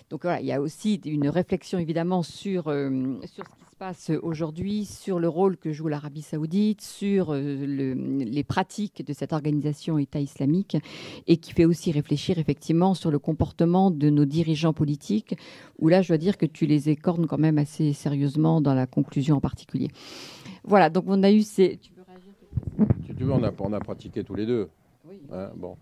Donc 0.09 0.21
voilà, 0.21 0.39
il 0.39 0.45
y 0.45 0.51
a 0.51 0.61
aussi 0.61 1.01
une 1.05 1.29
réflexion 1.29 1.79
évidemment 1.79 2.21
sur, 2.21 2.67
euh, 2.67 3.19
sur 3.25 3.43
ce 3.43 3.49
qui 3.49 3.71
se 3.71 3.75
passe 3.75 4.11
aujourd'hui, 4.21 4.85
sur 4.85 5.19
le 5.19 5.27
rôle 5.27 5.57
que 5.57 5.71
joue 5.71 5.87
l'Arabie 5.87 6.21
saoudite, 6.21 6.81
sur 6.81 7.33
euh, 7.33 7.65
les 7.65 8.43
pratiques 8.43 9.03
de 9.03 9.13
cette 9.13 9.33
organisation 9.33 9.97
État 9.97 10.19
islamique, 10.19 10.77
et 11.25 11.37
qui 11.37 11.53
fait 11.53 11.65
aussi 11.65 11.91
réfléchir 11.91 12.37
effectivement 12.37 12.93
sur 12.93 13.09
le 13.09 13.17
comportement 13.17 13.89
de 13.89 14.11
nos 14.11 14.25
dirigeants 14.25 14.73
politiques, 14.73 15.35
où 15.79 15.87
là 15.87 16.03
je 16.03 16.09
dois 16.09 16.17
dire 16.17 16.37
que 16.37 16.45
tu 16.45 16.67
les 16.67 16.89
écornes 16.89 17.25
quand 17.25 17.39
même 17.39 17.57
assez 17.57 17.91
sérieusement 17.93 18.61
dans 18.61 18.75
la 18.75 18.85
conclusion 18.85 19.37
en 19.37 19.41
particulier. 19.41 19.89
Voilà, 20.63 20.91
donc 20.91 21.05
on 21.07 21.23
a 21.23 21.31
eu 21.31 21.41
ces... 21.41 21.77
Tu 21.77 21.93
veux 21.93 22.03
réagir 22.03 22.33
Si 23.07 23.15
tu 23.15 23.23
veux, 23.23 23.33
on 23.33 23.43
a, 23.43 23.51
on 23.59 23.73
a 23.73 23.79
pratiqué 23.79 24.23
tous 24.23 24.35
les 24.35 24.45
deux. 24.45 24.69
Oui. 25.09 25.19
Hein, 25.31 25.49
bon. 25.55 25.77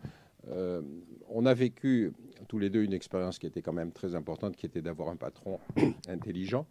Euh, 0.50 0.82
on 1.30 1.46
a 1.46 1.54
vécu 1.54 2.14
tous 2.48 2.60
les 2.60 2.70
deux 2.70 2.84
une 2.84 2.94
expérience 2.94 3.40
qui 3.40 3.48
était 3.48 3.62
quand 3.62 3.74
même 3.74 3.92
très 3.92 4.16
importante, 4.16 4.56
qui 4.56 4.66
était 4.66 4.82
d'avoir 4.82 5.10
un 5.10 5.16
patron 5.16 5.60
intelligent. 6.08 6.66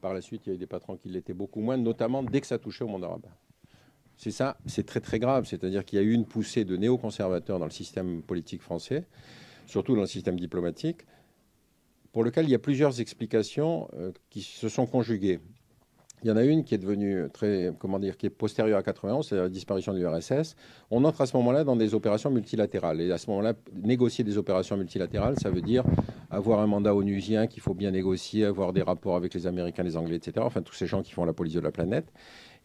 Par 0.00 0.14
la 0.14 0.20
suite, 0.20 0.42
il 0.46 0.50
y 0.50 0.52
a 0.52 0.54
eu 0.56 0.58
des 0.58 0.66
patrons 0.66 0.96
qui 0.96 1.08
l'étaient 1.08 1.34
beaucoup 1.34 1.60
moins, 1.60 1.76
notamment 1.76 2.22
dès 2.22 2.40
que 2.40 2.46
ça 2.46 2.58
touchait 2.58 2.84
au 2.84 2.88
monde 2.88 3.04
arabe. 3.04 3.26
C'est 4.16 4.30
ça, 4.30 4.56
c'est 4.66 4.84
très 4.86 5.00
très 5.00 5.18
grave. 5.18 5.46
C'est-à-dire 5.46 5.84
qu'il 5.84 5.98
y 5.98 6.02
a 6.02 6.04
eu 6.04 6.12
une 6.12 6.26
poussée 6.26 6.64
de 6.64 6.76
néoconservateurs 6.76 7.58
dans 7.58 7.64
le 7.64 7.70
système 7.70 8.22
politique 8.22 8.62
français, 8.62 9.06
surtout 9.66 9.94
dans 9.94 10.02
le 10.02 10.06
système 10.06 10.38
diplomatique, 10.38 11.02
pour 12.12 12.24
lequel 12.24 12.44
il 12.44 12.50
y 12.50 12.54
a 12.54 12.58
plusieurs 12.58 13.00
explications 13.00 13.88
euh, 13.94 14.12
qui 14.30 14.42
se 14.42 14.68
sont 14.68 14.86
conjuguées. 14.86 15.40
Il 16.24 16.28
y 16.28 16.30
en 16.30 16.36
a 16.36 16.44
une 16.44 16.62
qui 16.62 16.74
est 16.74 16.78
devenue 16.78 17.26
très, 17.32 17.72
comment 17.80 17.98
dire, 17.98 18.16
qui 18.16 18.26
est 18.26 18.30
postérieure 18.30 18.78
à 18.78 18.82
91, 18.84 19.26
c'est 19.26 19.34
la 19.34 19.48
disparition 19.48 19.92
de 19.92 19.98
l'URSS. 19.98 20.54
On 20.90 21.04
entre 21.04 21.20
à 21.22 21.26
ce 21.26 21.36
moment-là 21.36 21.64
dans 21.64 21.74
des 21.74 21.94
opérations 21.94 22.30
multilatérales. 22.30 23.00
Et 23.00 23.10
à 23.10 23.18
ce 23.18 23.28
moment-là, 23.30 23.54
négocier 23.74 24.22
des 24.22 24.38
opérations 24.38 24.76
multilatérales, 24.76 25.34
ça 25.40 25.50
veut 25.50 25.62
dire 25.62 25.82
avoir 26.30 26.60
un 26.60 26.68
mandat 26.68 26.94
onusien 26.94 27.48
qu'il 27.48 27.60
faut 27.60 27.74
bien 27.74 27.90
négocier, 27.90 28.44
avoir 28.44 28.72
des 28.72 28.82
rapports 28.82 29.16
avec 29.16 29.34
les 29.34 29.48
Américains, 29.48 29.82
les 29.82 29.96
Anglais, 29.96 30.16
etc. 30.16 30.34
Enfin, 30.40 30.62
tous 30.62 30.74
ces 30.74 30.86
gens 30.86 31.02
qui 31.02 31.12
font 31.12 31.24
la 31.24 31.32
police 31.32 31.54
de 31.54 31.60
la 31.60 31.72
planète. 31.72 32.12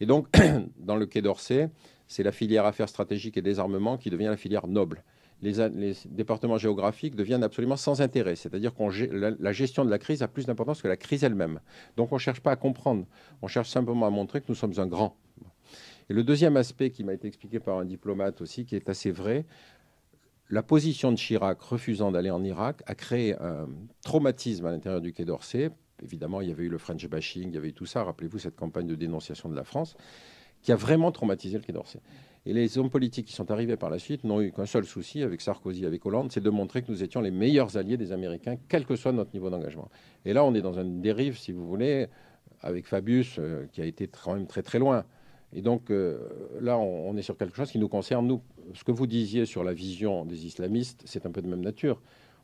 Et 0.00 0.06
donc, 0.06 0.28
dans 0.78 0.94
le 0.94 1.06
Quai 1.06 1.20
d'Orsay, 1.20 1.68
c'est 2.06 2.22
la 2.22 2.32
filière 2.32 2.64
affaires 2.64 2.88
stratégiques 2.88 3.36
et 3.36 3.42
désarmement 3.42 3.96
qui 3.96 4.08
devient 4.08 4.26
la 4.26 4.36
filière 4.36 4.68
noble 4.68 5.02
les, 5.42 5.94
départements 6.06 6.58
géographiques 6.58 7.14
deviennent 7.14 7.44
absolument 7.44 7.76
sans 7.76 8.00
intérêt. 8.00 8.36
C'est-à-dire 8.36 8.74
que 8.74 9.04
la, 9.14 9.30
la, 9.38 9.52
gestion 9.52 9.84
de 9.84 9.90
la 9.90 9.98
crise 9.98 10.22
a 10.22 10.28
plus 10.28 10.46
d'importance 10.46 10.82
que 10.82 10.88
la 10.88 10.96
crise 10.96 11.24
elle-même. 11.24 11.60
Donc 11.96 12.12
on 12.12 12.16
ne 12.16 12.20
cherche 12.20 12.40
pas 12.40 12.52
à 12.52 12.56
comprendre, 12.56 13.06
on 13.42 13.46
cherche 13.46 13.68
simplement 13.68 14.06
à 14.06 14.10
montrer 14.10 14.40
que 14.40 14.46
nous 14.48 14.54
sommes 14.54 14.74
un 14.78 14.86
grand. 14.86 15.16
Et 16.10 16.14
le 16.14 16.24
deuxième 16.24 16.56
aspect 16.56 16.90
qui 16.90 17.04
m'a 17.04 17.12
été 17.12 17.28
expliqué 17.28 17.60
par 17.60 17.78
un 17.78 17.84
diplomate 17.84 18.40
aussi, 18.40 18.64
qui 18.64 18.74
est 18.76 18.88
assez 18.88 19.10
vrai, 19.10 19.44
la 20.50 20.62
position 20.62 21.12
de 21.12 21.16
Chirac 21.16 21.60
refusant 21.60 22.10
d'aller 22.10 22.30
en 22.30 22.42
Irak 22.42 22.82
a 22.86 22.94
créé 22.94 23.36
un 23.38 23.68
traumatisme 24.02 24.64
à 24.64 24.70
l'intérieur 24.70 25.02
du 25.02 25.12
Quai 25.12 25.26
d'Orsay. 25.26 25.70
Évidemment, 26.02 26.40
il 26.40 26.48
y 26.48 26.52
avait 26.52 26.64
eu 26.64 26.70
le 26.70 26.78
French 26.78 27.06
bashing, 27.06 27.48
il 27.48 27.54
y 27.54 27.58
avait 27.58 27.68
eu 27.68 27.74
tout 27.74 27.84
ça. 27.84 28.02
Rappelez-vous 28.04 28.38
cette 28.38 28.56
campagne 28.56 28.86
de 28.86 28.94
dénonciation 28.94 29.50
de 29.50 29.56
la 29.56 29.64
France 29.64 29.94
qui 30.62 30.72
a 30.72 30.76
vraiment 30.76 31.12
traumatisé 31.12 31.58
le 31.58 31.64
Quai 31.64 31.72
d'Orsay. 31.72 32.00
Et 32.46 32.52
les 32.52 32.78
hommes 32.78 32.90
politiques 32.90 33.26
qui 33.26 33.34
sont 33.34 33.50
arrivés 33.50 33.76
par 33.76 33.90
la 33.90 33.98
suite 33.98 34.24
n'ont 34.24 34.40
eu 34.40 34.52
qu'un 34.52 34.66
seul 34.66 34.84
souci 34.84 35.22
avec 35.22 35.40
Sarkozy, 35.40 35.84
avec 35.84 36.04
Hollande, 36.06 36.32
c'est 36.32 36.42
de 36.42 36.50
montrer 36.50 36.82
que 36.82 36.90
nous 36.90 37.02
étions 37.02 37.20
les 37.20 37.30
meilleurs 37.30 37.76
alliés 37.76 37.96
des 37.96 38.12
Américains, 38.12 38.56
quel 38.68 38.86
que 38.86 38.96
soit 38.96 39.12
notre 39.12 39.32
niveau 39.34 39.50
d'engagement. 39.50 39.90
Et 40.24 40.32
là, 40.32 40.44
on 40.44 40.54
est 40.54 40.62
dans 40.62 40.78
une 40.78 41.00
dérive, 41.00 41.36
si 41.36 41.52
vous 41.52 41.66
voulez, 41.66 42.06
avec 42.62 42.86
Fabius, 42.86 43.36
euh, 43.38 43.66
qui 43.72 43.82
a 43.82 43.84
été 43.84 44.08
quand 44.08 44.34
même 44.34 44.46
très 44.46 44.62
très 44.62 44.78
loin. 44.78 45.04
Et 45.52 45.62
donc 45.62 45.90
euh, 45.90 46.18
là, 46.60 46.78
on, 46.78 47.16
est 47.16 47.22
sur 47.22 47.36
quelque 47.36 47.56
chose 47.56 47.70
qui 47.70 47.78
nous 47.78 47.88
concerne, 47.88 48.26
nous. 48.26 48.42
Ce 48.74 48.84
que 48.84 48.92
vous 48.92 49.06
disiez 49.06 49.46
sur 49.46 49.64
la 49.64 49.72
vision 49.72 50.26
des 50.26 50.46
islamistes, 50.46 51.02
c'est 51.06 51.24
un 51.24 51.30
peu 51.30 51.40
de 51.40 51.48
même 51.48 51.62
nature. 51.62 52.00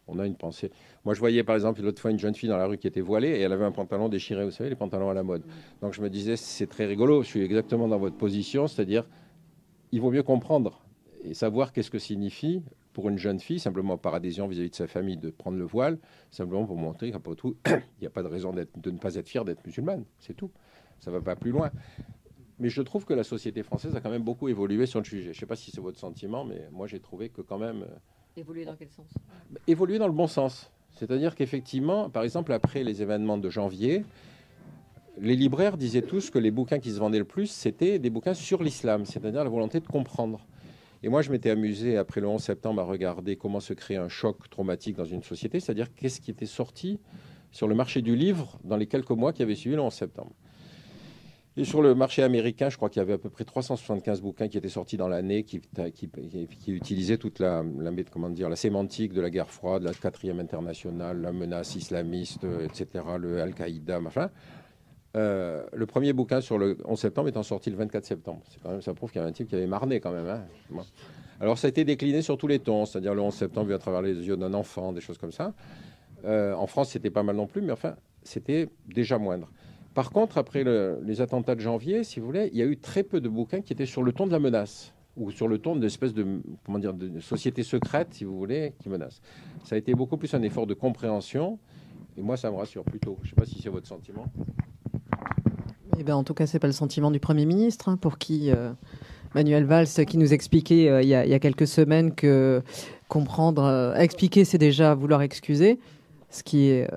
On 0.07 0.19
a 0.19 0.27
une 0.27 0.37
pensée. 0.37 0.71
Moi, 1.05 1.15
je 1.15 1.21
voyais 1.21 1.43
par 1.45 1.55
exemple 1.55 1.83
l'autre 1.83 2.01
fois 2.01 2.11
une 2.11 2.19
jeune 2.19 2.35
fille 2.35 2.49
dans 2.49 2.59
la 2.59 2.67
rue 2.67 2.79
qui 2.79 2.87
était 2.87 3.01
voilée 3.01 3.29
et 3.29 3.41
elle 3.41 3.53
avait 3.53 3.65
un 3.65 3.73
pantalon 3.73 4.09
déchiré, 4.09 4.45
vous 4.45 4.51
savez, 4.51 4.71
les 4.71 4.77
pantalons 4.77 5.11
à 5.11 5.15
la 5.15 5.23
mode. 5.23 5.43
Donc 5.81 5.95
je 5.95 6.03
me 6.03 6.11
disais, 6.11 6.37
c'est 6.37 6.67
très 6.67 6.87
rigolo, 6.87 7.23
je 7.23 7.29
suis 7.29 7.43
exactement 7.43 7.89
dans 7.89 7.99
votre 7.99 8.17
position, 8.17 8.67
c'est-à-dire 8.67 9.07
il 9.95 10.01
vaut 10.01 10.11
mieux 10.11 10.25
comprendre 10.25 10.81
et 11.23 11.35
savoir 11.35 11.73
qu'est-ce 11.73 11.91
que 11.91 12.01
signifie 12.01 12.65
pour 12.93 13.09
une 13.09 13.17
jeune 13.17 13.39
fille, 13.39 13.61
simplement 13.61 13.97
par 13.97 14.13
adhésion 14.13 14.49
vis-à-vis 14.49 14.71
de 14.71 14.75
sa 14.75 14.89
famille, 14.89 15.17
de 15.17 15.31
prendre 15.31 15.57
le 15.57 15.65
voile, 15.65 15.99
simplement 16.33 16.67
pour 16.67 16.77
montrer 16.77 17.13
qu'après 17.13 17.37
tout, 17.37 17.57
il 17.67 18.01
n'y 18.01 18.07
a 18.09 18.11
pas 18.11 18.25
de 18.25 18.29
raison 18.29 18.53
de 18.53 18.91
ne 18.91 18.99
pas 18.99 19.15
être 19.15 19.29
fière 19.29 19.45
d'être 19.45 19.65
musulmane. 19.65 20.05
C'est 20.19 20.35
tout. 20.35 20.51
Ça 20.99 21.13
ne 21.13 21.17
va 21.17 21.23
pas 21.23 21.37
plus 21.37 21.53
loin. 21.53 21.71
Mais 22.59 22.71
je 22.71 22.83
trouve 22.83 23.05
que 23.05 23.15
la 23.15 23.23
société 23.23 23.63
française 23.63 23.95
a 23.95 24.01
quand 24.01 24.11
même 24.11 24.25
beaucoup 24.25 24.49
évolué 24.49 24.87
sur 24.87 24.99
le 24.99 25.05
sujet. 25.05 25.23
Je 25.23 25.29
ne 25.29 25.35
sais 25.35 25.47
pas 25.47 25.55
si 25.55 25.71
c'est 25.71 25.81
votre 25.81 26.01
sentiment, 26.01 26.45
mais 26.45 26.69
moi 26.73 26.89
j'ai 26.89 26.99
trouvé 26.99 27.29
que 27.29 27.41
quand 27.41 27.59
même... 27.59 27.83
Euh, 27.83 27.97
évoluer 28.37 28.65
dans 28.65 28.75
quel 28.75 28.91
sens? 28.91 29.15
Évoluer 29.69 29.99
dans 29.99 30.09
le 30.09 30.13
bon 30.13 30.27
sens. 30.27 30.73
C'est-à-dire 30.91 31.37
qu'effectivement, 31.37 32.11
par 32.11 32.25
exemple, 32.25 32.53
après 32.53 32.83
les 32.83 33.01
événements 33.01 33.39
de 33.39 33.49
janvier, 33.49 34.05
les 35.19 35.37
libraires 35.37 35.77
disaient 35.77 36.03
tous 36.03 36.31
que 36.31 36.39
les 36.39 36.51
bouquins 36.51 36.79
qui 36.79 36.91
se 36.91 36.99
vendaient 36.99 37.19
le 37.19 37.25
plus, 37.25 37.47
c'était 37.47 37.99
des 37.99 38.11
bouquins 38.11 38.35
sur 38.35 38.63
l'islam, 38.63 39.05
c'est-à-dire 39.05 39.45
la 39.45 39.51
volonté 39.51 39.81
de 39.81 39.87
comprendre. 39.87 40.47
Et 41.03 41.09
moi, 41.09 41.23
je 41.23 41.31
m'étais 41.31 41.51
amusé, 41.51 41.97
après 41.97 42.21
le 42.21 42.29
11 42.29 42.43
septembre, 42.43 42.81
à 42.81 42.85
regarder 42.85 43.37
comment 43.37 43.61
se 43.61 43.75
crée 43.75 43.97
un 43.97 44.09
choc 44.09 44.49
traumatique 44.49 44.97
dans 44.97 45.05
une 45.05 45.23
société, 45.23 45.61
c'est-à-dire 45.61 45.93
qu'est-ce 45.95 46.21
qui 46.21 46.31
était 46.31 46.47
sorti 46.47 46.99
sur 47.53 47.69
le 47.69 47.75
marché 47.75 48.03
du 48.03 48.17
livre 48.17 48.59
dans 48.65 48.77
les 48.77 48.87
quelques 48.87 49.11
mois 49.11 49.33
qui 49.33 49.43
avaient 49.43 49.55
suivi 49.55 49.77
le 49.77 49.83
11 49.83 49.93
septembre. 49.93 50.33
Et 51.57 51.65
sur 51.65 51.83
le 51.83 51.95
marché 51.95 52.25
américain, 52.25 52.69
je 52.69 52.77
crois 52.77 52.89
qu'il 52.89 52.99
y 52.99 53.03
avait 53.03 53.13
à 53.13 53.19
peu 53.19 53.31
près 53.31 53.45
375 53.45 54.23
bouquins 54.23 54.49
qui 54.49 54.59
étaient 54.59 54.69
sortis 54.69 54.97
dans 54.97 55.07
l'année, 55.07 55.45
qui, 55.45 55.61
utilisaient 56.67 57.19
toute 57.19 57.39
la, 57.39 57.63
comment 58.11 58.31
dire, 58.31 58.49
la 58.49 58.57
sémantique 58.57 59.13
de 59.13 59.21
la 59.21 59.31
guerre 59.31 59.51
froide, 59.51 59.85
la 59.85 59.95
quatrième 59.95 60.41
internationale, 60.41 61.21
la 61.21 61.33
menace 61.33 61.77
islamiste, 61.77 62.45
etc., 62.65 63.05
le 63.21 63.41
Al-Qaïda, 63.41 64.01
machin. 64.01 64.31
Euh, 65.17 65.63
le 65.73 65.87
premier 65.87 66.13
bouquin 66.13 66.41
sur 66.41 66.59
le 66.59 66.77
11 66.85 66.99
septembre 66.99 67.29
étant 67.29 67.45
sorti 67.45 67.71
le 67.71 67.77
24 67.77 68.05
septembre. 68.05 68.43
Ça 68.81 68.95
prouve 68.95 69.11
qu'il 69.11 69.21
y 69.21 69.23
avait 69.23 69.31
un 69.31 69.33
type 69.33 69.49
qui 69.49 69.55
avait 69.55 69.67
marné 69.67 70.01
quand 70.01 70.11
même. 70.11 70.27
Hein. 70.27 70.45
Alors 71.41 71.57
ça 71.57 71.67
a 71.67 71.71
été 71.71 71.85
décliné 71.85 72.21
sur 72.23 72.37
tous 72.37 72.49
les 72.49 72.59
tons, 72.59 72.85
c'est-à-dire 72.85 73.15
le 73.15 73.21
11 73.21 73.33
septembre 73.33 73.69
vu 73.69 73.75
à 73.75 73.79
travers 73.79 74.03
les 74.03 74.15
yeux 74.15 74.37
d'un 74.37 74.55
enfant, 74.55 74.93
des 74.93 75.01
choses 75.01 75.19
comme 75.19 75.33
ça. 75.33 75.55
Euh, 76.25 76.55
en 76.55 76.67
France, 76.67 76.91
c'était 76.91 77.11
pas 77.11 77.23
mal 77.23 77.37
non 77.37 77.47
plus, 77.47 77.63
mais 77.63 77.73
enfin, 77.73 77.95
c'était 78.23 78.69
déjà 78.87 79.19
moindre. 79.19 79.51
Par 79.95 80.11
contre, 80.11 80.39
après 80.39 80.65
les 80.65 81.21
attentats 81.21 81.55
de 81.55 81.61
janvier, 81.61 82.03
si 82.03 82.19
vous 82.19 82.27
voulez, 82.27 82.51
il 82.53 82.59
y 82.59 82.63
a 82.63 82.67
eu 82.67 82.77
très 82.77 83.05
peu 83.05 83.21
de 83.21 83.29
bouquins 83.29 83.61
qui 83.61 83.73
étaient 83.73 83.87
sur 83.87 84.03
le 84.03 84.13
ton 84.13 84.27
de 84.27 84.33
la 84.33 84.41
menace 84.41 84.93
ou 85.17 85.31
sur 85.31 85.47
le 85.47 85.59
ton 85.59 85.77
d'une 85.77 85.85
espèce 85.85 86.13
de, 86.13 86.27
dire, 86.79 86.93
de 86.93 87.21
société 87.21 87.63
secrète, 87.63 88.09
si 88.13 88.25
vous 88.25 88.37
voulez, 88.37 88.75
qui 88.81 88.89
menace. 88.89 89.21
Ça 89.63 89.77
a 89.77 89.79
été 89.79 89.95
beaucoup 89.95 90.17
plus 90.17 90.35
un 90.35 90.43
effort 90.43 90.67
de 90.67 90.75
compréhension 90.75 91.61
Et 92.17 92.23
moi, 92.23 92.37
ça 92.37 92.51
me 92.51 92.57
rassure 92.57 92.83
plutôt. 92.83 93.19
Je 93.23 93.27
ne 93.27 93.31
sais 93.31 93.37
pas 93.37 93.47
si 93.47 93.63
c'est 93.63 93.69
votre 93.69 93.87
sentiment. 93.87 94.27
Eh 95.99 96.03
ben, 96.03 96.15
en 96.15 96.25
tout 96.25 96.35
cas, 96.35 96.47
ce 96.47 96.55
n'est 96.55 96.61
pas 96.61 96.67
le 96.67 96.73
sentiment 96.73 97.11
du 97.11 97.21
Premier 97.21 97.47
ministre, 97.47 97.89
hein, 97.89 97.97
pour 97.97 98.19
qui 98.19 98.51
euh, 98.51 98.73
Manuel 99.35 99.65
Valls, 99.65 99.87
qui 99.87 100.19
nous 100.19 100.33
expliquait 100.33 100.89
euh, 100.89 101.03
il, 101.03 101.09
y 101.09 101.15
a, 101.15 101.39
quelques 101.39 101.67
semaines 101.67 102.15
que 102.15 102.63
comprendre, 103.09 103.63
euh, 103.63 103.95
expliquer, 103.95 104.45
c'est 104.45 104.59
déjà 104.59 104.95
vouloir 104.95 105.23
excuser, 105.23 105.79
ce 106.31 106.43
qui 106.43 106.67
est 106.67 106.89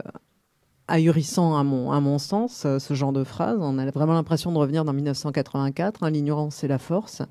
ahurissant 0.87 1.57
à 1.57 1.63
mon, 1.63 2.17
sens, 2.17 2.65
ce 2.79 2.93
genre 2.93 3.11
de 3.11 3.23
phrase. 3.23 3.57
On 3.61 3.77
a 3.77 3.85
vraiment 3.91 4.13
l'impression 4.13 4.51
de 4.51 4.57
revenir 4.57 4.85
dans 4.85 4.93
1984, 4.93 6.03
hein, 6.03 6.09
l'ignorance 6.09 6.55
c'est 6.55 6.67
la 6.67 6.79
force. 6.79 7.21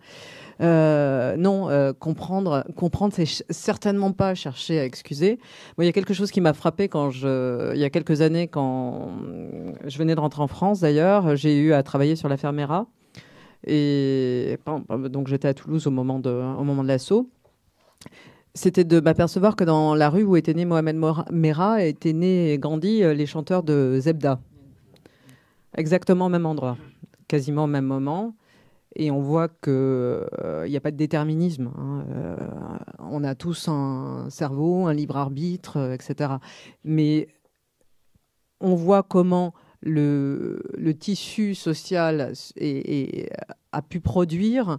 Euh, 0.61 1.37
non, 1.37 1.69
euh, 1.69 1.93
comprendre, 1.93 2.65
comprendre, 2.77 3.13
c'est 3.15 3.45
certainement 3.51 4.13
pas 4.13 4.35
chercher 4.35 4.81
à 4.81 4.85
excuser. 4.85 5.39
il 5.79 5.85
y 5.85 5.89
a 5.89 5.93
quelque 5.93 6.15
chose 6.15 6.31
qui 6.31 6.41
m'a 6.41 6.55
frappé 6.55 6.89
quand 6.89 7.11
je, 7.11 7.75
il 7.75 7.81
y 7.81 7.85
a 7.85 7.91
quelques 7.91 8.23
années, 8.23 8.49
quand 8.49 9.11
je 9.85 9.99
venais 9.99 10.15
de 10.15 10.21
rentrer 10.21 10.43
en 10.43 10.47
France 10.47 10.81
d'ailleurs, 10.81 11.37
j'ai 11.37 11.59
eu 11.59 11.73
à 11.73 11.83
travailler 11.83 12.17
sur 12.17 12.29
l'affaire 12.29 12.53
Mera. 12.53 12.87
Et 13.67 14.59
donc 15.11 15.29
j'étais 15.29 15.49
à 15.49 15.55
Toulouse 15.55 15.87
au 15.87 15.91
moment 15.91 16.21
de, 16.21 16.31
au 16.31 16.65
moment 16.65 16.83
de 16.83 16.89
l'assaut. 16.89 17.29
C'était 18.55 18.85
de 18.85 19.01
m'apercevoir 19.01 19.55
que 19.55 19.65
dans 19.65 19.95
la 19.95 20.09
rue 20.09 20.23
où 20.23 20.35
était 20.37 20.55
né 20.55 20.65
Mohamed 20.65 20.97
Merah 21.31 21.85
étaient 21.85 22.15
nés 22.15 22.55
et 22.55 22.59
grandi 22.59 23.03
euh, 23.03 23.13
les 23.13 23.27
chanteurs 23.27 23.63
de 23.63 23.99
Zebda. 24.01 24.41
Exactement 25.77 26.27
au 26.27 26.29
même 26.31 26.47
endroit, 26.47 26.79
quasiment 27.29 27.65
au 27.65 27.67
même 27.67 27.85
moment. 27.85 28.35
Et 28.99 29.11
on 29.11 29.20
voit 29.20 29.49
qu'il 29.49 30.26
n'y 30.68 30.76
a 30.76 30.80
pas 30.80 30.90
de 30.90 30.97
déterminisme. 30.97 31.70
Hein. 31.76 32.07
Euh, 32.11 32.36
on 32.99 33.22
a 33.24 33.34
tous 33.34 33.68
un 33.68 34.28
cerveau, 34.30 34.86
un 34.86 34.94
libre 34.94 35.18
arbitre, 35.18 35.76
euh, 35.76 35.92
etc. 35.92 36.36
Mais 36.82 37.28
on 38.61 38.74
voit 38.74 39.03
comment 39.03 39.53
le, 39.82 40.62
tissu 40.99 41.55
social 41.55 42.32
a 43.72 43.82
pu 43.82 44.01
produire 44.01 44.78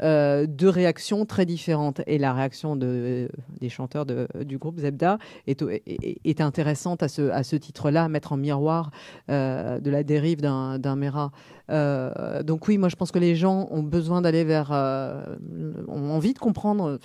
euh, 0.00 0.46
deux 0.46 0.68
réactions 0.68 1.26
très 1.26 1.44
différentes. 1.46 2.00
Et 2.06 2.18
la 2.18 2.32
réaction 2.32 2.76
de, 2.76 3.28
des 3.60 3.68
chanteurs 3.68 4.06
du 4.06 4.58
groupe 4.58 4.78
Zebda 4.78 5.18
est, 5.46 6.40
intéressante 6.40 7.02
à 7.02 7.08
ce, 7.08 7.56
titre-là, 7.56 8.04
à 8.04 8.08
mettre 8.08 8.32
en 8.32 8.36
miroir 8.36 8.90
euh, 9.30 9.80
de 9.80 9.90
la 9.90 10.04
dérive 10.04 10.40
d'un 10.40 10.96
Mera. 10.96 11.32
Euh, 11.70 12.42
donc 12.42 12.68
oui, 12.68 12.78
moi 12.78 12.88
je 12.88 12.96
pense 12.96 13.10
que 13.10 13.18
les 13.18 13.34
gens 13.34 13.68
ont 13.70 13.82
besoin 13.82 14.22
d'aller 14.22 14.44
vers... 14.44 14.70
ont 14.70 16.10
envie 16.10 16.32
de 16.32 16.38
comprendre. 16.38 16.98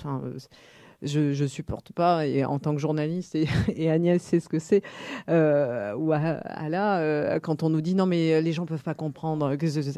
Je 1.01 1.41
ne 1.43 1.47
supporte 1.47 1.91
pas, 1.91 2.25
et 2.25 2.45
en 2.45 2.59
tant 2.59 2.73
que 2.73 2.79
journaliste, 2.79 3.35
et, 3.35 3.89
Agnès 3.89 4.21
sait 4.21 4.39
ce 4.39 4.47
que 4.47 4.59
c'est, 4.59 4.83
ou 5.27 6.11
là, 6.11 7.39
quand 7.39 7.63
on 7.63 7.69
nous 7.69 7.81
dit 7.81 7.95
non, 7.95 8.05
mais 8.05 8.41
les 8.41 8.51
gens 8.53 8.65
peuvent 8.65 8.83
pas 8.83 8.93
comprendre, 8.93 9.53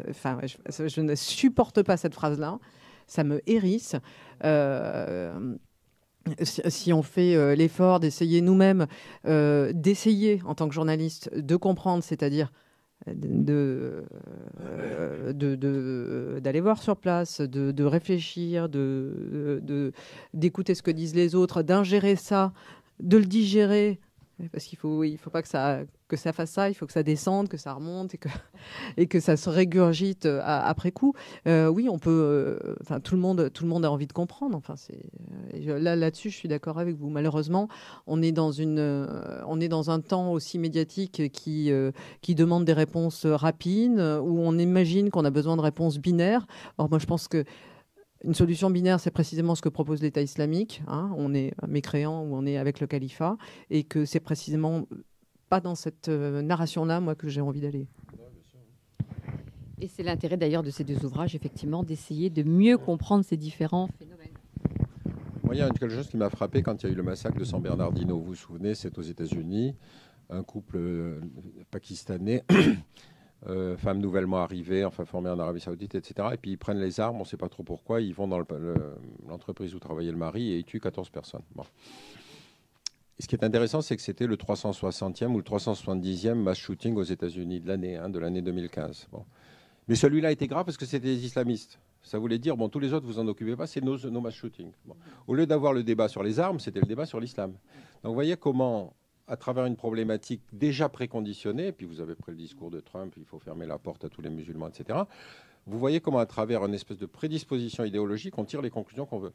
enfin, 0.09 0.39
je, 0.43 1.01
ne 1.01 1.13
supporte 1.13 1.83
pas 1.83 1.97
cette 1.97 2.15
phrase-là 2.15 2.57
ça 3.07 3.23
me 3.23 3.41
hérisse. 3.47 3.95
Euh, 4.43 5.55
si 6.41 6.91
on 6.91 7.03
fait 7.03 7.35
euh, 7.35 7.55
l'effort 7.55 7.99
d'essayer 7.99 8.41
nous-mêmes, 8.41 8.87
euh, 9.27 9.71
d'essayer 9.73 10.41
en 10.45 10.55
tant 10.55 10.67
que 10.67 10.73
journaliste 10.73 11.33
de 11.35 11.55
comprendre, 11.55 12.03
c'est-à-dire 12.03 12.51
de, 13.07 14.05
d'aller 16.39 16.61
voir 16.61 16.81
sur 16.81 16.97
place, 16.97 17.41
de, 17.41 17.83
réfléchir, 17.83 18.69
de, 18.69 19.91
d'écouter 20.33 20.73
ce 20.73 20.81
que 20.81 20.91
disent 20.91 21.13
les 21.13 21.35
autres, 21.35 21.61
d'ingérer 21.61 22.15
ça, 22.15 22.53
de 22.99 23.17
le 23.17 23.25
digérer, 23.25 23.99
parce 24.51 24.65
qu'il 24.65 24.79
faut, 24.79 25.03
il 25.03 25.17
faut 25.17 25.29
pas 25.29 25.43
que 25.43 25.47
ça, 25.47 25.81
que 26.07 26.17
ça 26.17 26.33
fasse 26.33 26.51
ça, 26.51 26.69
il 26.69 26.73
faut 26.73 26.85
que 26.85 26.93
ça 26.93 27.03
descende, 27.03 27.47
que 27.47 27.57
ça 27.57 27.73
remonte 27.73 28.13
et 28.13 28.17
que, 28.17 28.29
et 28.97 29.07
que 29.07 29.19
ça 29.19 29.37
se 29.37 29.49
régurgite 29.49 30.25
euh, 30.25 30.41
après 30.43 30.91
coup. 30.91 31.13
Euh, 31.47 31.67
oui, 31.67 31.87
on 31.89 31.97
peut. 31.97 32.09
Euh, 32.11 32.75
enfin, 32.81 32.99
tout 32.99 33.15
le 33.15 33.21
monde, 33.21 33.51
tout 33.53 33.63
le 33.63 33.69
monde 33.69 33.85
a 33.85 33.91
envie 33.91 34.07
de 34.07 34.13
comprendre. 34.13 34.55
Enfin, 34.55 34.75
c'est 34.75 35.09
là, 35.53 35.95
là-dessus, 35.95 36.29
je 36.29 36.35
suis 36.35 36.47
d'accord 36.47 36.79
avec 36.79 36.95
vous. 36.95 37.09
Malheureusement, 37.09 37.67
on 38.07 38.21
est 38.21 38.31
dans 38.31 38.51
une, 38.51 38.79
on 39.47 39.59
est 39.59 39.67
dans 39.67 39.89
un 39.89 39.99
temps 39.99 40.31
aussi 40.31 40.59
médiatique 40.59 41.31
qui, 41.31 41.71
qui 42.21 42.35
demande 42.35 42.65
des 42.65 42.73
réponses 42.73 43.25
rapides, 43.25 43.99
où 43.99 44.39
on 44.39 44.57
imagine 44.57 45.09
qu'on 45.09 45.25
a 45.25 45.31
besoin 45.31 45.57
de 45.57 45.61
réponses 45.61 45.97
binaires. 45.97 46.45
Or, 46.77 46.89
moi, 46.89 46.99
je 46.99 47.05
pense 47.05 47.27
que 47.27 47.43
une 48.23 48.33
solution 48.33 48.69
binaire, 48.69 48.99
c'est 48.99 49.11
précisément 49.11 49.55
ce 49.55 49.61
que 49.61 49.69
propose 49.69 50.01
l'État 50.01 50.21
islamique. 50.21 50.81
Hein. 50.87 51.11
On 51.17 51.33
est 51.33 51.53
mécréant 51.67 52.23
ou 52.23 52.35
on 52.35 52.45
est 52.45 52.57
avec 52.57 52.79
le 52.79 52.87
califat, 52.87 53.37
et 53.69 53.83
que 53.83 54.05
c'est 54.05 54.19
précisément 54.19 54.87
pas 55.55 55.61
dans 55.61 55.75
cette 55.75 56.09
euh, 56.09 56.41
narration-là, 56.41 56.99
moi, 56.99 57.15
que 57.15 57.29
j'ai 57.29 57.39
envie 57.39 57.61
d'aller. 57.61 57.87
Et 59.79 59.87
c'est 59.87 60.03
l'intérêt 60.03 60.35
d'ailleurs 60.35 60.63
de 60.63 60.69
ces 60.69 60.83
deux 60.83 61.05
ouvrages, 61.05 61.33
effectivement, 61.33 61.81
d'essayer 61.81 62.29
de 62.29 62.43
mieux 62.43 62.77
comprendre 62.77 63.23
ces 63.23 63.37
différents 63.37 63.87
phénomènes. 63.97 64.33
Moi, 65.43 65.55
il 65.55 65.59
y 65.59 65.61
a 65.61 65.69
quelque 65.69 65.95
chose 65.95 66.09
qui 66.09 66.17
m'a 66.17 66.29
frappé 66.29 66.61
quand 66.61 66.83
il 66.83 66.87
y 66.87 66.89
a 66.89 66.91
eu 66.91 66.95
le 66.95 67.03
massacre 67.03 67.37
de 67.37 67.45
San 67.45 67.61
Bernardino. 67.61 68.17
Vous 68.17 68.25
vous 68.25 68.35
souvenez, 68.35 68.75
c'est 68.75 68.97
aux 68.97 69.01
États-Unis, 69.01 69.75
un 70.29 70.43
couple 70.43 70.75
euh, 70.75 71.21
pakistanais 71.71 72.43
euh, 73.47 73.77
femmes 73.77 73.99
nouvellement 73.99 74.39
arrivées, 74.39 74.83
enfin 74.83 75.05
formées 75.05 75.29
en 75.29 75.39
Arabie 75.39 75.61
Saoudite, 75.61 75.95
etc. 75.95 76.31
Et 76.33 76.37
puis 76.37 76.51
ils 76.51 76.57
prennent 76.57 76.81
les 76.81 76.99
armes, 76.99 77.15
on 77.15 77.19
ne 77.19 77.25
sait 77.25 77.37
pas 77.37 77.47
trop 77.47 77.63
pourquoi, 77.63 78.01
ils 78.01 78.13
vont 78.13 78.27
dans 78.27 78.41
l'entreprise 79.25 79.73
où 79.73 79.79
travaillait 79.79 80.11
le 80.11 80.17
mari 80.17 80.51
et 80.51 80.57
ils 80.57 80.65
tuent 80.65 80.81
14 80.81 81.09
personnes. 81.11 81.43
Bon. 81.55 81.63
Ce 83.19 83.27
qui 83.27 83.35
est 83.35 83.43
intéressant, 83.43 83.81
c'est 83.81 83.95
que 83.95 84.01
c'était 84.01 84.27
le 84.27 84.35
360e 84.35 85.27
ou 85.27 85.37
le 85.37 85.43
370e 85.43 86.35
mass 86.35 86.57
shooting 86.57 86.95
aux 86.95 87.03
États-Unis 87.03 87.61
de 87.61 87.67
l'année, 87.67 87.95
hein, 87.95 88.09
de 88.09 88.19
l'année 88.19 88.41
2015. 88.41 89.07
Bon. 89.11 89.25
Mais 89.87 89.95
celui-là 89.95 90.31
était 90.31 90.47
grave 90.47 90.65
parce 90.65 90.77
que 90.77 90.85
c'était 90.85 91.07
des 91.07 91.25
islamistes. 91.25 91.79
Ça 92.01 92.19
voulait 92.19 92.37
dire, 92.37 92.57
bon, 92.57 92.69
tous 92.69 92.79
les 92.79 92.93
autres, 92.93 93.05
vous 93.05 93.19
en 93.19 93.27
occupez 93.27 93.55
pas, 93.55 93.67
c'est 93.67 93.81
nos, 93.81 93.97
nos 93.97 94.21
mass 94.21 94.33
shootings. 94.33 94.71
Au 95.27 95.33
lieu 95.33 95.45
d'avoir 95.45 95.73
le 95.73 95.83
débat 95.83 96.07
sur 96.07 96.23
les 96.23 96.39
armes, 96.39 96.59
c'était 96.59 96.79
le 96.79 96.85
débat 96.85 97.05
sur 97.05 97.19
l'islam. 97.19 97.51
Donc 98.03 98.09
vous 98.09 98.13
voyez 98.13 98.35
comment 98.35 98.93
à 99.27 99.37
travers 99.37 99.65
une 99.65 99.75
problématique 99.75 100.41
déjà 100.53 100.89
préconditionnée, 100.89 101.71
puis 101.71 101.85
vous 101.85 101.99
avez 101.99 102.15
pris 102.15 102.31
le 102.31 102.37
discours 102.37 102.69
de 102.69 102.79
Trump, 102.79 103.13
il 103.17 103.25
faut 103.25 103.39
fermer 103.39 103.65
la 103.65 103.79
porte 103.79 104.05
à 104.05 104.09
tous 104.09 104.21
les 104.21 104.29
musulmans, 104.29 104.67
etc. 104.67 104.99
Vous 105.67 105.79
voyez 105.79 105.99
comment, 105.99 106.19
à 106.19 106.27
travers 106.27 106.63
une 106.63 106.75
espèce 106.75 106.99
de 106.99 107.07
prédisposition 107.07 107.83
idéologique, 107.83 108.37
on 108.37 108.45
tire 108.45 108.61
les 108.61 108.69
conclusions 108.69 109.07
qu'on 109.07 109.17
veut. 109.17 109.33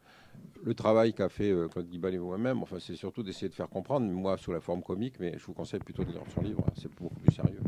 Le 0.62 0.74
travail 0.74 1.12
qu'a 1.12 1.28
fait 1.28 1.50
euh, 1.50 1.66
Claude 1.66 1.88
Guibal 1.88 2.14
et 2.14 2.18
moi-même, 2.18 2.62
enfin, 2.62 2.76
c'est 2.78 2.94
surtout 2.94 3.24
d'essayer 3.24 3.48
de 3.48 3.54
faire 3.54 3.68
comprendre, 3.68 4.06
moi 4.06 4.36
sous 4.36 4.52
la 4.52 4.60
forme 4.60 4.82
comique, 4.82 5.14
mais 5.18 5.36
je 5.36 5.44
vous 5.44 5.54
conseille 5.54 5.80
plutôt 5.80 6.04
de 6.04 6.12
lire 6.12 6.22
son 6.32 6.42
livre, 6.42 6.64
c'est 6.80 6.92
beaucoup 6.94 7.16
plus 7.16 7.34
sérieux. 7.34 7.60